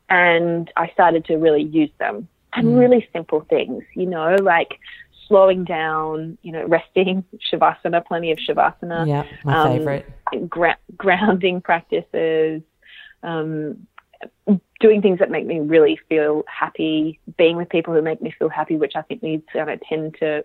And 0.09 0.71
I 0.75 0.89
started 0.89 1.25
to 1.25 1.37
really 1.37 1.63
use 1.63 1.91
them. 1.99 2.27
And 2.55 2.67
mm. 2.67 2.79
really 2.79 3.07
simple 3.11 3.41
things, 3.49 3.83
you 3.95 4.05
know, 4.05 4.35
like 4.35 4.79
slowing 5.27 5.63
down, 5.63 6.37
you 6.41 6.51
know, 6.51 6.65
resting, 6.65 7.23
shavasana, 7.51 8.05
plenty 8.05 8.31
of 8.31 8.39
shavasana. 8.39 9.07
Yeah, 9.07 9.25
my 9.43 9.57
um, 9.57 9.77
favorite. 9.77 10.09
Gra- 10.49 10.77
grounding 10.97 11.61
practices, 11.61 12.61
um, 13.21 13.87
doing 14.79 15.01
things 15.01 15.19
that 15.19 15.29
make 15.29 15.45
me 15.45 15.59
really 15.59 15.99
feel 16.09 16.43
happy, 16.47 17.19
being 17.37 17.57
with 17.57 17.69
people 17.69 17.93
who 17.93 18.01
make 18.01 18.21
me 18.21 18.33
feel 18.37 18.49
happy, 18.49 18.77
which 18.77 18.93
I 18.95 19.01
think 19.01 19.21
we 19.21 19.43
kind 19.51 19.69
of 19.69 19.79
tend 19.87 20.15
to 20.19 20.43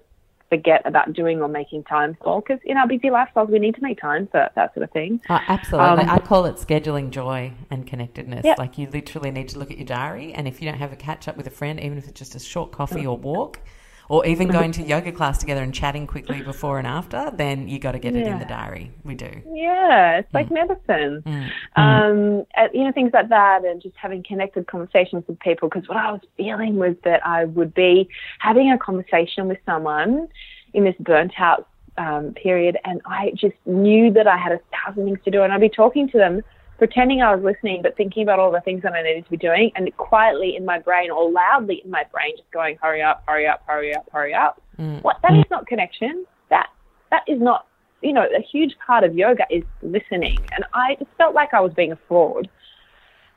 forget 0.48 0.80
about 0.84 1.12
doing 1.12 1.42
or 1.42 1.48
making 1.48 1.84
time 1.84 2.16
for. 2.22 2.40
Because 2.40 2.60
in 2.64 2.76
our 2.76 2.86
busy 2.86 3.08
lifestyles, 3.08 3.50
we 3.50 3.58
need 3.58 3.74
to 3.74 3.82
make 3.82 4.00
time 4.00 4.28
for 4.30 4.48
that 4.54 4.74
sort 4.74 4.84
of 4.84 4.90
thing. 4.92 5.20
Oh, 5.28 5.38
absolutely. 5.48 6.04
Um, 6.04 6.10
I 6.10 6.18
call 6.18 6.46
it 6.46 6.56
scheduling 6.56 7.10
joy 7.10 7.52
and 7.70 7.86
connectedness. 7.86 8.44
Yeah. 8.44 8.54
Like 8.58 8.78
you 8.78 8.88
literally 8.88 9.30
need 9.30 9.48
to 9.50 9.58
look 9.58 9.70
at 9.70 9.78
your 9.78 9.86
diary, 9.86 10.32
and 10.32 10.48
if 10.48 10.60
you 10.60 10.70
don't 10.70 10.78
have 10.78 10.92
a 10.92 10.96
catch 10.96 11.28
up 11.28 11.36
with 11.36 11.46
a 11.46 11.50
friend, 11.50 11.80
even 11.80 11.98
if 11.98 12.08
it's 12.08 12.18
just 12.18 12.34
a 12.34 12.40
short 12.40 12.72
coffee 12.72 13.06
or 13.06 13.16
walk, 13.16 13.60
or 14.08 14.24
even 14.26 14.48
going 14.48 14.72
to 14.72 14.82
yoga 14.86 15.12
class 15.12 15.38
together 15.38 15.62
and 15.62 15.74
chatting 15.74 16.06
quickly 16.06 16.42
before 16.42 16.78
and 16.78 16.86
after, 16.86 17.30
then 17.34 17.68
you 17.68 17.78
got 17.78 17.92
to 17.92 17.98
get 17.98 18.14
yeah. 18.14 18.20
it 18.20 18.26
in 18.26 18.38
the 18.38 18.44
diary. 18.44 18.90
We 19.04 19.14
do. 19.14 19.30
Yeah, 19.52 20.18
it's 20.18 20.32
like 20.32 20.48
mm. 20.48 20.54
medicine. 20.54 21.22
Mm. 21.26 21.50
Um, 21.76 22.70
you 22.72 22.84
know, 22.84 22.92
things 22.92 23.12
like 23.12 23.28
that, 23.28 23.64
and 23.64 23.80
just 23.82 23.96
having 23.96 24.22
connected 24.22 24.66
conversations 24.66 25.24
with 25.26 25.38
people. 25.40 25.68
Because 25.68 25.88
what 25.88 25.98
I 25.98 26.12
was 26.12 26.20
feeling 26.36 26.76
was 26.76 26.96
that 27.04 27.24
I 27.26 27.44
would 27.44 27.74
be 27.74 28.08
having 28.38 28.70
a 28.72 28.78
conversation 28.78 29.48
with 29.48 29.58
someone 29.66 30.28
in 30.74 30.84
this 30.84 30.96
burnt 31.00 31.32
out 31.38 31.68
um, 31.96 32.32
period, 32.34 32.78
and 32.84 33.00
I 33.06 33.32
just 33.34 33.56
knew 33.66 34.12
that 34.12 34.26
I 34.26 34.36
had 34.36 34.52
a 34.52 34.60
thousand 34.72 35.04
things 35.04 35.18
to 35.24 35.30
do, 35.30 35.42
and 35.42 35.52
I'd 35.52 35.60
be 35.60 35.68
talking 35.68 36.08
to 36.10 36.18
them 36.18 36.42
pretending 36.78 37.20
I 37.20 37.34
was 37.34 37.44
listening, 37.44 37.82
but 37.82 37.96
thinking 37.96 38.22
about 38.22 38.38
all 38.38 38.52
the 38.52 38.60
things 38.60 38.82
that 38.82 38.92
I 38.92 39.02
needed 39.02 39.24
to 39.24 39.30
be 39.30 39.36
doing, 39.36 39.70
and 39.74 39.94
quietly 39.96 40.56
in 40.56 40.64
my 40.64 40.78
brain 40.78 41.10
or 41.10 41.30
loudly 41.30 41.82
in 41.84 41.90
my 41.90 42.04
brain, 42.12 42.36
just 42.36 42.50
going, 42.52 42.78
"Hurry 42.80 43.02
up, 43.02 43.22
hurry 43.26 43.46
up, 43.46 43.62
hurry 43.66 43.94
up, 43.94 44.08
hurry 44.12 44.32
up." 44.32 44.62
Mm. 44.78 45.02
What? 45.02 45.16
That 45.22 45.34
is 45.34 45.44
not 45.50 45.66
connection. 45.66 46.24
That 46.50 46.68
that 47.10 47.22
is 47.26 47.40
not. 47.40 47.66
You 48.00 48.12
know, 48.12 48.22
a 48.22 48.40
huge 48.40 48.76
part 48.86 49.02
of 49.02 49.16
yoga 49.16 49.44
is 49.50 49.64
listening, 49.82 50.38
and 50.52 50.64
I 50.72 50.94
just 51.00 51.10
felt 51.18 51.34
like 51.34 51.52
I 51.52 51.60
was 51.60 51.72
being 51.74 51.90
a 51.90 51.98
fraud. 52.06 52.48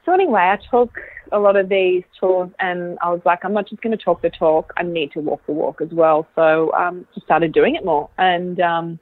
So 0.06 0.14
anyway, 0.14 0.42
I 0.42 0.60
took 0.70 1.00
a 1.32 1.40
lot 1.40 1.56
of 1.56 1.68
these 1.68 2.04
tools, 2.20 2.52
and 2.60 3.00
I 3.02 3.10
was 3.10 3.22
like, 3.26 3.44
I'm 3.44 3.54
not 3.54 3.68
just 3.68 3.82
going 3.82 3.98
to 3.98 4.04
talk 4.04 4.22
the 4.22 4.30
talk. 4.30 4.72
I 4.78 4.84
need 4.84 5.12
to 5.14 5.20
walk 5.20 5.44
the 5.48 5.52
walk 5.52 5.82
as 5.82 5.90
well. 5.92 6.28
So 6.36 6.72
um, 6.74 7.08
just 7.16 7.26
started 7.26 7.54
doing 7.54 7.76
it 7.76 7.84
more, 7.84 8.08
and 8.20 8.60
um, 8.60 9.00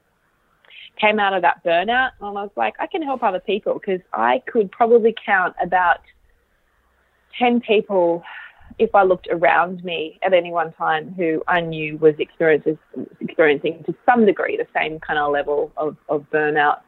came 1.00 1.20
out 1.20 1.34
of 1.34 1.42
that 1.42 1.64
burnout 1.64 2.12
and 2.20 2.28
I 2.28 2.32
was 2.32 2.52
like, 2.56 2.76
I 2.80 2.88
can 2.88 3.02
help 3.02 3.24
other 3.24 3.40
people 3.40 3.74
because 3.74 4.02
I 4.14 4.42
could 4.48 4.72
probably 4.72 5.16
count 5.26 5.56
about 5.62 6.02
10 7.38 7.62
people 7.62 8.24
if 8.78 8.94
I 8.96 9.04
looked 9.04 9.28
around 9.32 9.84
me 9.84 10.20
at 10.24 10.34
any 10.34 10.52
one 10.52 10.72
time 10.74 11.14
who 11.18 11.44
I 11.48 11.62
knew 11.62 11.98
was 11.98 12.16
experiencing 12.18 12.78
to 13.86 13.96
some 14.06 14.26
degree 14.26 14.58
the 14.58 14.68
same 14.76 15.00
kind 15.00 15.20
of 15.20 15.32
level 15.32 15.72
of, 15.76 15.98
of 16.08 16.26
burnout. 16.32 16.82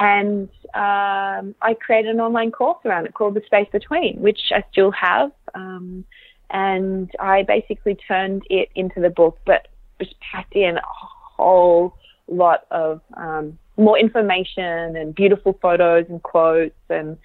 And 0.00 0.48
um, 0.74 1.54
I 1.60 1.74
created 1.80 2.14
an 2.14 2.20
online 2.20 2.52
course 2.52 2.78
around 2.84 3.06
it 3.06 3.14
called 3.14 3.34
The 3.34 3.42
Space 3.46 3.68
Between, 3.72 4.20
which 4.20 4.40
I 4.54 4.62
still 4.70 4.92
have. 4.92 5.32
Um, 5.54 6.04
and 6.50 7.10
I 7.20 7.42
basically 7.42 7.96
turned 7.96 8.44
it 8.48 8.68
into 8.74 9.00
the 9.00 9.10
book, 9.10 9.38
but 9.44 9.68
just 10.00 10.14
packed 10.20 10.54
in 10.54 10.76
a 10.76 10.82
whole 10.84 11.94
lot 12.28 12.66
of 12.70 13.00
um, 13.16 13.58
more 13.76 13.98
information 13.98 14.96
and 14.96 15.14
beautiful 15.14 15.58
photos 15.60 16.06
and 16.08 16.22
quotes. 16.22 16.74
And 16.90 17.16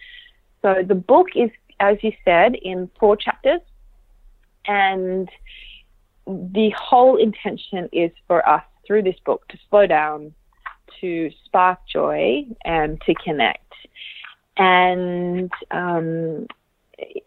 so 0.61 0.83
the 0.85 0.95
book 0.95 1.27
is, 1.35 1.49
as 1.79 1.97
you 2.01 2.11
said, 2.23 2.55
in 2.55 2.89
four 2.99 3.15
chapters. 3.17 3.61
And 4.65 5.29
the 6.25 6.73
whole 6.77 7.17
intention 7.17 7.89
is 7.91 8.11
for 8.27 8.47
us 8.47 8.63
through 8.87 9.03
this 9.03 9.17
book 9.25 9.47
to 9.49 9.57
slow 9.69 9.87
down, 9.87 10.33
to 11.01 11.31
spark 11.45 11.79
joy, 11.91 12.45
and 12.63 13.01
to 13.01 13.13
connect. 13.15 13.59
And, 14.55 15.51
um, 15.71 16.47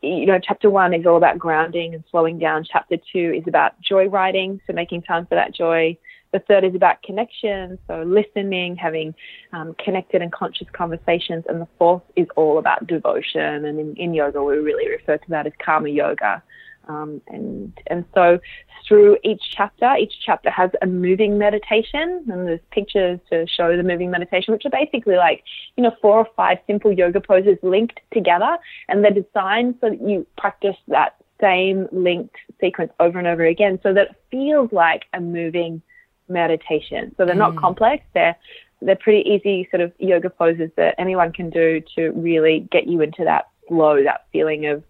you 0.00 0.26
know, 0.26 0.38
chapter 0.42 0.70
one 0.70 0.94
is 0.94 1.04
all 1.04 1.16
about 1.16 1.38
grounding 1.38 1.94
and 1.94 2.04
slowing 2.10 2.38
down. 2.38 2.64
Chapter 2.64 2.96
two 3.12 3.34
is 3.36 3.44
about 3.46 3.78
joy 3.80 4.06
writing, 4.06 4.60
so 4.66 4.72
making 4.72 5.02
time 5.02 5.26
for 5.26 5.34
that 5.34 5.54
joy. 5.54 5.98
The 6.36 6.40
third 6.40 6.64
is 6.64 6.74
about 6.74 7.02
connection, 7.02 7.78
so 7.86 8.02
listening, 8.02 8.76
having 8.76 9.14
um, 9.54 9.74
connected 9.82 10.20
and 10.20 10.30
conscious 10.30 10.66
conversations. 10.70 11.44
And 11.48 11.62
the 11.62 11.68
fourth 11.78 12.02
is 12.14 12.26
all 12.36 12.58
about 12.58 12.86
devotion. 12.86 13.64
And 13.64 13.80
in, 13.80 13.96
in 13.96 14.12
yoga, 14.12 14.44
we 14.44 14.56
really 14.56 14.86
refer 14.86 15.16
to 15.16 15.30
that 15.30 15.46
as 15.46 15.54
karma 15.64 15.88
yoga. 15.88 16.42
Um, 16.88 17.22
and 17.28 17.72
and 17.86 18.04
so 18.14 18.38
through 18.86 19.16
each 19.24 19.40
chapter, 19.56 19.96
each 19.96 20.12
chapter 20.26 20.50
has 20.50 20.70
a 20.82 20.86
moving 20.86 21.38
meditation, 21.38 22.26
and 22.30 22.46
there's 22.46 22.60
pictures 22.70 23.18
to 23.30 23.46
show 23.46 23.74
the 23.74 23.82
moving 23.82 24.10
meditation, 24.10 24.52
which 24.52 24.66
are 24.66 24.70
basically 24.70 25.16
like 25.16 25.42
you 25.78 25.84
know 25.84 25.92
four 26.02 26.18
or 26.18 26.28
five 26.36 26.58
simple 26.66 26.92
yoga 26.92 27.22
poses 27.22 27.56
linked 27.62 27.98
together, 28.12 28.58
and 28.90 29.02
they're 29.02 29.10
designed 29.10 29.76
so 29.80 29.88
that 29.88 30.02
you 30.06 30.26
practice 30.36 30.76
that 30.88 31.16
same 31.40 31.88
linked 31.92 32.36
sequence 32.60 32.92
over 33.00 33.18
and 33.18 33.26
over 33.26 33.46
again, 33.46 33.80
so 33.82 33.94
that 33.94 34.10
it 34.10 34.16
feels 34.30 34.70
like 34.70 35.06
a 35.14 35.20
moving 35.20 35.80
meditation. 36.28 37.14
So 37.16 37.24
they're 37.24 37.34
not 37.34 37.54
mm. 37.54 37.60
complex. 37.60 38.04
They're 38.14 38.36
they're 38.82 38.96
pretty 38.96 39.28
easy 39.28 39.66
sort 39.70 39.80
of 39.80 39.92
yoga 39.98 40.28
poses 40.28 40.70
that 40.76 40.94
anyone 40.98 41.32
can 41.32 41.48
do 41.48 41.82
to 41.96 42.10
really 42.10 42.68
get 42.70 42.86
you 42.86 43.00
into 43.00 43.24
that 43.24 43.48
flow, 43.68 44.02
that 44.02 44.26
feeling 44.32 44.66
of 44.66 44.84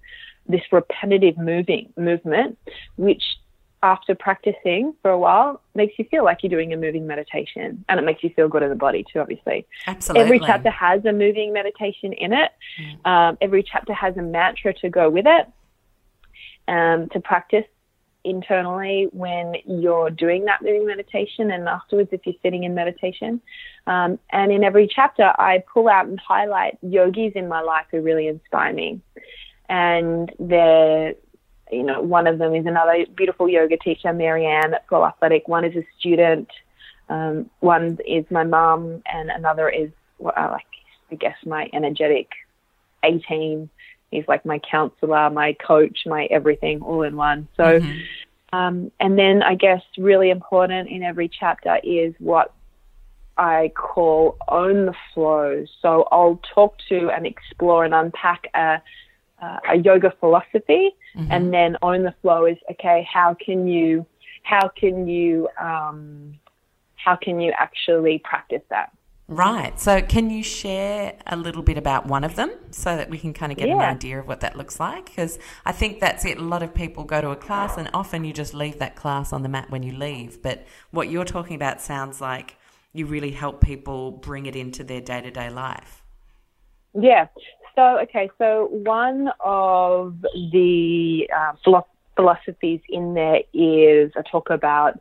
this 0.49 0.63
repetitive 0.73 1.39
moving 1.39 1.93
movement, 1.97 2.59
which 2.97 3.23
after 3.83 4.15
practicing 4.15 4.95
for 5.03 5.11
a 5.11 5.19
while 5.19 5.61
makes 5.75 5.99
you 5.99 6.05
feel 6.11 6.25
like 6.25 6.39
you're 6.43 6.51
doing 6.51 6.73
a 6.73 6.77
moving 6.77 7.07
meditation 7.07 7.85
and 7.89 8.01
it 8.01 8.05
makes 8.05 8.25
you 8.25 8.31
feel 8.31 8.49
good 8.49 8.63
in 8.63 8.71
the 8.71 8.75
body 8.75 9.05
too 9.13 9.21
obviously 9.21 9.67
absolutely 9.87 10.25
every 10.25 10.41
chapter 10.41 10.71
has 10.71 11.05
a 11.05 11.13
moving 11.13 11.53
meditation 11.53 12.13
in 12.15 12.33
it 12.33 12.53
mm. 12.81 13.07
um, 13.07 13.37
every 13.41 13.63
chapter 13.63 13.93
has 13.93 14.17
a 14.17 14.23
mantra 14.23 14.73
to 14.73 14.89
go 14.89 15.11
with 15.11 15.27
it 15.27 15.47
um, 16.69 17.09
to 17.11 17.21
practice 17.21 17.67
internally 18.27 19.09
when 19.13 19.55
you're 19.67 20.11
doing 20.11 20.45
that 20.45 20.61
moving 20.63 20.87
meditation 20.87 21.51
and 21.51 21.69
afterwards 21.69 22.11
if 22.13 22.21
you're 22.27 22.35
sitting 22.43 22.65
in 22.65 22.75
meditation. 22.75 23.41
Um, 23.87 24.19
and 24.31 24.51
in 24.51 24.65
every 24.65 24.89
chapter, 24.93 25.33
I 25.39 25.63
pull 25.73 25.89
out 25.89 26.07
and 26.07 26.19
highlight 26.19 26.77
yogis 26.83 27.33
in 27.35 27.49
my 27.49 27.61
life 27.61 27.87
who 27.91 28.01
really 28.01 28.27
inspire 28.27 28.73
me. 28.73 29.01
And 29.69 30.33
they're, 30.39 31.15
you 31.71 31.85
know, 31.85 32.01
one 32.03 32.27
of 32.27 32.39
them 32.39 32.55
is 32.55 32.67
another 32.67 33.07
beautiful 33.17 33.49
yoga 33.49 33.77
teacher, 33.77 34.13
Marianne 34.13 34.75
at 34.75 34.89
Flow 34.89 35.05
Athletic. 35.05 35.47
One 35.49 35.65
is 35.65 35.77
a 35.77 35.87
student. 35.99 36.49
Um, 37.09 37.49
one 37.61 37.99
is 38.07 38.25
my 38.31 38.43
mum, 38.43 39.03
and 39.07 39.31
another 39.31 39.69
is, 39.69 39.91
well, 40.19 40.35
like, 40.37 40.67
I 41.13 41.15
guess, 41.15 41.37
my 41.45 41.71
energetic 41.73 42.29
18 43.05 43.71
He's 44.11 44.27
like 44.29 44.47
my 44.47 44.61
counselor, 44.71 45.31
my 45.31 45.55
coach, 45.55 46.01
my 46.07 46.27
everything 46.27 46.81
all 46.83 47.03
in 47.03 47.17
one. 47.17 47.49
So, 47.57 47.81
mm-hmm. 47.81 48.57
um, 48.57 48.93
and 49.01 49.19
then 49.19 49.43
I 49.43 49.55
guess 49.55 49.83
really 49.99 50.31
important 50.31 50.89
in 50.89 51.03
every 51.03 51.29
chapter 51.29 51.79
is 51.83 52.15
what 52.19 52.53
I 53.37 53.73
call 53.77 54.37
own 54.49 54.87
the 54.87 54.95
flow. 55.13 55.65
So 55.83 56.09
I'll 56.11 56.41
talk 56.55 56.77
to 56.89 57.11
and 57.11 57.27
explore 57.27 57.85
and 57.85 57.93
unpack 57.93 58.49
a, 58.55 58.81
uh, 59.43 59.59
a 59.69 59.77
yoga 59.77 60.15
philosophy, 60.21 60.95
mm-hmm. 61.15 61.31
and 61.31 61.53
then 61.53 61.77
own 61.83 62.05
the 62.05 62.15
flow 62.23 62.47
is 62.47 62.57
okay. 62.71 63.07
How 63.13 63.35
can 63.35 63.67
you, 63.67 64.07
how 64.43 64.69
can 64.69 65.07
you, 65.07 65.49
um, 65.61 66.39
how 66.95 67.17
can 67.17 67.41
you 67.41 67.53
actually 67.59 68.19
practice 68.25 68.63
that? 68.71 68.91
Right. 69.29 69.79
So, 69.81 70.03
can 70.03 70.31
you 70.31 70.45
share 70.45 71.15
a 71.27 71.37
little 71.37 71.63
bit 71.63 71.77
about 71.77 72.07
one 72.07 72.23
of 72.23 72.37
them 72.37 72.53
so 72.71 72.97
that 72.97 73.11
we 73.11 73.19
can 73.19 73.33
kind 73.33 73.51
of 73.51 73.59
get 73.59 73.67
yeah. 73.67 73.75
an 73.75 73.97
idea 73.97 74.21
of 74.21 74.29
what 74.29 74.41
that 74.41 74.57
looks 74.57 74.79
like? 74.79 75.07
Because 75.07 75.39
I 75.65 75.73
think 75.73 75.99
that's 75.99 76.25
it. 76.25 76.39
A 76.39 76.43
lot 76.43 76.63
of 76.63 76.73
people 76.73 77.03
go 77.03 77.21
to 77.21 77.31
a 77.31 77.37
class 77.37 77.77
and 77.77 77.91
often 77.93 78.25
you 78.25 78.33
just 78.33 78.55
leave 78.55 78.79
that 78.79 78.95
class 78.95 79.33
on 79.33 79.43
the 79.43 79.49
mat 79.49 79.69
when 79.69 79.83
you 79.83 79.93
leave. 79.93 80.41
But 80.43 80.65
what 80.93 81.11
you're 81.11 81.25
talking 81.25 81.57
about 81.57 81.81
sounds 81.81 82.21
like 82.21 82.57
you 82.93 83.07
really 83.07 83.33
help 83.33 83.61
people 83.61 84.13
bring 84.13 84.47
it 84.47 84.55
into 84.55 84.85
their 84.85 85.01
day 85.01 85.21
to 85.21 85.31
day 85.33 85.51
life. 85.51 86.05
Yeah. 86.95 87.27
So, 87.75 87.99
okay. 88.03 88.31
So, 88.39 88.69
one 88.71 89.31
of 89.41 90.21
the 90.53 91.29
uh, 91.37 91.81
philosophies 92.15 92.81
in 92.89 93.15
there 93.15 93.41
is 93.53 94.13
a 94.15 94.23
talk 94.23 94.51
about 94.51 95.01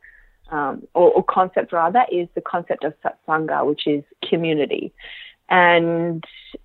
um, 0.51 0.87
or, 0.93 1.11
or, 1.11 1.23
concept 1.23 1.73
rather, 1.73 2.05
is 2.11 2.27
the 2.35 2.41
concept 2.41 2.83
of 2.83 2.93
satsanga, 3.03 3.65
which 3.65 3.87
is 3.87 4.03
community. 4.29 4.93
And 5.49 6.23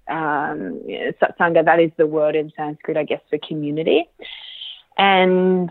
um, 0.08 0.82
satsanga, 1.20 1.64
that 1.64 1.80
is 1.80 1.90
the 1.96 2.06
word 2.06 2.36
in 2.36 2.52
Sanskrit, 2.56 2.96
I 2.96 3.04
guess, 3.04 3.20
for 3.30 3.38
community. 3.46 4.08
And 4.98 5.70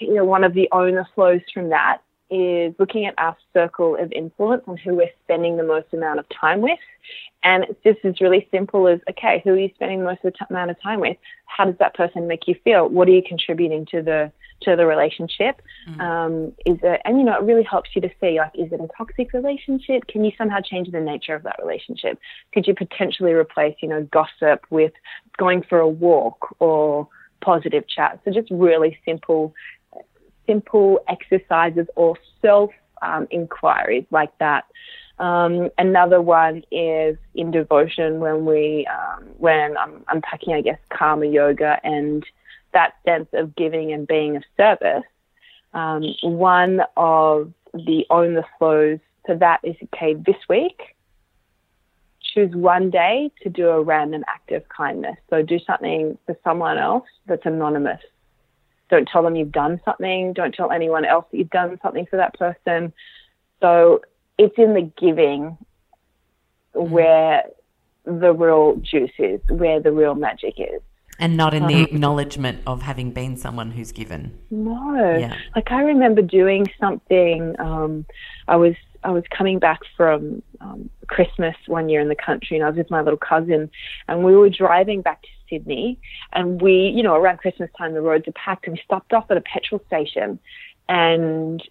you 0.00 0.14
know, 0.14 0.24
one 0.24 0.44
of 0.44 0.54
the 0.54 0.68
owner 0.72 1.06
flows 1.14 1.40
from 1.52 1.70
that 1.70 1.98
is 2.30 2.74
looking 2.78 3.06
at 3.06 3.14
our 3.18 3.36
circle 3.52 3.96
of 3.96 4.12
influence 4.12 4.62
and 4.66 4.78
who 4.78 4.94
we're 4.94 5.10
spending 5.24 5.56
the 5.56 5.64
most 5.64 5.86
amount 5.92 6.18
of 6.18 6.26
time 6.28 6.60
with. 6.60 6.78
And 7.42 7.64
it's 7.64 7.82
just 7.82 8.04
as 8.04 8.20
really 8.20 8.46
simple 8.50 8.86
as, 8.86 9.00
okay, 9.08 9.40
who 9.42 9.50
are 9.50 9.58
you 9.58 9.70
spending 9.74 10.00
the 10.00 10.04
most 10.04 10.24
of 10.24 10.32
the 10.32 10.46
amount 10.50 10.70
of 10.70 10.80
time 10.82 11.00
with? 11.00 11.16
How 11.46 11.64
does 11.64 11.76
that 11.78 11.94
person 11.94 12.28
make 12.28 12.46
you 12.46 12.54
feel? 12.62 12.88
What 12.88 13.08
are 13.08 13.12
you 13.12 13.22
contributing 13.26 13.86
to 13.92 14.02
the 14.02 14.32
to 14.62 14.76
the 14.76 14.84
relationship? 14.84 15.62
Mm. 15.88 16.00
Um, 16.00 16.52
is 16.66 16.78
it, 16.82 17.00
and 17.04 17.18
you 17.18 17.24
know, 17.24 17.34
it 17.34 17.42
really 17.42 17.62
helps 17.62 17.90
you 17.94 18.02
to 18.02 18.10
see, 18.20 18.38
like, 18.38 18.52
is 18.54 18.70
it 18.70 18.80
a 18.80 18.88
toxic 18.96 19.32
relationship? 19.32 20.06
Can 20.06 20.22
you 20.22 20.32
somehow 20.36 20.60
change 20.60 20.90
the 20.90 21.00
nature 21.00 21.34
of 21.34 21.42
that 21.44 21.56
relationship? 21.62 22.18
Could 22.52 22.66
you 22.66 22.74
potentially 22.74 23.32
replace, 23.32 23.76
you 23.80 23.88
know, 23.88 24.06
gossip 24.12 24.66
with 24.68 24.92
going 25.38 25.62
for 25.62 25.78
a 25.78 25.88
walk 25.88 26.54
or 26.58 27.08
positive 27.40 27.88
chat? 27.88 28.20
So 28.24 28.32
just 28.32 28.50
really 28.50 28.98
simple, 29.06 29.54
simple 30.50 30.98
exercises 31.08 31.86
or 31.94 32.18
self 32.42 32.70
um, 33.02 33.28
inquiries 33.30 34.04
like 34.10 34.36
that. 34.38 34.64
Um, 35.20 35.68
another 35.78 36.20
one 36.20 36.64
is 36.72 37.16
in 37.34 37.50
devotion 37.50 38.20
when 38.20 38.46
we 38.46 38.88
um, 38.92 39.28
when 39.38 39.76
I'm 39.76 40.04
unpacking, 40.08 40.54
I 40.54 40.60
guess, 40.60 40.78
karma 40.90 41.26
yoga 41.26 41.78
and 41.84 42.24
that 42.72 42.94
sense 43.04 43.28
of 43.32 43.54
giving 43.54 43.92
and 43.92 44.06
being 44.08 44.36
of 44.36 44.42
service. 44.56 45.04
Um, 45.72 46.02
one 46.22 46.80
of 46.96 47.52
the 47.74 48.04
own 48.10 48.34
the 48.34 48.44
flows 48.58 48.98
for 49.26 49.36
that 49.36 49.60
is 49.62 49.76
okay 49.84 50.14
this 50.14 50.36
week. 50.48 50.96
Choose 52.34 52.54
one 52.54 52.90
day 52.90 53.30
to 53.42 53.50
do 53.50 53.68
a 53.68 53.82
random 53.82 54.24
act 54.26 54.50
of 54.52 54.68
kindness. 54.68 55.16
So 55.28 55.42
do 55.42 55.58
something 55.64 56.18
for 56.26 56.36
someone 56.42 56.78
else 56.78 57.06
that's 57.26 57.44
anonymous. 57.44 58.00
Don't 58.90 59.06
tell 59.06 59.22
them 59.22 59.36
you've 59.36 59.52
done 59.52 59.80
something. 59.84 60.32
Don't 60.32 60.54
tell 60.54 60.70
anyone 60.70 61.04
else 61.04 61.24
that 61.30 61.38
you've 61.38 61.50
done 61.50 61.78
something 61.82 62.06
for 62.10 62.16
that 62.16 62.34
person. 62.34 62.92
So 63.60 64.00
it's 64.38 64.54
in 64.58 64.74
the 64.74 64.90
giving 65.00 65.56
mm-hmm. 66.74 66.90
where 66.90 67.44
the 68.04 68.32
real 68.32 68.76
juice 68.76 69.12
is, 69.18 69.40
where 69.48 69.80
the 69.80 69.92
real 69.92 70.14
magic 70.14 70.54
is. 70.58 70.80
And 71.18 71.36
not 71.36 71.52
in 71.52 71.66
the 71.66 71.74
um, 71.74 71.82
acknowledgement 71.82 72.60
of 72.66 72.80
having 72.80 73.10
been 73.10 73.36
someone 73.36 73.70
who's 73.70 73.92
given. 73.92 74.38
No. 74.50 75.18
Yeah. 75.18 75.34
Like 75.54 75.70
I 75.70 75.82
remember 75.82 76.22
doing 76.22 76.66
something. 76.80 77.54
Um, 77.58 78.06
I 78.48 78.56
was 78.56 78.74
I 79.02 79.10
was 79.10 79.24
coming 79.36 79.58
back 79.58 79.80
from 79.96 80.42
um, 80.60 80.90
Christmas 81.06 81.56
one 81.66 81.88
year 81.88 82.00
in 82.00 82.08
the 82.08 82.16
country, 82.16 82.56
and 82.56 82.64
I 82.64 82.68
was 82.68 82.76
with 82.76 82.90
my 82.90 83.00
little 83.00 83.18
cousin, 83.18 83.70
and 84.08 84.24
we 84.24 84.36
were 84.36 84.50
driving 84.50 85.02
back 85.02 85.22
to 85.22 85.28
Sydney, 85.48 85.98
and 86.32 86.60
we, 86.60 86.92
you 86.94 87.02
know, 87.02 87.14
around 87.14 87.38
Christmas 87.38 87.70
time 87.76 87.94
the 87.94 88.02
roads 88.02 88.28
are 88.28 88.32
packed, 88.32 88.66
and 88.66 88.76
we 88.76 88.82
stopped 88.84 89.12
off 89.12 89.30
at 89.30 89.36
a 89.36 89.40
petrol 89.40 89.82
station, 89.86 90.38
and 90.88 91.62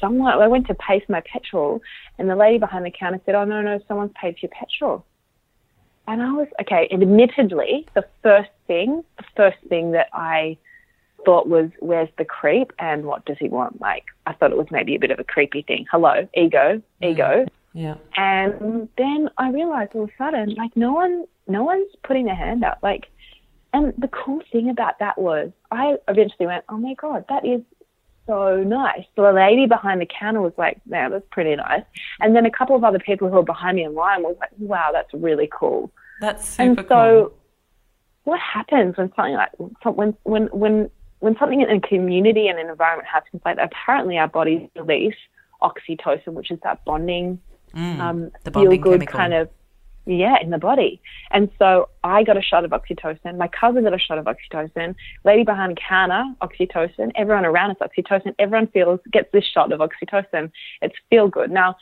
someone 0.00 0.32
I 0.32 0.46
went 0.46 0.66
to 0.68 0.74
pay 0.74 1.00
for 1.00 1.12
my 1.12 1.22
petrol, 1.30 1.82
and 2.18 2.28
the 2.28 2.36
lady 2.36 2.58
behind 2.58 2.86
the 2.86 2.90
counter 2.90 3.20
said, 3.26 3.34
"Oh 3.34 3.44
no, 3.44 3.60
no, 3.60 3.78
someone's 3.86 4.12
paid 4.20 4.34
for 4.34 4.46
your 4.46 4.52
petrol." 4.52 5.04
And 6.08 6.22
I 6.22 6.32
was, 6.32 6.48
okay, 6.62 6.88
admittedly, 6.90 7.86
the 7.94 8.04
first 8.22 8.50
thing, 8.66 9.04
the 9.18 9.24
first 9.36 9.58
thing 9.68 9.92
that 9.92 10.08
I 10.12 10.56
thought 11.24 11.48
was, 11.48 11.70
where's 11.80 12.08
the 12.18 12.24
creep 12.24 12.72
and 12.78 13.04
what 13.04 13.24
does 13.24 13.36
he 13.38 13.48
want? 13.48 13.80
Like, 13.80 14.04
I 14.26 14.32
thought 14.32 14.50
it 14.50 14.56
was 14.56 14.68
maybe 14.70 14.94
a 14.94 14.98
bit 14.98 15.10
of 15.10 15.18
a 15.18 15.24
creepy 15.24 15.62
thing. 15.62 15.86
Hello, 15.90 16.28
ego, 16.34 16.82
mm. 17.02 17.10
ego. 17.10 17.46
Yeah. 17.72 17.94
And 18.16 18.88
then 18.98 19.30
I 19.38 19.50
realized 19.50 19.92
all 19.94 20.04
of 20.04 20.10
a 20.10 20.12
sudden, 20.18 20.54
like, 20.54 20.76
no 20.76 20.92
one, 20.92 21.26
no 21.46 21.62
one's 21.62 21.92
putting 22.02 22.26
their 22.26 22.34
hand 22.34 22.64
up. 22.64 22.78
Like, 22.82 23.06
and 23.72 23.94
the 23.96 24.08
cool 24.08 24.42
thing 24.50 24.68
about 24.68 24.98
that 24.98 25.18
was 25.18 25.52
I 25.70 25.96
eventually 26.08 26.46
went, 26.46 26.64
oh 26.68 26.76
my 26.76 26.94
God, 26.94 27.24
that 27.28 27.46
is 27.46 27.62
so 28.30 28.62
nice. 28.62 29.04
So 29.16 29.22
the 29.22 29.32
lady 29.32 29.66
behind 29.66 30.00
the 30.00 30.06
counter 30.06 30.40
was 30.40 30.52
like, 30.56 30.80
"Man, 30.86 31.10
that's 31.10 31.26
pretty 31.30 31.56
nice." 31.56 31.82
And 32.20 32.34
then 32.36 32.46
a 32.46 32.50
couple 32.50 32.76
of 32.76 32.84
other 32.84 32.98
people 32.98 33.28
who 33.28 33.34
were 33.34 33.42
behind 33.42 33.76
me 33.76 33.84
in 33.84 33.94
line 33.94 34.22
was 34.22 34.36
like, 34.38 34.50
"Wow, 34.58 34.90
that's 34.92 35.12
really 35.12 35.48
cool." 35.52 35.90
That's 36.20 36.48
super 36.48 36.62
and 36.62 36.78
so, 36.78 36.84
cool. 36.86 37.38
what 38.24 38.40
happens 38.40 38.96
when 38.96 39.12
something 39.16 39.34
like 39.34 39.50
when 39.84 40.16
when 40.22 40.44
when 40.46 40.90
when 41.20 41.36
something 41.38 41.60
in 41.60 41.70
a 41.70 41.80
community 41.80 42.48
and 42.48 42.58
an 42.58 42.68
environment 42.68 43.08
happens 43.08 43.40
like 43.44 43.56
that? 43.56 43.70
Apparently, 43.72 44.18
our 44.18 44.28
bodies 44.28 44.68
release 44.74 45.14
oxytocin, 45.62 46.32
which 46.32 46.50
is 46.50 46.58
that 46.64 46.84
bonding, 46.84 47.40
mm, 47.74 48.00
um, 48.00 48.30
feel 48.52 48.76
good 48.76 49.06
kind 49.06 49.34
of 49.34 49.48
yeah, 50.06 50.36
in 50.40 50.50
the 50.50 50.58
body. 50.58 51.00
And 51.30 51.50
so 51.58 51.88
I 52.02 52.22
got 52.22 52.36
a 52.36 52.42
shot 52.42 52.64
of 52.64 52.70
oxytocin. 52.70 53.36
My 53.36 53.48
cousin 53.48 53.84
got 53.84 53.94
a 53.94 53.98
shot 53.98 54.18
of 54.18 54.26
oxytocin. 54.26 54.94
Lady 55.24 55.44
behind 55.44 55.76
the 55.76 55.80
counter, 55.80 56.24
oxytocin. 56.42 57.12
Everyone 57.14 57.44
around 57.44 57.70
us, 57.70 57.76
oxytocin. 57.80 58.34
Everyone 58.38 58.66
feels 58.68 59.00
gets 59.12 59.30
this 59.32 59.44
shot 59.44 59.72
of 59.72 59.80
oxytocin. 59.80 60.50
It's 60.82 60.94
feel 61.10 61.28
good. 61.28 61.50
Now, 61.50 61.76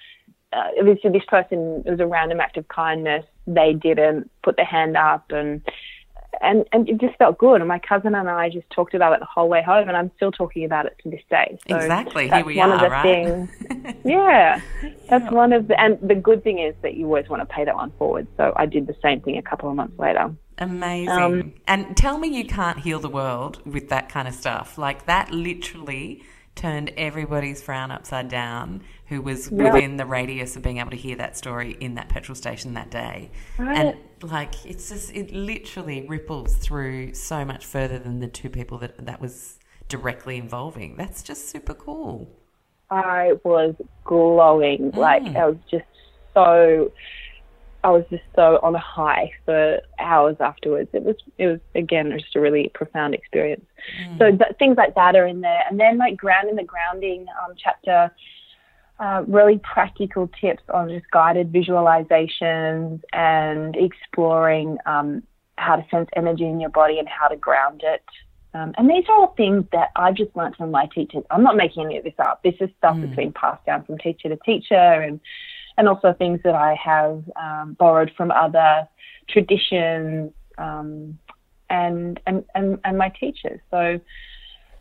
uh, 0.53 0.69
obviously, 0.79 1.11
this 1.11 1.25
person 1.29 1.83
it 1.87 1.91
was 1.91 2.01
a 2.01 2.07
random 2.07 2.41
act 2.41 2.57
of 2.57 2.67
kindness. 2.69 3.25
They 3.47 3.73
didn't 3.73 4.31
put 4.43 4.57
their 4.57 4.65
hand 4.65 4.97
up, 4.97 5.31
and 5.31 5.63
and 6.41 6.65
and 6.73 6.89
it 6.89 6.99
just 7.01 7.17
felt 7.17 7.39
good. 7.39 7.61
And 7.61 7.69
my 7.69 7.79
cousin 7.79 8.15
and 8.15 8.29
I 8.29 8.49
just 8.49 8.69
talked 8.71 8.95
about 8.95 9.13
it 9.13 9.21
the 9.21 9.27
whole 9.27 9.49
way 9.49 9.63
home, 9.63 9.89
and 9.89 9.97
I'm 9.97 10.11
still 10.17 10.33
talking 10.33 10.65
about 10.65 10.87
it 10.87 10.97
to 11.03 11.11
this 11.11 11.23
day. 11.31 11.59
So 11.69 11.77
exactly, 11.77 12.29
here 12.29 12.45
we 12.45 12.57
one 12.57 12.71
are. 12.71 12.75
Of 12.75 12.81
the 12.81 12.91
right? 12.91 13.03
things, 13.03 13.97
yeah, 14.05 14.61
that's 15.09 15.25
yeah. 15.25 15.31
one 15.31 15.53
of 15.53 15.69
the. 15.69 15.81
And 15.81 15.99
the 16.01 16.15
good 16.15 16.45
thing 16.45 16.59
is 16.59 16.75
that 16.83 16.95
you 16.95 17.07
always 17.07 17.29
want 17.29 17.43
to 17.43 17.47
pay 17.47 17.65
that 17.65 17.75
one 17.75 17.93
forward. 17.99 18.27
So 18.37 18.53
I 18.57 18.67
did 18.67 18.87
the 18.87 18.97
same 19.03 19.21
thing 19.21 19.37
a 19.39 19.43
couple 19.43 19.69
of 19.69 19.77
months 19.77 19.99
later. 19.99 20.35
Amazing. 20.59 21.09
Um, 21.09 21.53
and 21.69 21.97
tell 21.97 22.19
me 22.19 22.29
you 22.29 22.45
can't 22.45 22.81
heal 22.81 22.99
the 22.99 23.09
world 23.09 23.61
with 23.65 23.89
that 23.91 24.09
kind 24.09 24.27
of 24.27 24.35
stuff. 24.35 24.77
Like 24.77 25.07
that 25.07 25.31
literally 25.31 26.23
turned 26.59 26.93
everybody's 26.97 27.63
frown 27.63 27.91
upside 27.91 28.29
down 28.29 28.83
who 29.07 29.23
was 29.23 29.51
yeah. 29.51 29.73
within 29.73 29.97
the 29.97 30.05
radius 30.05 30.57
of 30.57 30.63
being 30.63 30.79
able 30.79 30.91
to 30.91 30.97
hear 30.97 31.17
that 31.17 31.37
story 31.37 31.77
in 31.81 31.95
that 31.95 32.09
petrol 32.09 32.35
station 32.35 32.75
that 32.75 32.91
day. 32.91 33.31
Right. 33.59 33.79
And 33.79 34.31
like 34.31 34.67
it's 34.67 34.89
just 34.89 35.15
it 35.15 35.33
literally 35.33 36.07
ripples 36.09 36.55
through 36.57 37.15
so 37.15 37.45
much 37.45 37.65
further 37.65 37.99
than 37.99 38.19
the 38.19 38.27
two 38.27 38.51
people 38.51 38.79
that 38.79 39.07
that 39.07 39.21
was 39.21 39.59
directly 39.89 40.37
involving. 40.37 40.97
That's 40.97 41.23
just 41.23 41.49
super 41.49 41.75
cool. 41.75 42.29
I 42.91 43.35
was 43.45 43.75
glowing. 44.05 44.93
Mm. 44.93 44.97
Like 44.97 45.37
I 45.37 45.47
was 45.47 45.59
just 45.71 45.85
so 46.35 46.93
I 47.85 47.91
was 47.91 48.05
just 48.11 48.25
so 48.35 48.59
on 48.63 48.75
a 48.75 48.81
high 48.81 49.31
for 49.45 49.81
hours 49.99 50.37
afterwards. 50.41 50.91
It 50.93 51.05
was 51.05 51.17
it 51.39 51.47
was 51.47 51.61
again 51.75 52.13
just 52.19 52.35
a 52.35 52.41
really 52.41 52.71
profound 52.75 53.15
experience. 53.15 53.65
Mm. 54.03 54.19
So 54.19 54.31
th- 54.31 54.59
things 54.59 54.77
like 54.77 54.95
that 54.95 55.15
are 55.15 55.27
in 55.27 55.41
there, 55.41 55.63
and 55.71 55.79
then 55.79 55.99
like 55.99 56.17
grounding 56.17 56.57
the 56.57 56.65
grounding 56.65 57.27
um, 57.45 57.55
chapter. 57.57 58.13
Uh, 59.01 59.23
really 59.29 59.61
practical 59.63 60.29
tips 60.41 60.65
on 60.75 60.89
just 60.89 61.09
guided 61.13 61.53
visualizations 61.53 63.01
and 63.13 63.77
exploring 63.77 64.77
um, 64.87 65.23
how 65.57 65.77
to 65.77 65.87
sense 65.89 66.09
energy 66.17 66.45
in 66.45 66.59
your 66.59 66.71
body 66.71 66.99
and 66.99 67.09
how 67.09 67.29
to 67.29 67.37
ground 67.37 67.81
it. 67.85 68.03
Um, 68.55 68.75
and 68.77 68.91
these 68.91 69.05
are 69.09 69.15
all 69.15 69.35
things 69.37 69.65
that 69.71 69.91
I've 69.95 70.17
just 70.17 70.35
learned 70.35 70.57
from 70.57 70.73
my 70.73 70.87
teachers. 70.93 71.23
I'm 71.31 71.45
not 71.45 71.57
making 71.57 71.85
any 71.85 71.99
of 71.99 72.03
this 72.03 72.15
up. 72.19 72.43
This 72.43 72.55
is 72.61 72.71
stuff 72.79 72.97
mm. 72.97 73.03
that's 73.03 73.15
been 73.15 73.33
passed 73.33 73.65
down 73.67 73.85
from 73.85 73.99
teacher 73.99 74.31
to 74.31 74.37
teacher 74.45 74.75
and 74.75 75.21
and 75.79 75.89
also 75.89 76.13
things 76.13 76.41
that 76.43 76.57
I 76.57 76.75
have 76.75 77.23
um, 77.41 77.77
borrowed 77.79 78.11
from 78.17 78.33
other 78.33 78.87
traditions 79.29 80.33
um, 80.59 81.19
and, 81.71 82.21
and, 82.27 82.45
and, 82.55 82.79
and 82.85 82.99
my 82.99 83.11
teachers. 83.11 83.61
So, 83.71 84.01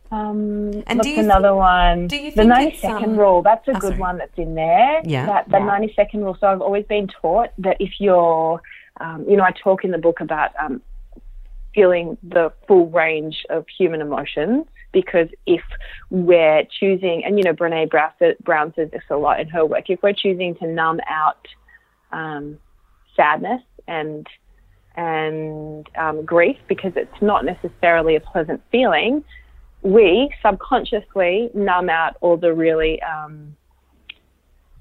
um, 0.09 0.71
and 0.87 0.97
what's 0.97 1.07
another 1.07 1.49
think, 1.49 1.57
one? 1.57 2.07
Do 2.07 2.17
you 2.17 2.31
the 2.31 2.45
90 2.45 2.77
second 2.77 3.11
um, 3.11 3.17
rule. 3.17 3.43
That's 3.43 3.67
a 3.67 3.71
oh, 3.71 3.79
good 3.79 3.89
sorry. 3.89 3.99
one 3.99 4.17
that's 4.17 4.37
in 4.37 4.55
there. 4.55 5.01
Yeah. 5.05 5.27
That, 5.27 5.49
the 5.49 5.59
yeah. 5.59 5.65
90 5.65 5.93
second 5.95 6.23
rule. 6.23 6.35
So 6.39 6.47
I've 6.47 6.61
always 6.61 6.85
been 6.85 7.07
taught 7.07 7.49
that 7.59 7.77
if 7.79 7.99
you're, 7.99 8.59
um, 8.99 9.23
you 9.29 9.37
know, 9.37 9.43
I 9.43 9.51
talk 9.51 9.83
in 9.83 9.91
the 9.91 9.99
book 9.99 10.19
about 10.19 10.51
um, 10.59 10.81
feeling 11.75 12.17
the 12.23 12.51
full 12.67 12.89
range 12.89 13.45
of 13.51 13.65
human 13.77 14.01
emotions 14.01 14.65
because 14.91 15.27
if 15.45 15.61
we're 16.09 16.63
choosing, 16.79 17.23
and 17.25 17.37
you 17.37 17.43
know, 17.43 17.53
Brene 17.53 17.89
Brown 18.43 18.73
says 18.75 18.91
this 18.91 19.03
a 19.09 19.15
lot 19.15 19.39
in 19.39 19.47
her 19.49 19.65
work, 19.65 19.89
if 19.89 20.01
we're 20.01 20.13
choosing 20.13 20.55
to 20.55 20.67
numb 20.67 20.99
out 21.07 21.47
um, 22.11 22.57
sadness 23.15 23.61
and 23.87 24.27
and 24.95 25.87
um, 25.95 26.25
grief 26.25 26.57
because 26.67 26.93
it's 26.95 27.21
not 27.21 27.45
necessarily 27.45 28.15
a 28.15 28.19
pleasant 28.19 28.61
feeling, 28.71 29.23
we 29.83 30.33
subconsciously 30.43 31.51
numb 31.53 31.89
out 31.89 32.17
all 32.21 32.35
the 32.35 32.51
really 32.51 32.99
um, 33.03 33.55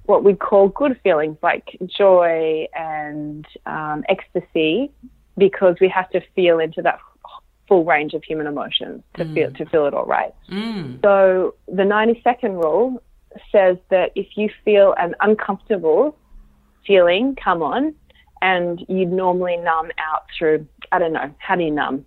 what 0.06 0.24
we 0.24 0.34
call 0.34 0.68
good 0.68 0.98
feelings 1.02 1.36
like 1.42 1.76
joy 1.86 2.66
and 2.74 3.46
um, 3.66 4.04
ecstasy 4.08 4.90
because 5.36 5.76
we 5.80 5.88
have 5.88 6.08
to 6.10 6.20
feel 6.34 6.58
into 6.58 6.80
that 6.80 6.98
full 7.68 7.84
range 7.84 8.14
of 8.14 8.22
human 8.24 8.46
emotions 8.46 9.02
to 9.14 9.24
mm. 9.24 9.34
feel 9.34 9.50
to 9.52 9.66
feel 9.66 9.86
it 9.86 9.94
all 9.94 10.06
right. 10.06 10.34
Mm. 10.50 11.00
So 11.02 11.54
the 11.68 11.84
90 11.84 12.20
second 12.22 12.52
rule 12.52 13.02
says 13.52 13.76
that 13.90 14.12
if 14.14 14.26
you 14.36 14.50
feel 14.64 14.94
an 14.98 15.14
uncomfortable 15.20 16.16
feeling 16.86 17.36
come 17.42 17.62
on 17.62 17.94
and 18.42 18.84
you'd 18.88 19.12
normally 19.12 19.56
numb 19.56 19.90
out 19.98 20.24
through 20.36 20.66
I 20.92 20.98
don't 20.98 21.12
know, 21.12 21.34
how 21.38 21.56
do 21.56 21.64
you 21.64 21.70
numb? 21.70 22.04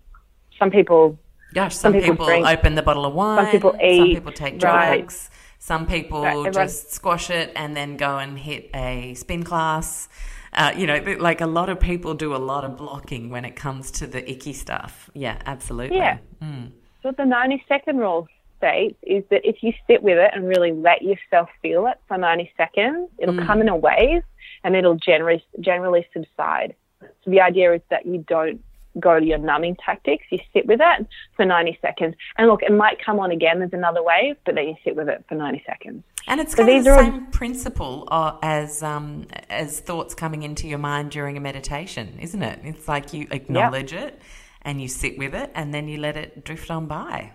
Some 0.58 0.72
people 0.72 1.20
Gosh, 1.54 1.76
some, 1.76 1.94
some 1.94 2.02
people, 2.02 2.14
people 2.14 2.26
drink, 2.28 2.48
open 2.48 2.76
the 2.76 2.84
bottle 2.84 3.06
of 3.06 3.14
wine. 3.14 3.46
Some 3.46 3.52
people 3.52 3.76
eat. 3.82 3.98
Some 3.98 4.08
people 4.10 4.32
take 4.32 4.60
drugs. 4.60 5.30
Right. 5.32 5.36
Some 5.62 5.88
people 5.88 6.24
right, 6.24 6.54
just 6.54 6.94
squash 6.94 7.30
it 7.30 7.52
and 7.56 7.76
then 7.76 7.98
go 7.98 8.18
and 8.18 8.38
hit 8.38 8.70
a 8.74 9.14
spin 9.16 9.44
class. 9.44 10.08
Uh, 10.54 10.74
you 10.76 10.88
know, 10.88 11.00
like 11.20 11.42
a 11.42 11.48
lot 11.48 11.70
of 11.70 11.80
people 11.80 12.14
do 12.14 12.36
a 12.36 12.38
lot 12.38 12.64
of 12.64 12.78
blocking 12.78 13.30
when 13.30 13.46
it 13.46 13.56
comes 13.56 13.92
to 13.92 14.08
the 14.08 14.30
icky 14.30 14.54
stuff. 14.54 15.10
Yeah, 15.14 15.42
absolutely. 15.46 15.98
Yeah. 15.98 16.18
Mm. 16.42 16.72
So 17.04 17.12
the 17.12 17.26
90 17.26 17.64
second 17.68 17.98
rule 17.98 18.28
states 18.58 18.98
is 19.04 19.24
that 19.30 19.42
if 19.44 19.64
you 19.64 19.74
sit 19.88 20.04
with 20.04 20.18
it 20.18 20.32
and 20.34 20.48
really 20.48 20.72
let 20.72 21.02
yourself 21.02 21.50
feel 21.62 21.88
it 21.88 21.98
for 22.08 22.18
90 22.18 22.52
seconds, 22.58 23.10
it'll 23.18 23.36
mm. 23.36 23.46
come 23.46 23.62
in 23.62 23.70
a 23.70 23.76
wave 23.76 24.24
and 24.64 24.76
it'll 24.76 24.96
generally, 24.96 25.44
generally 25.60 26.06
subside. 26.14 26.76
So 27.02 27.32
the 27.32 27.42
idea 27.42 27.74
is 27.74 27.82
that 27.90 28.06
you 28.06 28.26
don't 28.28 28.62
go 29.00 29.20
to 29.20 29.26
your 29.26 29.38
numbing 29.38 29.78
tactics. 29.84 30.26
You 30.30 30.40
sit 30.54 30.66
with 30.66 30.82
it 30.82 31.08
for 31.36 31.46
90 31.46 31.80
seconds. 31.82 32.16
And 32.38 32.48
look, 32.48 32.62
it 32.64 32.74
might 32.74 33.04
come 33.04 33.20
on 33.20 33.32
again 33.32 33.60
There's 33.60 33.74
another 33.74 34.04
wave, 34.04 34.36
but 34.46 34.56
then 34.56 34.68
you 34.68 34.76
sit 34.84 34.96
with 34.96 35.10
it 35.10 35.24
for 35.30 35.36
90 35.36 35.64
seconds. 35.66 36.04
And 36.28 36.40
it's 36.40 36.56
so 36.56 36.66
kind 36.66 36.78
of 36.78 36.84
the 36.84 36.96
same 36.96 37.14
all... 37.14 37.32
principle 37.32 38.08
uh, 38.12 38.38
as 38.42 38.84
um, 38.84 39.28
as 39.50 39.80
thoughts 39.80 40.14
coming 40.14 40.44
into 40.44 40.68
your 40.68 40.78
mind 40.78 41.12
during 41.12 41.38
a 41.38 41.40
meditation, 41.40 42.20
isn't 42.20 42.42
it? 42.42 42.60
It's 42.64 42.88
like 42.88 43.14
you 43.14 43.28
acknowledge 43.32 43.94
yep. 43.94 44.08
it 44.10 44.22
and 44.62 44.82
you 44.82 44.88
sit 44.88 45.18
with 45.18 45.34
it 45.34 45.52
and 45.56 45.74
then 45.74 45.88
you 45.88 46.00
let 46.00 46.18
it 46.18 46.44
drift 46.44 46.70
on 46.70 46.88
by. 46.88 47.34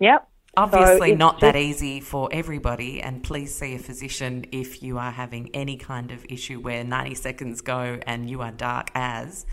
Yep. 0.00 0.28
Obviously, 0.54 1.10
so 1.10 1.16
not 1.16 1.40
just... 1.40 1.40
that 1.40 1.56
easy 1.56 2.00
for 2.00 2.28
everybody, 2.30 3.00
and 3.00 3.22
please 3.22 3.54
see 3.54 3.74
a 3.74 3.78
physician 3.78 4.44
if 4.52 4.82
you 4.82 4.98
are 4.98 5.10
having 5.10 5.48
any 5.54 5.76
kind 5.76 6.10
of 6.10 6.26
issue 6.28 6.60
where 6.60 6.84
90 6.84 7.14
seconds 7.14 7.62
go 7.62 7.98
and 8.06 8.28
you 8.28 8.42
are 8.42 8.52
dark 8.52 8.90
as. 8.94 9.46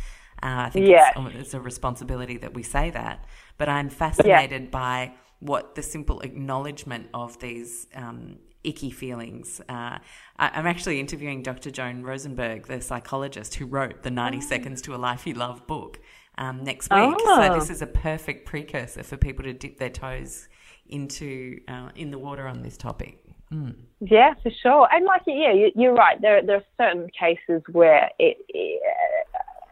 Uh, 0.43 0.67
I 0.67 0.69
think 0.69 0.87
it's, 0.89 1.35
it's, 1.35 1.53
a 1.53 1.59
responsibility 1.59 2.37
that 2.37 2.53
we 2.53 2.63
say 2.63 2.89
that. 2.89 3.25
But 3.57 3.69
I'm 3.69 3.89
fascinated 3.89 4.63
yeah. 4.63 4.69
by 4.69 5.13
what 5.39 5.75
the 5.75 5.81
simple 5.81 6.21
acknowledgement 6.21 7.09
of 7.13 7.39
these 7.39 7.87
um, 7.95 8.37
icky 8.63 8.91
feelings. 8.91 9.61
Uh, 9.69 9.99
I, 10.37 10.59
am 10.59 10.67
actually 10.67 10.99
interviewing 10.99 11.43
Dr. 11.43 11.71
Joan 11.71 12.03
Rosenberg, 12.03 12.67
the 12.67 12.81
psychologist 12.81 13.55
who 13.55 13.65
wrote 13.65 14.03
the 14.03 14.11
90 14.11 14.37
oh. 14.37 14.41
Seconds 14.41 14.81
to 14.83 14.95
a 14.95 14.97
Life 14.97 15.25
You 15.25 15.33
Love 15.33 15.65
book, 15.65 15.99
um, 16.37 16.63
next 16.63 16.91
week. 16.91 17.15
Oh. 17.19 17.41
So 17.47 17.59
this 17.59 17.69
is 17.69 17.81
a 17.81 17.87
perfect 17.87 18.45
precursor 18.45 19.03
for 19.03 19.17
people 19.17 19.43
to 19.45 19.53
dip 19.53 19.77
their 19.77 19.89
toes 19.89 20.47
into 20.87 21.59
uh, 21.67 21.89
in 21.95 22.11
the 22.11 22.17
water 22.17 22.47
on 22.47 22.61
this 22.61 22.75
topic. 22.75 23.23
Mm. 23.51 23.75
Yeah, 23.99 24.33
for 24.43 24.51
sure. 24.61 24.87
And 24.91 25.05
like, 25.05 25.21
yeah, 25.25 25.69
you're 25.75 25.93
right. 25.93 26.21
There, 26.21 26.41
there 26.45 26.57
are 26.57 26.63
certain 26.77 27.09
cases 27.19 27.61
where 27.71 28.09
it, 28.19 28.37
it 28.47 28.81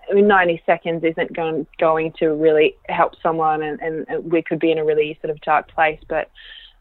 I 0.10 0.14
mean, 0.14 0.28
90 0.28 0.62
seconds 0.66 1.04
isn't 1.04 1.34
going, 1.34 1.68
going 1.80 2.14
to 2.20 2.30
really 2.30 2.76
help 2.88 3.14
someone, 3.22 3.62
and, 3.62 3.80
and 3.82 4.32
we 4.32 4.42
could 4.42 4.60
be 4.60 4.72
in 4.72 4.78
a 4.78 4.86
really 4.86 5.18
sort 5.22 5.32
of 5.32 5.42
dark 5.42 5.70
place. 5.70 6.00
But 6.08 6.30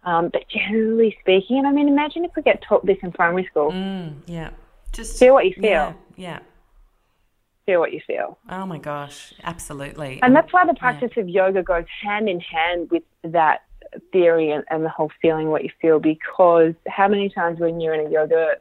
um, 0.05 0.31
but 0.33 0.49
generally 0.49 1.16
speaking, 1.20 1.59
and 1.59 1.66
I 1.66 1.72
mean, 1.72 1.89
imagine 1.89 2.24
if 2.24 2.31
we 2.37 2.43
get 2.43 2.62
taught 2.62 2.87
this 2.87 2.99
in 3.03 3.11
primary 3.12 3.45
school. 3.47 3.72
Mm, 3.72 4.14
yeah, 4.27 4.51
just 4.93 5.18
feel 5.18 5.35
what 5.35 5.47
you 5.47 5.55
feel. 5.55 5.64
Yeah, 5.64 5.93
yeah. 6.16 6.39
Feel 7.66 7.81
what 7.81 7.93
you 7.93 8.01
feel. 8.07 8.39
Oh 8.49 8.64
my 8.64 8.79
gosh, 8.79 9.35
absolutely. 9.43 10.20
And 10.22 10.37
that's 10.37 10.53
why 10.53 10.64
the 10.64 10.74
practice 10.74 11.11
yeah. 11.16 11.24
of 11.24 11.29
yoga 11.29 11.64
goes 11.64 11.85
hand 12.01 12.29
in 12.29 12.39
hand 12.39 12.91
with 12.93 13.03
that 13.24 13.62
theory 14.12 14.51
and, 14.51 14.64
and 14.70 14.85
the 14.85 14.89
whole 14.89 15.11
feeling 15.20 15.51
what 15.51 15.64
you 15.64 15.70
feel 15.81 15.99
because 15.99 16.74
how 16.87 17.09
many 17.09 17.29
times 17.29 17.59
when 17.59 17.81
you're 17.81 17.95
in 17.95 18.07
a 18.07 18.11
yoga 18.11 18.55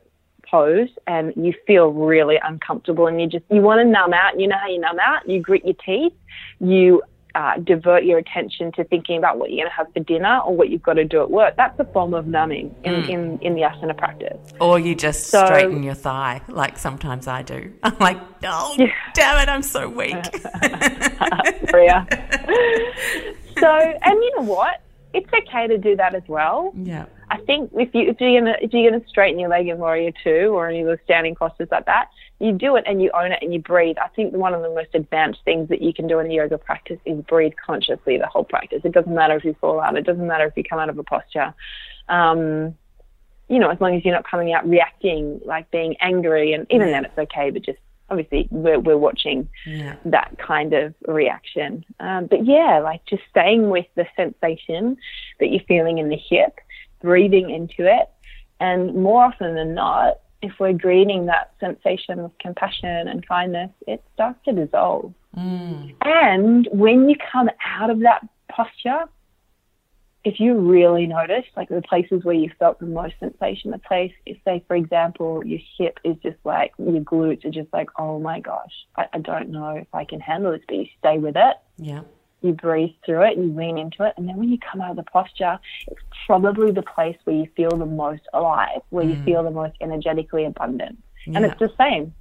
pose 0.50 0.90
and 1.08 1.34
you 1.36 1.54
feel 1.68 1.92
really 1.92 2.38
uncomfortable 2.44 3.08
and 3.08 3.20
you 3.20 3.28
just 3.28 3.44
you 3.50 3.62
want 3.62 3.80
to 3.80 3.86
numb 3.86 4.14
out 4.14 4.40
you 4.40 4.48
know 4.48 4.58
how 4.62 4.68
you 4.68 4.80
numb 4.80 5.00
out 5.00 5.28
you 5.28 5.40
grit 5.40 5.66
your 5.66 5.76
teeth 5.86 6.14
you 6.60 7.02
uh, 7.36 7.58
divert 7.66 8.06
your 8.06 8.18
attention 8.18 8.72
to 8.72 8.86
thinking 8.86 9.18
about 9.18 9.38
what 9.38 9.52
you're 9.52 9.66
going 9.66 9.70
to 9.70 9.76
have 9.76 9.92
for 9.94 10.00
dinner 10.00 10.40
or 10.40 10.56
what 10.56 10.70
you've 10.70 10.82
got 10.82 10.94
to 10.94 11.04
do 11.04 11.22
at 11.22 11.30
work. 11.30 11.54
That's 11.58 11.78
a 11.80 11.84
form 11.84 12.14
of 12.14 12.28
numbing 12.28 12.74
in, 12.86 12.94
mm. 12.94 13.10
in, 13.10 13.38
in 13.40 13.56
the 13.56 13.64
asana 13.64 13.96
practice. 13.96 14.38
Or 14.62 14.80
you 14.80 14.96
just 14.96 15.28
so, 15.28 15.46
straighten 15.46 15.84
your 15.84 15.96
thigh, 15.96 16.42
like 16.48 16.78
sometimes 16.78 17.28
I 17.28 17.42
do. 17.42 17.74
I'm 17.84 17.98
like, 18.00 18.18
oh, 18.46 18.78
yeah. 18.80 18.88
damn 19.14 19.42
it, 19.42 19.52
I'm 19.52 19.64
so 19.64 19.90
weak. 19.90 20.16
So, 23.58 23.70
and 23.70 24.22
you 24.22 24.36
know 24.36 24.44
what? 24.44 24.82
It's 25.16 25.32
okay 25.34 25.68
to 25.68 25.78
do 25.78 25.96
that 25.96 26.14
as 26.14 26.24
well. 26.28 26.74
Yeah. 26.76 27.06
I 27.30 27.38
think 27.38 27.72
if 27.74 27.94
you 27.96 28.10
if 28.10 28.20
you're 28.20 28.40
gonna 28.40 28.56
if 28.62 28.72
you're 28.74 28.92
gonna 28.92 29.04
straighten 29.08 29.40
your 29.40 29.50
leg 29.50 29.68
in 29.68 29.78
Warrior 29.78 30.12
Two 30.24 30.54
or 30.54 30.68
any 30.70 30.82
of 30.82 30.88
the 30.88 31.00
standing 31.06 31.36
postures 31.36 31.70
like 31.72 31.86
that, 31.86 32.10
you 32.40 32.52
do 32.52 32.76
it 32.76 32.84
and 32.86 33.02
you 33.02 33.10
own 33.14 33.32
it 33.32 33.40
and 33.42 33.54
you 33.54 33.60
breathe. 33.60 33.98
I 33.98 34.10
think 34.10 34.34
one 34.34 34.54
of 34.54 34.62
the 34.62 34.70
most 34.70 34.90
advanced 34.94 35.40
things 35.46 35.70
that 35.70 35.82
you 35.82 35.94
can 35.94 36.08
do 36.08 36.20
in 36.20 36.30
a 36.30 36.34
yoga 36.34 36.58
practice 36.58 37.00
is 37.06 37.24
breathe 37.24 37.54
consciously 37.66 38.18
the 38.18 38.28
whole 38.28 38.44
practice. 38.44 38.82
It 38.84 38.92
doesn't 38.92 39.14
matter 39.14 39.36
if 39.36 39.44
you 39.44 39.56
fall 39.60 39.80
out. 39.80 39.98
It 39.98 40.06
doesn't 40.06 40.28
matter 40.28 40.46
if 40.46 40.54
you 40.56 40.64
come 40.64 40.80
out 40.80 40.90
of 40.90 40.98
a 40.98 41.04
posture. 41.04 41.54
Um, 42.10 42.76
you 43.48 43.60
know, 43.60 43.70
as 43.70 43.80
long 43.80 43.96
as 43.96 44.04
you're 44.04 44.14
not 44.14 44.30
coming 44.30 44.54
out 44.54 44.68
reacting 44.68 45.40
like 45.46 45.72
being 45.72 45.96
angry, 46.02 46.54
and 46.54 46.68
even 46.70 46.92
then 46.92 47.06
it's 47.06 47.18
okay. 47.18 47.52
But 47.52 47.64
just 47.64 47.80
obviously 48.10 48.48
we're 48.52 48.80
we're 48.80 48.98
watching 48.98 49.50
yeah. 49.66 49.96
that 50.06 50.38
kind 50.38 50.74
of 50.74 50.94
reaction. 51.08 51.86
Um, 52.00 52.28
but 52.28 52.46
yeah, 52.46 52.80
like 52.80 53.06
just 53.06 53.24
staying 53.30 53.70
with 53.70 53.88
the 53.96 54.06
sensation 54.16 54.98
that 55.40 55.48
you're 55.48 55.64
feeling 55.68 55.98
in 55.98 56.10
the 56.10 56.18
hip 56.18 56.60
breathing 57.02 57.50
into 57.50 57.86
it. 57.90 58.10
And 58.60 58.96
more 58.96 59.24
often 59.24 59.56
than 59.56 59.74
not, 59.74 60.20
if 60.42 60.54
we're 60.60 60.74
greeting 60.74 61.26
that 61.26 61.52
sensation 61.60 62.20
of 62.20 62.38
compassion 62.40 63.08
and 63.08 63.26
kindness, 63.28 63.72
it 63.88 64.04
starts 64.14 64.40
to 64.46 64.54
dissolve. 64.54 65.14
Mm. 65.38 65.96
And 66.02 66.68
when 66.72 67.10
you 67.10 67.16
come 67.32 67.50
out 67.66 67.90
of 67.90 68.00
that 68.02 68.28
posture, 68.50 69.06
if 70.26 70.40
you 70.40 70.56
really 70.56 71.08
notice, 71.08 71.46
like 71.56 71.70
the 71.70 71.82
places 71.82 72.26
where 72.26 72.36
you 72.36 72.52
felt 72.60 72.80
the 72.80 72.88
most 72.88 73.14
sensation, 73.20 73.72
the 73.72 73.78
place, 73.78 74.12
if 74.26 74.38
say, 74.44 74.64
for 74.68 74.76
example, 74.76 75.46
your 75.46 75.60
hip 75.78 76.00
is 76.04 76.18
just 76.24 76.38
like, 76.44 76.74
your 76.78 77.02
glutes 77.02 77.46
are 77.46 77.52
just 77.52 77.72
like, 77.72 77.90
oh 77.98 78.20
my 78.20 78.40
gosh, 78.42 78.74
I, 78.98 79.06
I 79.14 79.20
don't 79.20 79.50
know 79.50 79.70
if 79.70 79.88
I 79.94 80.04
can 80.04 80.20
handle 80.20 80.52
this, 80.52 80.62
but 80.68 80.76
you 80.76 80.88
stay 81.00 81.20
with 81.20 81.38
it. 81.38 81.56
Yeah 81.78 82.02
you 82.42 82.54
breathe 82.54 82.92
through 83.06 83.24
it, 83.24 83.38
you 83.38 83.52
lean 83.54 83.78
into 83.78 84.04
it, 84.04 84.14
and 84.18 84.28
then 84.30 84.38
when 84.38 84.50
you 84.50 84.58
come 84.60 84.80
out 84.80 84.92
of 84.92 84.98
the 84.98 85.04
posture, 85.04 85.58
it's 85.88 86.00
probably 86.28 86.72
the 86.72 86.84
place 86.84 87.18
where 87.24 87.36
you 87.36 87.48
feel 87.56 87.72
the 87.72 87.86
most 87.86 88.22
alive, 88.34 88.82
where 88.90 89.04
mm. 89.04 89.18
you 89.18 89.24
feel 89.24 89.44
the 89.44 89.52
most 89.52 89.76
energetically 89.82 90.46
abundant. 90.46 91.02
Yeah. 91.26 91.38
And 91.38 91.46
it's 91.46 91.60
the 91.60 91.72
same. 91.78 92.14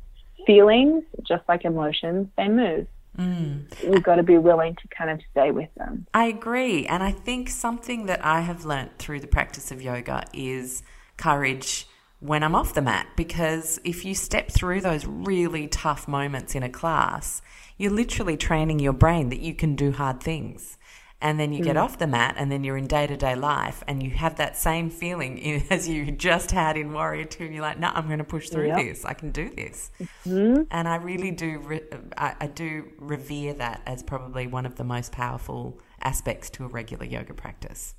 feelings, 0.46 1.04
just 1.22 1.46
like 1.48 1.64
emotions, 1.64 2.28
they 2.36 2.48
move. 2.48 2.86
Mm. 3.18 3.66
You've 3.82 4.02
got 4.02 4.16
to 4.16 4.22
be 4.22 4.38
willing 4.38 4.74
to 4.76 4.88
kind 4.88 5.10
of 5.10 5.20
stay 5.30 5.50
with 5.50 5.68
them. 5.76 6.06
I 6.14 6.24
agree. 6.26 6.86
And 6.86 7.02
I 7.02 7.12
think 7.12 7.48
something 7.48 8.06
that 8.06 8.24
I 8.24 8.40
have 8.40 8.64
learnt 8.64 8.98
through 8.98 9.20
the 9.20 9.26
practice 9.26 9.70
of 9.70 9.80
yoga 9.80 10.24
is 10.32 10.82
courage 11.16 11.86
when 12.20 12.42
I'm 12.42 12.54
off 12.54 12.74
the 12.74 12.82
mat. 12.82 13.06
Because 13.16 13.80
if 13.84 14.04
you 14.04 14.14
step 14.14 14.50
through 14.50 14.80
those 14.80 15.06
really 15.06 15.68
tough 15.68 16.08
moments 16.08 16.54
in 16.54 16.62
a 16.62 16.68
class, 16.68 17.40
you're 17.76 17.92
literally 17.92 18.36
training 18.36 18.80
your 18.80 18.92
brain 18.92 19.28
that 19.28 19.40
you 19.40 19.54
can 19.54 19.76
do 19.76 19.92
hard 19.92 20.20
things 20.20 20.76
and 21.24 21.40
then 21.40 21.54
you 21.54 21.62
mm. 21.62 21.64
get 21.64 21.76
off 21.78 21.98
the 21.98 22.06
mat 22.06 22.34
and 22.36 22.52
then 22.52 22.62
you're 22.62 22.76
in 22.76 22.86
day 22.86 23.06
to 23.06 23.16
day 23.16 23.34
life 23.34 23.82
and 23.88 24.02
you 24.02 24.10
have 24.10 24.36
that 24.36 24.58
same 24.58 24.90
feeling 24.90 25.64
as 25.70 25.88
you 25.88 26.12
just 26.12 26.50
had 26.50 26.76
in 26.76 26.92
Warrior 26.92 27.24
2 27.24 27.44
and 27.44 27.54
you're 27.54 27.62
like, 27.62 27.80
no, 27.80 27.90
I'm 27.92 28.06
going 28.06 28.18
to 28.18 28.24
push 28.24 28.50
through 28.50 28.68
yep. 28.68 28.76
this. 28.76 29.04
I 29.06 29.14
can 29.14 29.30
do 29.30 29.48
this. 29.48 29.90
Mm-hmm. 30.26 30.64
And 30.70 30.86
I 30.86 30.96
really 30.96 31.30
do, 31.30 31.58
re- 31.60 31.88
I, 32.18 32.34
I 32.42 32.46
do 32.46 32.92
revere 32.98 33.54
that 33.54 33.80
as 33.86 34.02
probably 34.02 34.46
one 34.46 34.66
of 34.66 34.76
the 34.76 34.84
most 34.84 35.12
powerful 35.12 35.80
aspects 36.02 36.50
to 36.50 36.66
a 36.66 36.68
regular 36.68 37.06
yoga 37.06 37.32
practice. 37.32 37.94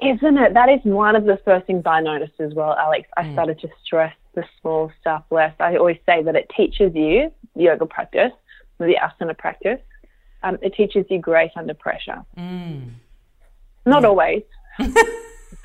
Isn't 0.00 0.36
it? 0.36 0.54
That 0.54 0.68
is 0.68 0.80
one 0.82 1.14
of 1.14 1.24
the 1.24 1.38
first 1.44 1.68
things 1.68 1.84
I 1.86 2.00
noticed 2.00 2.40
as 2.40 2.52
well, 2.54 2.76
Alexx. 2.76 3.04
I 3.16 3.22
mm. 3.22 3.32
started 3.34 3.60
to 3.60 3.68
stress 3.84 4.14
the 4.34 4.42
small 4.60 4.90
stuff 5.00 5.22
less. 5.30 5.54
I 5.60 5.76
always 5.76 5.98
say 6.04 6.24
that 6.24 6.34
it 6.34 6.50
teaches 6.56 6.92
you 6.92 7.30
yoga 7.54 7.86
practice, 7.86 8.32
the 8.78 8.96
asana 9.00 9.38
practice, 9.38 9.78
um, 10.44 10.58
it 10.62 10.74
teaches 10.74 11.06
you 11.10 11.18
grace 11.18 11.50
under 11.56 11.74
pressure. 11.74 12.22
Mm. 12.38 12.90
Not 13.86 14.02
yeah. 14.02 14.08
always. 14.08 14.42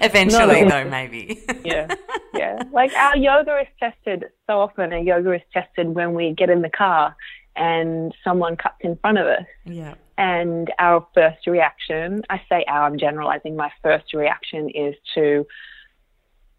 Eventually, 0.00 0.64
though, 0.64 0.84
maybe. 0.84 1.42
yeah, 1.64 1.94
yeah. 2.32 2.62
Like 2.72 2.92
our 2.94 3.16
yoga 3.16 3.60
is 3.60 3.66
tested 3.78 4.24
so 4.46 4.60
often. 4.60 4.92
Our 4.92 5.00
yoga 5.00 5.32
is 5.32 5.42
tested 5.52 5.88
when 5.94 6.14
we 6.14 6.32
get 6.32 6.48
in 6.48 6.62
the 6.62 6.70
car 6.70 7.14
and 7.56 8.14
someone 8.24 8.56
cuts 8.56 8.76
in 8.80 8.96
front 8.96 9.18
of 9.18 9.26
us. 9.26 9.44
Yeah. 9.66 9.94
And 10.16 10.72
our 10.78 11.06
first 11.14 11.46
reaction, 11.46 12.22
I 12.30 12.40
say 12.48 12.64
our, 12.66 12.86
I'm 12.86 12.98
generalizing, 12.98 13.56
my 13.56 13.70
first 13.82 14.14
reaction 14.14 14.70
is 14.70 14.94
to 15.14 15.46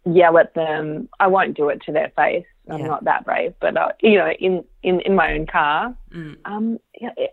yell 0.04 0.38
at 0.38 0.54
them. 0.54 1.08
I 1.18 1.26
won't 1.28 1.56
do 1.56 1.68
it 1.68 1.82
to 1.86 1.92
their 1.92 2.12
face. 2.16 2.46
I'm 2.68 2.80
yeah. 2.80 2.86
not 2.86 3.04
that 3.04 3.24
brave, 3.24 3.54
but 3.60 3.76
uh, 3.76 3.88
you 4.00 4.18
know, 4.18 4.30
in, 4.38 4.64
in, 4.82 5.00
in 5.00 5.16
my 5.16 5.32
own 5.32 5.46
car, 5.46 5.96
mm. 6.14 6.36
um, 6.44 6.78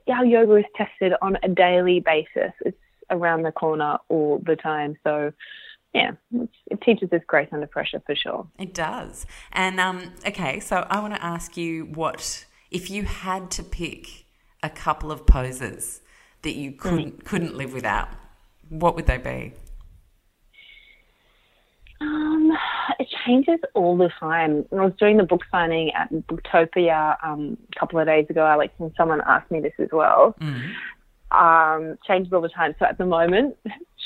our 0.08 0.26
yoga 0.26 0.56
is 0.56 0.66
tested 0.76 1.14
on 1.22 1.38
a 1.44 1.48
daily 1.48 2.00
basis. 2.00 2.52
It's 2.62 2.78
around 3.12 3.44
the 3.44 3.52
corner 3.52 3.98
all 4.10 4.42
the 4.46 4.56
time. 4.56 4.96
So, 5.04 5.32
yeah, 5.94 6.12
it 6.32 6.82
teaches 6.82 7.12
us 7.12 7.22
grace 7.28 7.50
under 7.52 7.68
pressure 7.68 8.02
for 8.06 8.16
sure. 8.16 8.48
It 8.58 8.74
does. 8.74 9.26
And 9.52 9.80
um, 9.80 10.14
okay, 10.26 10.60
so 10.60 10.88
I 10.90 11.00
want 11.00 11.16
to 11.16 11.24
ask 11.24 11.58
you 11.58 11.86
what 11.86 12.46
if 12.72 12.90
you 12.90 13.04
had 13.04 13.52
to 13.52 13.64
pick 13.64 14.26
a 14.62 14.70
couple 14.70 15.12
of 15.12 15.26
poses 15.26 16.02
that 16.42 16.56
you 16.56 16.72
couldn't 16.72 17.20
mm. 17.20 17.26
couldn't 17.26 17.56
live 17.56 17.74
without, 17.74 18.10
what 18.70 18.96
would 18.96 19.06
they 19.06 19.18
be? 19.18 19.54
Um, 22.02 22.58
it 23.00 23.08
changes 23.26 23.60
all 23.74 23.98
the 23.98 24.10
time. 24.20 24.66
I 24.72 24.76
was 24.76 24.94
doing 25.00 25.18
the 25.18 25.24
book 25.24 25.42
signing 25.52 25.92
at 25.94 26.12
Booktopia 26.12 27.18
um, 27.24 27.58
a 27.76 27.80
couple 27.80 28.00
of 28.00 28.08
days 28.08 28.26
ago, 28.30 28.42
Alexx, 28.42 28.72
and 28.80 28.92
someone 28.98 29.22
asked 29.26 29.52
me 29.52 29.60
this 29.60 29.74
as 29.80 29.90
well. 29.92 30.36
Mm. 30.40 30.74
Um, 31.32 31.98
changes 32.08 32.34
all 32.34 32.42
the 32.42 32.50
time. 32.50 32.74
So 32.80 32.86
at 32.86 32.98
the 32.98 33.06
moment, 33.06 33.56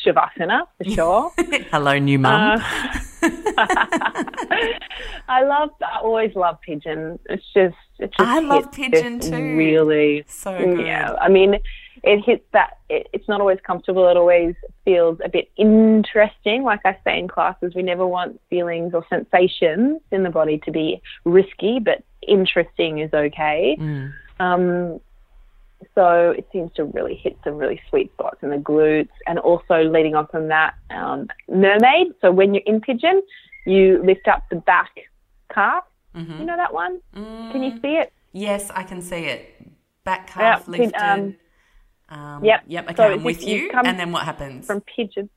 Shavasana 0.05 0.67
for 0.77 0.89
sure. 0.89 1.31
Hello, 1.71 1.97
new 1.97 2.19
mum. 2.19 2.59
Uh, 2.59 2.99
I 5.29 5.43
love. 5.43 5.69
I 5.81 5.99
always 6.01 6.35
love 6.35 6.59
pigeon. 6.61 7.19
It's 7.29 7.43
just. 7.53 7.75
It's 7.99 8.15
just 8.17 8.29
I 8.29 8.39
love 8.39 8.71
pigeon 8.71 9.19
too. 9.19 9.55
Really, 9.55 10.25
so 10.27 10.57
good. 10.57 10.85
Yeah, 10.85 11.13
I 11.21 11.29
mean, 11.29 11.59
it 12.03 12.21
hits 12.25 12.43
that 12.51 12.77
it, 12.89 13.07
it's 13.13 13.27
not 13.27 13.39
always 13.39 13.59
comfortable. 13.65 14.07
It 14.09 14.17
always 14.17 14.55
feels 14.83 15.17
a 15.23 15.29
bit 15.29 15.49
interesting. 15.55 16.63
Like 16.63 16.81
i 16.85 16.97
say 17.03 17.17
in 17.17 17.27
classes 17.27 17.73
we 17.75 17.81
never 17.81 18.05
want 18.05 18.39
feelings 18.49 18.93
or 18.93 19.05
sensations 19.09 20.01
in 20.11 20.23
the 20.23 20.29
body 20.29 20.59
to 20.65 20.71
be 20.71 21.01
risky 21.23 21.79
but 21.79 22.03
interesting 22.27 22.99
is 22.99 23.13
okay. 23.13 23.77
Mm. 23.79 24.13
um, 24.39 24.99
so 25.95 26.31
it 26.31 26.47
seems 26.51 26.71
to 26.75 26.85
really 26.85 27.15
hit 27.15 27.37
some 27.43 27.55
really 27.55 27.81
sweet 27.89 28.11
spots 28.13 28.37
in 28.41 28.49
the 28.49 28.57
glutes 28.57 29.09
and 29.27 29.37
also 29.37 29.83
leading 29.83 30.15
on 30.15 30.27
from 30.27 30.47
that 30.47 30.75
um, 30.89 31.27
mermaid. 31.49 32.07
So 32.21 32.31
when 32.31 32.53
you're 32.53 32.63
in 32.65 32.81
pigeon 32.81 33.21
you 33.65 34.01
lift 34.03 34.27
up 34.27 34.43
the 34.49 34.57
back 34.57 34.91
calf. 35.53 35.83
Mm-hmm. 36.15 36.39
you 36.39 36.45
know 36.45 36.57
that 36.57 36.73
one? 36.73 36.99
Mm. 37.15 37.51
can 37.51 37.63
you 37.63 37.71
see 37.81 37.95
it? 37.95 38.11
Yes 38.33 38.71
i 38.71 38.83
can 38.83 39.01
see 39.01 39.25
it. 39.25 39.55
Back 40.03 40.27
calf 40.27 40.63
yeah, 40.67 40.71
lifted. 40.71 40.95
um, 40.95 41.35
um, 42.13 42.45
yep. 42.45 42.61
Yep. 42.67 42.85
Okay, 42.85 42.95
so 42.95 43.03
I'm 43.03 43.23
with 43.23 43.43
you. 43.43 43.71
And 43.83 43.99
then 43.99 44.11
what 44.11 44.23
happens? 44.23 44.65
From 44.65 44.81
pigeon. 44.81 45.29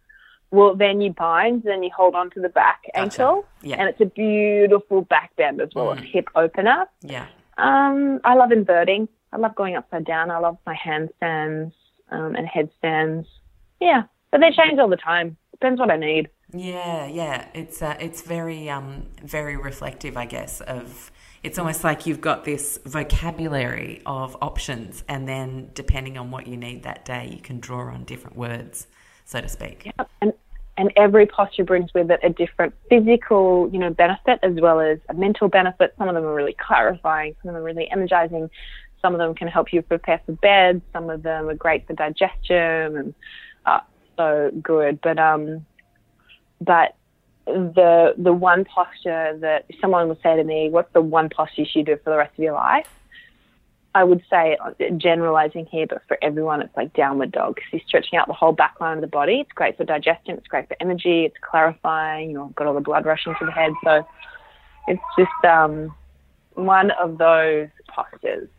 Well, 0.50 0.76
then 0.76 1.00
you 1.00 1.12
bind, 1.12 1.64
then 1.64 1.82
you 1.82 1.90
hold 1.96 2.14
on 2.14 2.30
to 2.30 2.40
the 2.40 2.48
back 2.48 2.82
gotcha. 2.94 3.00
ankle. 3.00 3.46
Yeah. 3.62 3.76
And 3.76 3.88
it's 3.88 4.00
a 4.00 4.06
beautiful 4.06 5.02
back 5.02 5.34
bend 5.36 5.60
as 5.60 5.70
well, 5.74 5.86
mm. 5.86 5.98
a 5.98 6.02
hip 6.02 6.28
opener. 6.34 6.86
Yeah. 7.02 7.26
Um, 7.58 8.20
I 8.24 8.34
love 8.34 8.52
inverting. 8.52 9.08
I 9.32 9.38
love 9.38 9.54
going 9.54 9.76
upside 9.76 10.04
down. 10.04 10.30
I 10.30 10.38
love 10.38 10.58
my 10.66 10.76
handstands 10.76 11.72
um, 12.10 12.36
and 12.36 12.46
headstands. 12.46 13.26
Yeah. 13.80 14.04
But 14.30 14.40
they 14.40 14.50
change 14.50 14.78
all 14.78 14.88
the 14.88 14.96
time. 14.96 15.36
Depends 15.52 15.80
what 15.80 15.90
I 15.90 15.96
need. 15.96 16.28
Yeah, 16.52 17.06
yeah. 17.06 17.48
It's 17.54 17.82
uh, 17.82 17.96
it's 17.98 18.22
very 18.22 18.70
um 18.70 19.06
very 19.24 19.56
reflective, 19.56 20.16
I 20.16 20.26
guess, 20.26 20.60
of 20.60 21.10
it's 21.46 21.60
almost 21.60 21.84
like 21.84 22.06
you've 22.06 22.20
got 22.20 22.44
this 22.44 22.80
vocabulary 22.84 24.02
of 24.04 24.36
options, 24.42 25.04
and 25.08 25.28
then 25.28 25.70
depending 25.74 26.18
on 26.18 26.32
what 26.32 26.48
you 26.48 26.56
need 26.56 26.82
that 26.82 27.04
day, 27.04 27.30
you 27.32 27.40
can 27.40 27.60
draw 27.60 27.82
on 27.82 28.02
different 28.02 28.36
words, 28.36 28.88
so 29.24 29.40
to 29.40 29.48
speak. 29.48 29.84
Yeah, 29.86 30.04
and 30.20 30.32
and 30.76 30.92
every 30.96 31.24
posture 31.24 31.62
brings 31.62 31.94
with 31.94 32.10
it 32.10 32.18
a 32.24 32.30
different 32.30 32.74
physical, 32.90 33.70
you 33.72 33.78
know, 33.78 33.90
benefit 33.90 34.40
as 34.42 34.54
well 34.60 34.80
as 34.80 34.98
a 35.08 35.14
mental 35.14 35.48
benefit. 35.48 35.94
Some 35.96 36.08
of 36.08 36.16
them 36.16 36.24
are 36.24 36.34
really 36.34 36.56
clarifying, 36.58 37.36
some 37.40 37.50
of 37.50 37.54
them 37.54 37.62
are 37.62 37.64
really 37.64 37.88
energizing, 37.92 38.50
some 39.00 39.14
of 39.14 39.18
them 39.18 39.32
can 39.32 39.46
help 39.46 39.72
you 39.72 39.82
prepare 39.82 40.20
for 40.26 40.32
bed, 40.32 40.82
some 40.92 41.08
of 41.08 41.22
them 41.22 41.48
are 41.48 41.54
great 41.54 41.86
for 41.86 41.92
digestion 41.92 42.96
and 42.96 43.14
uh, 43.66 43.80
so 44.16 44.50
good. 44.60 45.00
But 45.00 45.20
um, 45.20 45.64
but 46.60 46.96
the 47.46 48.14
the 48.18 48.32
one 48.32 48.64
posture 48.64 49.38
that 49.40 49.66
someone 49.80 50.08
would 50.08 50.20
say 50.22 50.36
to 50.36 50.44
me, 50.44 50.68
"What's 50.68 50.92
the 50.92 51.00
one 51.00 51.28
posture 51.28 51.62
you 51.62 51.66
should 51.70 51.86
do 51.86 51.96
for 52.02 52.10
the 52.10 52.16
rest 52.16 52.32
of 52.36 52.42
your 52.42 52.54
life?" 52.54 52.88
I 53.94 54.04
would 54.04 54.22
say, 54.28 54.58
generalizing 54.98 55.64
here, 55.64 55.86
but 55.86 56.02
for 56.06 56.18
everyone, 56.20 56.60
it's 56.60 56.76
like 56.76 56.92
downward 56.92 57.32
dog 57.32 57.54
because 57.54 57.72
you're 57.72 57.80
stretching 57.86 58.18
out 58.18 58.26
the 58.26 58.34
whole 58.34 58.52
back 58.52 58.78
line 58.78 58.98
of 58.98 59.00
the 59.00 59.06
body. 59.06 59.40
It's 59.40 59.52
great 59.52 59.78
for 59.78 59.84
digestion. 59.84 60.36
It's 60.36 60.46
great 60.48 60.68
for 60.68 60.76
energy. 60.80 61.24
It's 61.24 61.36
clarifying. 61.40 62.28
You 62.28 62.34
know, 62.36 62.52
got 62.56 62.66
all 62.66 62.74
the 62.74 62.80
blood 62.82 63.06
rushing 63.06 63.34
to 63.38 63.46
the 63.46 63.52
head. 63.52 63.72
So 63.82 64.06
it's 64.86 65.00
just 65.18 65.44
um, 65.46 65.94
one 66.52 66.90
of 66.90 67.16
those 67.16 67.68
postures. 67.88 68.50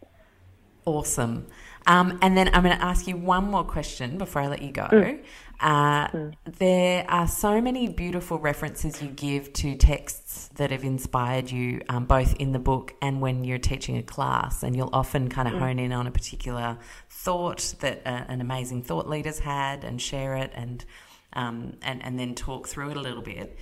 Awesome. 0.85 1.45
Um, 1.85 2.17
and 2.23 2.35
then 2.35 2.49
I'm 2.53 2.63
going 2.63 2.75
to 2.75 2.83
ask 2.83 3.07
you 3.07 3.15
one 3.15 3.45
more 3.45 3.63
question 3.63 4.17
before 4.17 4.41
I 4.41 4.47
let 4.47 4.63
you 4.63 4.71
go. 4.71 4.87
Mm. 4.91 5.23
Uh, 5.59 6.07
mm. 6.07 6.33
There 6.45 7.05
are 7.09 7.27
so 7.27 7.59
many 7.61 7.87
beautiful 7.87 8.37
references 8.37 9.01
you 9.01 9.09
give 9.09 9.53
to 9.53 9.75
texts 9.75 10.49
that 10.55 10.71
have 10.71 10.83
inspired 10.83 11.49
you, 11.51 11.81
um, 11.89 12.05
both 12.05 12.35
in 12.35 12.51
the 12.51 12.59
book 12.59 12.93
and 13.01 13.21
when 13.21 13.43
you're 13.43 13.57
teaching 13.57 13.97
a 13.97 14.03
class. 14.03 14.63
And 14.63 14.75
you'll 14.75 14.91
often 14.93 15.29
kind 15.29 15.47
of 15.47 15.55
mm. 15.55 15.59
hone 15.59 15.79
in 15.79 15.91
on 15.91 16.07
a 16.07 16.11
particular 16.11 16.77
thought 17.09 17.75
that 17.79 18.01
uh, 18.05 18.25
an 18.27 18.41
amazing 18.41 18.83
thought 18.83 19.09
leader's 19.09 19.39
had 19.39 19.83
and 19.83 20.01
share 20.01 20.35
it 20.35 20.51
and, 20.53 20.85
um, 21.33 21.77
and, 21.81 22.03
and 22.03 22.19
then 22.19 22.35
talk 22.35 22.67
through 22.67 22.91
it 22.91 22.97
a 22.97 23.01
little 23.01 23.23
bit. 23.23 23.57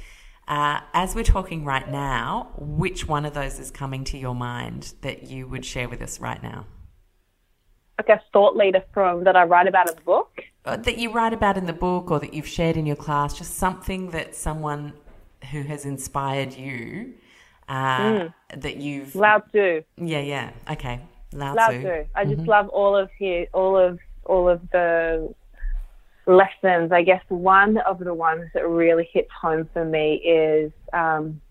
Uh, 0.48 0.80
as 0.94 1.16
we're 1.16 1.24
talking 1.24 1.66
right 1.66 1.90
now, 1.90 2.52
which 2.58 3.08
one 3.08 3.26
of 3.26 3.34
those 3.34 3.58
is 3.58 3.72
coming 3.72 4.04
to 4.04 4.18
your 4.18 4.36
mind 4.36 4.94
that 5.02 5.24
you 5.24 5.48
would 5.48 5.66
share 5.66 5.90
with 5.90 6.02
us 6.02 6.20
right 6.20 6.44
now? 6.44 6.68
Like 7.98 8.10
a 8.10 8.22
thought 8.32 8.56
leader 8.56 8.84
from 8.94 9.24
that 9.24 9.36
I 9.36 9.46
write 9.46 9.68
about 9.68 9.90
in 9.90 9.96
the 9.96 10.02
book. 10.02 10.42
Uh, 10.66 10.76
that 10.78 10.98
you 10.98 11.12
write 11.12 11.32
about 11.32 11.58
in 11.58 11.66
the 11.66 11.74
book 11.74 12.10
or 12.10 12.20
that 12.20 12.34
you've 12.34 12.48
shared 12.48 12.76
in 12.76 12.86
your 12.88 12.96
class, 12.96 13.38
just 13.38 13.56
something 13.56 14.10
that 14.10 14.36
someone 14.36 14.94
who 15.52 15.62
has 15.62 15.86
inspired 15.86 16.54
you 16.54 17.14
uh, 17.70 18.00
mm. 18.00 18.34
that 18.58 18.78
you've 18.78 19.16
Lao 19.16 19.40
Tzu. 19.40 19.84
Yeah, 19.98 20.20
yeah. 20.20 20.50
Okay. 20.72 21.00
Lao, 21.34 21.54
Lao 21.54 21.70
Tzu. 21.70 22.06
I 22.16 22.26
just 22.26 22.38
mm-hmm. 22.38 22.50
love 22.50 22.70
all 22.70 22.98
of 22.98 23.10
his, 23.18 23.48
all 23.54 23.78
of 23.78 24.00
all 24.26 24.50
of 24.50 24.62
the 24.72 25.34
lessons. 26.26 26.92
I 26.92 27.04
guess 27.04 27.22
one 27.30 27.78
of 27.78 28.00
the 28.00 28.14
ones 28.14 28.50
that 28.54 28.68
really 28.68 29.08
hits 29.12 29.30
home 29.40 29.70
for 29.74 29.86
me 29.86 30.16
is 30.16 30.72
um, 30.94 31.42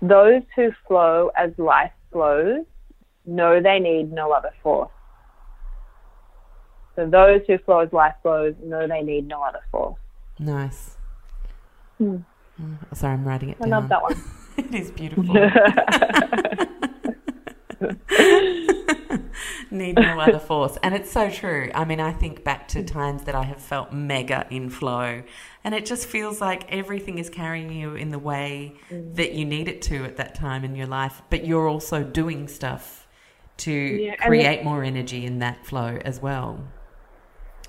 those 0.00 0.42
who 0.56 0.70
flow 0.86 1.30
as 1.36 1.50
life 1.58 1.92
flows 2.12 2.64
know 3.26 3.60
they 3.60 3.78
need 3.78 4.12
no 4.12 4.32
other 4.32 4.52
force. 4.62 4.90
So 6.98 7.06
those 7.06 7.42
who 7.46 7.58
flow 7.58 7.78
as 7.78 7.92
life 7.92 8.16
flows 8.22 8.56
know 8.60 8.88
they 8.88 9.02
need 9.02 9.28
no 9.28 9.40
other 9.40 9.60
force. 9.70 10.00
Nice. 10.40 10.96
Hmm. 11.96 12.16
Sorry, 12.92 13.14
I'm 13.14 13.24
writing 13.24 13.50
it 13.50 13.58
I 13.60 13.68
down. 13.68 13.70
love 13.70 13.88
that 13.88 14.02
one. 14.02 14.20
it 14.56 14.74
is 14.74 14.90
beautiful. 14.90 15.32
Need 19.70 19.94
no 19.94 20.18
other 20.18 20.40
force. 20.40 20.76
And 20.82 20.92
it's 20.92 21.12
so 21.12 21.30
true. 21.30 21.70
I 21.72 21.84
mean, 21.84 22.00
I 22.00 22.12
think 22.12 22.42
back 22.42 22.66
to 22.68 22.82
times 22.82 23.22
that 23.24 23.34
I 23.36 23.44
have 23.44 23.60
felt 23.60 23.92
mega 23.92 24.48
in 24.50 24.68
flow, 24.68 25.22
and 25.62 25.76
it 25.76 25.86
just 25.86 26.08
feels 26.08 26.40
like 26.40 26.68
everything 26.72 27.18
is 27.18 27.30
carrying 27.30 27.70
you 27.70 27.94
in 27.94 28.10
the 28.10 28.18
way 28.18 28.74
mm. 28.90 29.14
that 29.14 29.34
you 29.34 29.44
need 29.44 29.68
it 29.68 29.82
to 29.82 30.04
at 30.04 30.16
that 30.16 30.34
time 30.34 30.64
in 30.64 30.74
your 30.74 30.88
life, 30.88 31.22
but 31.30 31.46
you're 31.46 31.68
also 31.68 32.02
doing 32.02 32.48
stuff 32.48 33.06
to 33.58 33.70
yeah, 33.70 34.16
create 34.16 34.64
more 34.64 34.82
energy 34.82 35.24
in 35.24 35.38
that 35.38 35.64
flow 35.64 35.96
as 36.04 36.20
well. 36.20 36.66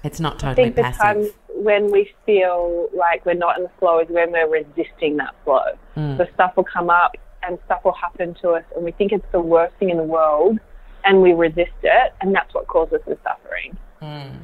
It's 0.04 0.20
not 0.20 0.40
totally 0.40 0.70
I 0.70 0.72
think 0.72 0.76
passive. 0.78 0.98
The 0.98 1.04
times 1.04 1.28
when 1.56 1.92
we 1.92 2.12
feel 2.26 2.90
like 2.96 3.26
we're 3.26 3.34
not 3.34 3.58
in 3.58 3.64
the 3.64 3.72
flow 3.80 4.00
is 4.00 4.08
when 4.10 4.32
we're 4.32 4.50
resisting 4.50 5.18
that 5.18 5.36
flow. 5.44 5.78
Mm. 5.98 6.18
So 6.18 6.26
stuff 6.34 6.54
will 6.56 6.64
come 6.64 6.90
up 6.90 7.16
and 7.44 7.58
stuff 7.66 7.84
will 7.84 7.94
happen 7.94 8.36
to 8.42 8.52
us, 8.52 8.64
and 8.76 8.84
we 8.84 8.92
think 8.92 9.12
it's 9.12 9.26
the 9.32 9.42
worst 9.42 9.76
thing 9.78 9.90
in 9.90 9.98
the 9.98 10.04
world, 10.04 10.60
and 11.04 11.22
we 11.22 11.34
resist 11.34 11.72
it, 11.84 12.14
and 12.22 12.34
that's 12.34 12.54
what 12.54 12.68
causes 12.68 13.00
the 13.08 13.18
suffering. 13.24 13.78
Mm. 14.02 14.38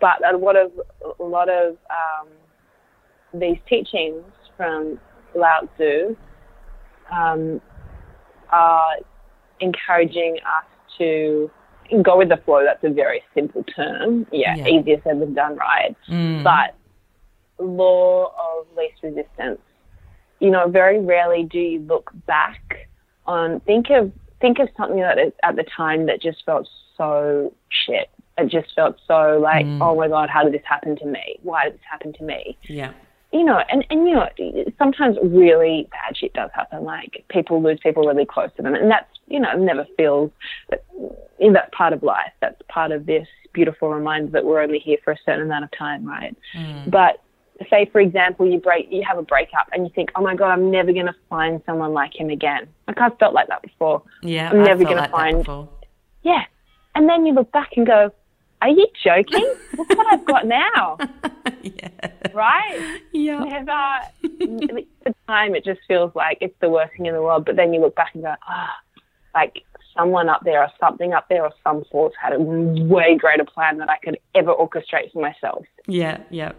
But 0.00 0.26
a 0.32 0.36
lot 0.36 0.56
of 0.56 0.72
a 1.18 1.22
lot 1.22 1.48
of 1.48 1.76
um, 1.90 2.28
these 3.34 3.58
teachings 3.68 4.24
from 4.56 4.98
Lao 5.34 5.68
Tzu 5.76 6.16
um, 7.10 7.60
are 8.50 8.96
encouraging 9.60 10.38
us 10.46 10.64
to 10.98 11.50
go 12.00 12.16
with 12.16 12.28
the 12.28 12.38
flow. 12.38 12.64
That's 12.64 12.82
a 12.84 12.90
very 12.90 13.22
simple 13.34 13.64
term. 13.64 14.26
Yeah, 14.32 14.56
yeah. 14.56 14.66
easier 14.68 15.00
said 15.04 15.20
than 15.20 15.34
done, 15.34 15.56
right? 15.56 15.96
Mm. 16.08 16.44
But 16.44 16.74
law 17.62 18.26
of 18.26 18.66
least 18.76 19.02
resistance. 19.02 19.60
You 20.40 20.50
know, 20.50 20.68
very 20.68 20.98
rarely 21.00 21.44
do 21.44 21.58
you 21.58 21.80
look 21.80 22.10
back 22.26 22.88
on 23.26 23.60
think 23.60 23.90
of 23.90 24.10
think 24.40 24.58
of 24.58 24.68
something 24.76 25.00
that 25.00 25.18
at 25.42 25.56
the 25.56 25.64
time 25.76 26.06
that 26.06 26.20
just 26.20 26.44
felt 26.44 26.68
so 26.96 27.52
shit. 27.68 28.08
It 28.38 28.48
just 28.48 28.74
felt 28.74 28.96
so 29.06 29.38
like, 29.40 29.66
mm. 29.66 29.80
oh 29.82 29.94
my 29.94 30.08
god, 30.08 30.30
how 30.30 30.42
did 30.42 30.54
this 30.54 30.62
happen 30.64 30.96
to 30.96 31.06
me? 31.06 31.38
Why 31.42 31.64
did 31.64 31.74
this 31.74 31.80
happen 31.88 32.12
to 32.14 32.24
me? 32.24 32.56
Yeah 32.68 32.92
you 33.32 33.44
know, 33.44 33.62
and, 33.70 33.84
and 33.90 34.06
you 34.08 34.14
know, 34.14 34.28
sometimes 34.78 35.16
really 35.22 35.88
bad 35.90 36.16
shit 36.16 36.32
does 36.34 36.50
happen. 36.54 36.84
Like 36.84 37.24
people 37.28 37.62
lose 37.62 37.78
people 37.82 38.06
really 38.06 38.26
close 38.26 38.50
to 38.56 38.62
them, 38.62 38.74
and 38.74 38.90
that's 38.90 39.08
you 39.26 39.40
know 39.40 39.56
never 39.56 39.86
feels. 39.96 40.30
in 41.38 41.54
that 41.54 41.72
part 41.72 41.92
of 41.92 42.02
life. 42.02 42.32
That's 42.40 42.60
part 42.68 42.92
of 42.92 43.06
this 43.06 43.26
beautiful 43.52 43.90
reminder 43.90 44.30
that 44.32 44.44
we're 44.44 44.60
only 44.60 44.78
here 44.78 44.98
for 45.04 45.12
a 45.12 45.16
certain 45.24 45.42
amount 45.42 45.64
of 45.64 45.70
time, 45.76 46.06
right? 46.06 46.36
Mm. 46.56 46.90
But 46.90 47.22
say, 47.70 47.88
for 47.90 48.00
example, 48.00 48.50
you 48.50 48.58
break, 48.58 48.88
you 48.90 49.02
have 49.06 49.18
a 49.18 49.22
breakup, 49.22 49.68
and 49.72 49.84
you 49.84 49.92
think, 49.94 50.10
oh 50.16 50.22
my 50.22 50.34
god, 50.34 50.50
I'm 50.50 50.70
never 50.70 50.92
going 50.92 51.06
to 51.06 51.14
find 51.28 51.62
someone 51.66 51.92
like 51.92 52.18
him 52.18 52.30
again. 52.30 52.68
Like 52.86 53.00
I've 53.00 53.18
felt 53.18 53.34
like 53.34 53.48
that 53.48 53.62
before. 53.62 54.02
Yeah, 54.22 54.50
I'm 54.50 54.62
never 54.62 54.84
going 54.84 54.96
like 54.96 55.10
to 55.10 55.44
find. 55.44 55.68
Yeah, 56.22 56.44
and 56.94 57.08
then 57.08 57.26
you 57.26 57.32
look 57.34 57.50
back 57.52 57.70
and 57.76 57.86
go, 57.86 58.12
are 58.60 58.68
you 58.68 58.86
joking? 59.04 59.54
Look 59.76 59.88
what 59.88 60.06
I've 60.12 60.24
got 60.24 60.46
now. 60.46 60.96
yeah. 61.82 61.88
Right? 62.32 63.00
Yeah. 63.12 63.40
Never. 63.40 63.70
At 63.70 64.08
the 65.04 65.14
time, 65.26 65.54
it 65.54 65.64
just 65.64 65.80
feels 65.86 66.12
like 66.14 66.38
it's 66.40 66.54
the 66.60 66.68
worst 66.68 66.92
thing 66.96 67.06
in 67.06 67.14
the 67.14 67.22
world. 67.22 67.44
But 67.44 67.56
then 67.56 67.72
you 67.72 67.80
look 67.80 67.94
back 67.94 68.14
and 68.14 68.22
go, 68.22 68.34
ah, 68.48 68.70
oh, 68.70 69.00
like 69.34 69.64
someone 69.96 70.28
up 70.28 70.42
there 70.44 70.60
or 70.62 70.68
something 70.80 71.12
up 71.12 71.28
there 71.28 71.42
or 71.42 71.52
some 71.62 71.84
force 71.90 72.14
had 72.20 72.32
a 72.32 72.40
way 72.40 73.16
greater 73.16 73.44
plan 73.44 73.78
that 73.78 73.90
I 73.90 73.98
could 73.98 74.18
ever 74.34 74.52
orchestrate 74.54 75.12
for 75.12 75.20
myself. 75.20 75.64
Yeah, 75.86 76.18
yeah. 76.30 76.52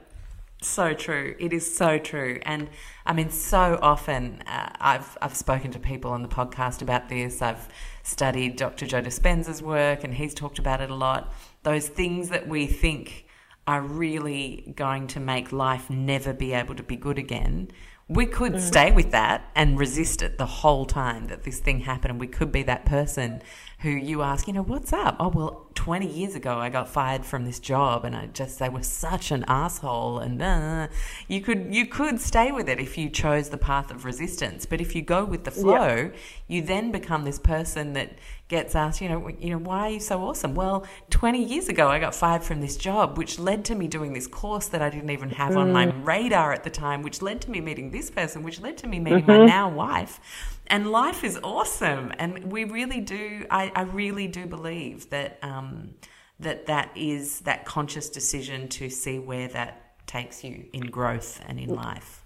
So 0.62 0.94
true. 0.94 1.36
It 1.40 1.52
is 1.52 1.76
so 1.76 1.98
true. 1.98 2.40
And 2.44 2.70
I 3.06 3.14
mean, 3.14 3.30
so 3.30 3.78
often 3.82 4.42
uh, 4.48 4.70
I've, 4.80 5.18
I've 5.22 5.36
spoken 5.36 5.72
to 5.72 5.80
people 5.80 6.12
on 6.12 6.22
the 6.22 6.30
podcast 6.30 6.82
about 6.82 7.10
this. 7.10 7.42
I've 7.42 7.68
studied 8.04 8.56
Dr. 8.56 8.86
Joe 8.86 9.02
Dispenza's 9.02 9.62
work 9.62 10.04
and 10.04 10.14
he's 10.14 10.34
talked 10.34 10.60
about 10.60 10.80
it 10.80 10.90
a 10.90 10.96
lot 10.96 11.34
those 11.64 11.88
things 11.88 12.30
that 12.30 12.48
we 12.48 12.68
think 12.68 13.26
are 13.66 13.82
really 13.82 14.74
going 14.76 15.08
to 15.08 15.20
make 15.20 15.52
life 15.52 15.90
never 15.90 16.34
be 16.34 16.54
able 16.54 16.76
to 16.76 16.84
be 16.84 16.96
good 16.96 17.18
again, 17.18 17.70
we 18.10 18.26
could 18.26 18.54
mm. 18.54 18.60
stay 18.60 18.92
with 18.92 19.12
that 19.12 19.50
and 19.56 19.80
resist 19.80 20.22
it 20.22 20.38
the 20.38 20.46
whole 20.46 20.86
time 20.86 21.28
that 21.28 21.44
this 21.44 21.60
thing 21.60 21.80
happened. 21.80 22.12
And 22.12 22.20
we 22.20 22.28
could 22.28 22.52
be 22.52 22.62
that 22.64 22.86
person 22.86 23.42
who 23.80 23.90
you 23.90 24.22
ask, 24.22 24.46
you 24.46 24.54
know, 24.54 24.62
what's 24.62 24.92
up? 24.92 25.16
Oh, 25.20 25.30
well, 25.30 25.70
20 25.76 26.08
years 26.08 26.36
ago 26.36 26.58
I 26.58 26.70
got 26.70 26.90
fired 26.90 27.26
from 27.26 27.46
this 27.46 27.60
job 27.60 28.04
and 28.04 28.16
I 28.16 28.28
just, 28.28 28.60
they 28.60 28.68
were 28.68 28.84
such 28.84 29.32
an 29.32 29.46
asshole. 29.48 30.20
And 30.20 30.42
uh, 30.42 30.88
you 31.30 31.40
could, 31.40 31.74
you 31.74 31.86
could 31.86 32.20
stay 32.20 32.52
with 32.52 32.68
it 32.68 32.80
if 32.80 32.98
you 32.98 33.10
chose 33.10 33.50
the 33.50 33.58
path 33.58 33.90
of 33.90 34.04
resistance. 34.04 34.66
But 34.66 34.82
if 34.82 34.96
you 34.96 35.02
go 35.02 35.24
with 35.24 35.46
the 35.46 35.52
flow, 35.52 35.96
yeah. 35.96 36.10
you 36.48 36.62
then 36.62 36.92
become 36.92 37.24
this 37.24 37.40
person 37.40 37.94
that 37.94 38.18
gets 38.50 38.76
asked, 38.76 39.02
you 39.02 39.10
know, 39.10 39.30
you 39.40 39.50
know, 39.50 39.58
why 39.58 39.88
are 39.88 39.90
you 39.90 40.00
so 40.00 40.22
awesome? 40.22 40.54
Well, 40.54 40.86
20 41.10 41.44
years 41.44 41.70
ago 41.70 41.88
I 41.88 42.00
got 42.00 42.14
fired 42.14 42.44
from 42.44 42.62
this 42.62 42.78
job, 42.78 43.18
which 43.18 43.40
led 43.40 43.66
to 43.66 43.76
me 43.76 43.88
doing 43.88 44.14
this 44.14 44.28
course 44.28 44.68
that 44.68 44.82
I 44.82 44.90
didn't 44.90 45.10
even 45.10 45.30
have 45.32 45.54
mm. 45.54 45.58
on 45.58 45.72
my 45.72 45.88
mm. 45.88 46.06
radar 46.06 46.54
at 46.54 46.64
the 46.64 46.70
time, 46.70 47.02
which 47.02 47.22
led 47.22 47.42
to 47.42 47.52
me 47.52 47.62
meeting 47.62 47.92
this 47.92 48.12
person, 48.12 48.44
which 48.44 48.60
led 48.60 48.78
to 48.80 48.88
me 48.88 49.00
meeting 49.00 49.24
mm-hmm. 49.24 49.42
my 49.42 49.46
now 49.46 49.70
wife 49.70 50.20
and 50.68 50.92
life 50.92 51.24
is 51.24 51.40
awesome. 51.44 52.12
And 52.18 52.52
we 52.52 52.64
really 52.64 53.02
do, 53.02 53.46
I, 53.50 53.72
I 53.76 53.82
really 53.84 54.28
do 54.28 54.46
believe 54.46 55.10
that, 55.10 55.40
um, 55.42 55.96
that 56.40 56.66
that 56.68 56.92
is 56.96 57.42
that 57.42 57.66
conscious 57.66 58.10
decision 58.10 58.68
to 58.68 58.90
see 58.90 59.20
where 59.20 59.48
that 59.50 60.08
takes 60.08 60.44
you 60.44 60.66
in 60.74 60.82
growth 60.82 61.42
and 61.48 61.60
in 61.60 61.70
life. 61.70 62.26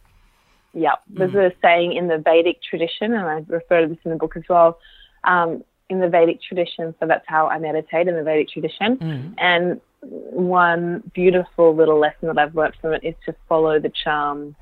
Yeah, 0.74 0.96
there's 1.08 1.32
mm. 1.32 1.52
a 1.52 1.56
saying 1.62 1.94
in 1.94 2.08
the 2.08 2.18
Vedic 2.18 2.62
tradition, 2.62 3.14
and 3.14 3.26
I 3.26 3.44
refer 3.48 3.82
to 3.82 3.88
this 3.88 3.98
in 4.06 4.12
the 4.12 4.18
book 4.18 4.38
as 4.38 4.44
well. 4.48 4.80
Um, 5.24 5.64
in 5.90 6.00
the 6.00 6.10
Vedic 6.10 6.42
tradition, 6.42 6.94
so 7.00 7.08
that's 7.08 7.26
how 7.28 7.48
I 7.48 7.60
meditate 7.60 8.08
in 8.08 8.16
the 8.16 8.24
Vedic 8.24 8.50
tradition. 8.50 8.98
Mm. 8.98 9.34
And 9.38 9.82
one 10.02 11.04
beautiful 11.14 11.76
little 11.76 12.00
lesson 12.00 12.28
that 12.28 12.38
I've 12.38 12.56
learned 12.56 12.76
from 12.82 12.94
it 12.94 13.04
is 13.04 13.16
to 13.26 13.36
follow 13.48 13.80
the 13.80 13.92
charm 14.04 14.56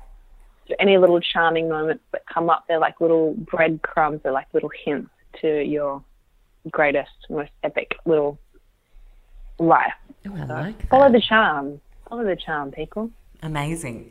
So 0.68 0.74
any 0.80 0.98
little 0.98 1.20
charming 1.20 1.68
moments 1.68 2.02
that 2.12 2.22
come 2.26 2.50
up, 2.50 2.64
they're 2.66 2.80
like 2.80 3.00
little 3.00 3.34
breadcrumbs, 3.34 4.20
they're 4.22 4.32
like 4.32 4.48
little 4.52 4.70
hints 4.84 5.10
to 5.40 5.62
your 5.62 6.02
greatest, 6.70 7.10
most 7.30 7.50
epic 7.62 7.96
little 8.04 8.38
life. 9.58 9.92
Oh, 10.26 10.34
I 10.34 10.46
so 10.46 10.52
like 10.52 10.88
Follow 10.88 11.12
the 11.12 11.20
charm. 11.20 11.80
Follow 12.08 12.24
the 12.24 12.36
charm, 12.36 12.72
people. 12.72 13.10
Amazing. 13.42 14.10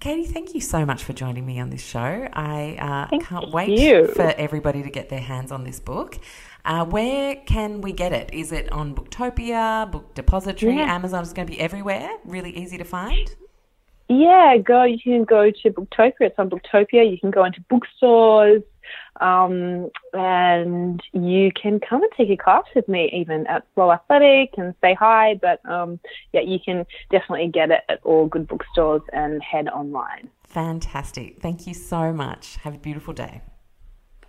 Katie, 0.00 0.26
thank 0.26 0.54
you 0.54 0.60
so 0.60 0.86
much 0.86 1.02
for 1.02 1.12
joining 1.12 1.44
me 1.44 1.58
on 1.58 1.70
this 1.70 1.84
show. 1.84 2.28
I 2.32 3.08
uh, 3.10 3.18
can't 3.18 3.50
wait 3.50 3.70
you. 3.78 4.06
for 4.06 4.32
everybody 4.36 4.82
to 4.82 4.90
get 4.90 5.08
their 5.08 5.20
hands 5.20 5.50
on 5.50 5.64
this 5.64 5.80
book. 5.80 6.18
Uh, 6.64 6.84
where 6.84 7.34
can 7.34 7.80
we 7.80 7.92
get 7.92 8.12
it? 8.12 8.30
Is 8.32 8.52
it 8.52 8.70
on 8.70 8.94
Booktopia, 8.94 9.90
Book 9.90 10.14
Depository, 10.14 10.76
yeah. 10.76 10.94
Amazon? 10.94 11.22
Is 11.22 11.32
going 11.32 11.48
to 11.48 11.52
be 11.52 11.60
everywhere. 11.60 12.10
Really 12.24 12.56
easy 12.56 12.78
to 12.78 12.84
find. 12.84 13.34
Yeah, 14.08 14.56
go. 14.56 14.84
You 14.84 14.98
can 14.98 15.24
go 15.24 15.50
to 15.50 15.70
Booktopia. 15.70 16.12
It's 16.20 16.38
on 16.38 16.48
Booktopia. 16.48 17.10
You 17.10 17.18
can 17.18 17.30
go 17.30 17.44
into 17.44 17.60
bookstores, 17.68 18.62
um, 19.20 19.90
and 20.14 21.02
you 21.12 21.50
can 21.60 21.78
come 21.78 22.02
and 22.02 22.10
take 22.16 22.30
a 22.30 22.36
class 22.36 22.64
with 22.74 22.88
me, 22.88 23.10
even 23.12 23.46
at 23.48 23.66
Flow 23.74 23.92
Athletic, 23.92 24.54
and 24.56 24.74
say 24.80 24.94
hi. 24.94 25.38
But 25.40 25.60
um, 25.70 26.00
yeah, 26.32 26.40
you 26.40 26.58
can 26.64 26.86
definitely 27.10 27.48
get 27.48 27.70
it 27.70 27.82
at 27.90 28.00
all 28.02 28.26
good 28.26 28.48
bookstores 28.48 29.02
and 29.12 29.42
head 29.42 29.68
online. 29.68 30.30
Fantastic. 30.44 31.40
Thank 31.40 31.66
you 31.66 31.74
so 31.74 32.12
much. 32.12 32.56
Have 32.62 32.74
a 32.74 32.78
beautiful 32.78 33.12
day. 33.12 33.42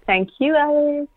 Thank 0.06 0.30
you, 0.40 0.54
Alexx. 0.54 1.08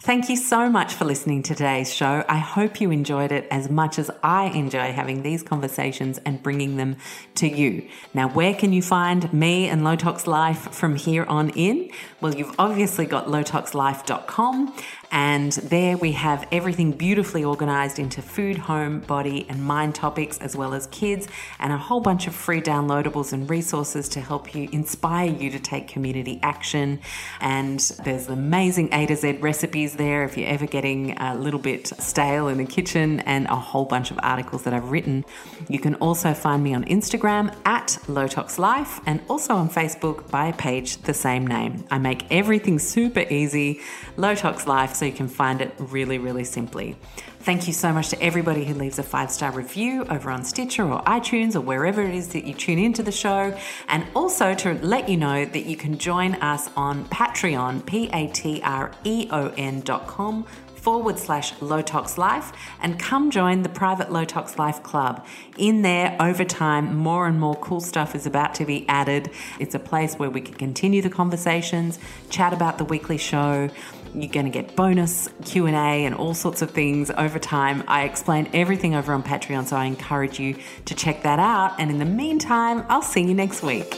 Thank 0.00 0.28
you 0.28 0.36
so 0.36 0.68
much 0.68 0.92
for 0.92 1.06
listening 1.06 1.42
to 1.44 1.54
today's 1.54 1.94
show. 1.94 2.24
I 2.28 2.36
hope 2.36 2.78
you 2.80 2.90
enjoyed 2.90 3.32
it 3.32 3.46
as 3.50 3.70
much 3.70 3.98
as 3.98 4.10
I 4.22 4.46
enjoy 4.46 4.92
having 4.92 5.22
these 5.22 5.42
conversations 5.42 6.18
and 6.26 6.42
bringing 6.42 6.76
them 6.76 6.96
to 7.36 7.48
you. 7.48 7.88
Now, 8.12 8.28
where 8.28 8.54
can 8.54 8.74
you 8.74 8.82
find 8.82 9.32
me 9.32 9.66
and 9.66 9.82
Low 9.82 9.96
Tox 9.96 10.26
Life 10.26 10.74
from 10.74 10.96
here 10.96 11.24
on 11.24 11.50
in? 11.50 11.90
Well, 12.20 12.34
you've 12.34 12.54
obviously 12.58 13.06
got 13.06 13.28
lowtoxlife.com 13.28 14.74
and 15.14 15.52
there 15.52 15.96
we 15.96 16.10
have 16.10 16.44
everything 16.50 16.90
beautifully 16.90 17.44
organized 17.44 18.00
into 18.00 18.20
food, 18.20 18.58
home, 18.58 18.98
body, 18.98 19.46
and 19.48 19.62
mind 19.62 19.94
topics, 19.94 20.38
as 20.38 20.56
well 20.56 20.74
as 20.74 20.88
kids, 20.88 21.28
and 21.60 21.72
a 21.72 21.78
whole 21.78 22.00
bunch 22.00 22.26
of 22.26 22.34
free 22.34 22.60
downloadables 22.60 23.32
and 23.32 23.48
resources 23.48 24.08
to 24.08 24.20
help 24.20 24.56
you 24.56 24.68
inspire 24.72 25.30
you 25.30 25.50
to 25.50 25.60
take 25.60 25.86
community 25.86 26.40
action. 26.42 26.98
And 27.40 27.78
there's 28.02 28.28
amazing 28.28 28.92
A 28.92 29.06
to 29.06 29.14
Z 29.14 29.34
recipes 29.34 29.94
there 29.94 30.24
if 30.24 30.36
you're 30.36 30.48
ever 30.48 30.66
getting 30.66 31.16
a 31.16 31.36
little 31.36 31.60
bit 31.60 31.86
stale 32.00 32.48
in 32.48 32.58
the 32.58 32.66
kitchen, 32.66 33.20
and 33.20 33.46
a 33.46 33.54
whole 33.54 33.84
bunch 33.84 34.10
of 34.10 34.18
articles 34.20 34.64
that 34.64 34.74
I've 34.74 34.90
written. 34.90 35.24
You 35.68 35.78
can 35.78 35.94
also 35.96 36.34
find 36.34 36.64
me 36.64 36.74
on 36.74 36.84
Instagram 36.86 37.54
at 37.64 37.98
Life 38.08 39.00
and 39.06 39.20
also 39.28 39.54
on 39.54 39.68
Facebook 39.68 40.28
by 40.28 40.48
a 40.48 40.52
page 40.52 40.96
the 41.02 41.14
same 41.14 41.46
name. 41.46 41.84
I 41.88 41.98
make 41.98 42.26
everything 42.32 42.80
super 42.80 43.24
easy, 43.30 43.80
Low 44.16 44.34
Tox 44.34 44.66
Life. 44.66 44.94
So 44.94 45.03
you 45.04 45.12
can 45.12 45.28
find 45.28 45.60
it 45.60 45.74
really, 45.78 46.18
really 46.18 46.44
simply. 46.44 46.96
Thank 47.40 47.66
you 47.66 47.74
so 47.74 47.92
much 47.92 48.08
to 48.08 48.22
everybody 48.22 48.64
who 48.64 48.72
leaves 48.72 48.98
a 48.98 49.02
five 49.02 49.30
star 49.30 49.52
review 49.52 50.06
over 50.06 50.30
on 50.30 50.44
Stitcher 50.44 50.84
or 50.84 51.02
iTunes 51.02 51.54
or 51.54 51.60
wherever 51.60 52.02
it 52.02 52.14
is 52.14 52.28
that 52.28 52.44
you 52.44 52.54
tune 52.54 52.78
into 52.78 53.02
the 53.02 53.12
show. 53.12 53.54
And 53.88 54.06
also 54.14 54.54
to 54.54 54.74
let 54.74 55.10
you 55.10 55.18
know 55.18 55.44
that 55.44 55.66
you 55.66 55.76
can 55.76 55.98
join 55.98 56.36
us 56.36 56.70
on 56.74 57.04
Patreon, 57.06 57.84
P 57.84 58.08
A 58.14 58.28
T 58.28 58.62
R 58.64 58.92
E 59.04 59.28
O 59.30 59.52
N 59.58 59.82
dot 59.82 60.06
com 60.06 60.46
forward 60.84 61.18
slash 61.18 61.58
low 61.62 61.80
tox 61.80 62.18
life 62.18 62.52
and 62.82 62.98
come 62.98 63.30
join 63.30 63.62
the 63.62 63.70
private 63.70 64.12
low 64.12 64.24
tox 64.24 64.58
life 64.58 64.82
club. 64.82 65.26
In 65.56 65.80
there, 65.80 66.14
over 66.20 66.44
time, 66.44 66.94
more 66.94 67.26
and 67.26 67.40
more 67.40 67.56
cool 67.56 67.80
stuff 67.80 68.14
is 68.14 68.26
about 68.26 68.54
to 68.56 68.66
be 68.66 68.86
added. 68.86 69.30
It's 69.58 69.74
a 69.74 69.78
place 69.78 70.16
where 70.16 70.28
we 70.28 70.42
can 70.42 70.54
continue 70.54 71.00
the 71.00 71.08
conversations, 71.08 71.98
chat 72.28 72.52
about 72.52 72.76
the 72.76 72.84
weekly 72.84 73.16
show. 73.16 73.70
You're 74.14 74.30
going 74.30 74.46
to 74.46 74.52
get 74.52 74.76
bonus 74.76 75.28
Q&A 75.44 75.72
and 75.72 76.14
all 76.14 76.34
sorts 76.34 76.62
of 76.62 76.70
things 76.70 77.10
over 77.18 77.38
time. 77.38 77.82
I 77.88 78.04
explain 78.04 78.48
everything 78.54 78.94
over 78.94 79.12
on 79.12 79.22
Patreon, 79.24 79.66
so 79.66 79.76
I 79.76 79.86
encourage 79.86 80.38
you 80.38 80.56
to 80.84 80.94
check 80.94 81.24
that 81.24 81.40
out. 81.40 81.78
And 81.80 81.90
in 81.90 81.98
the 81.98 82.04
meantime, 82.04 82.84
I'll 82.88 83.02
see 83.02 83.22
you 83.22 83.34
next 83.34 83.62
week. 83.62 83.92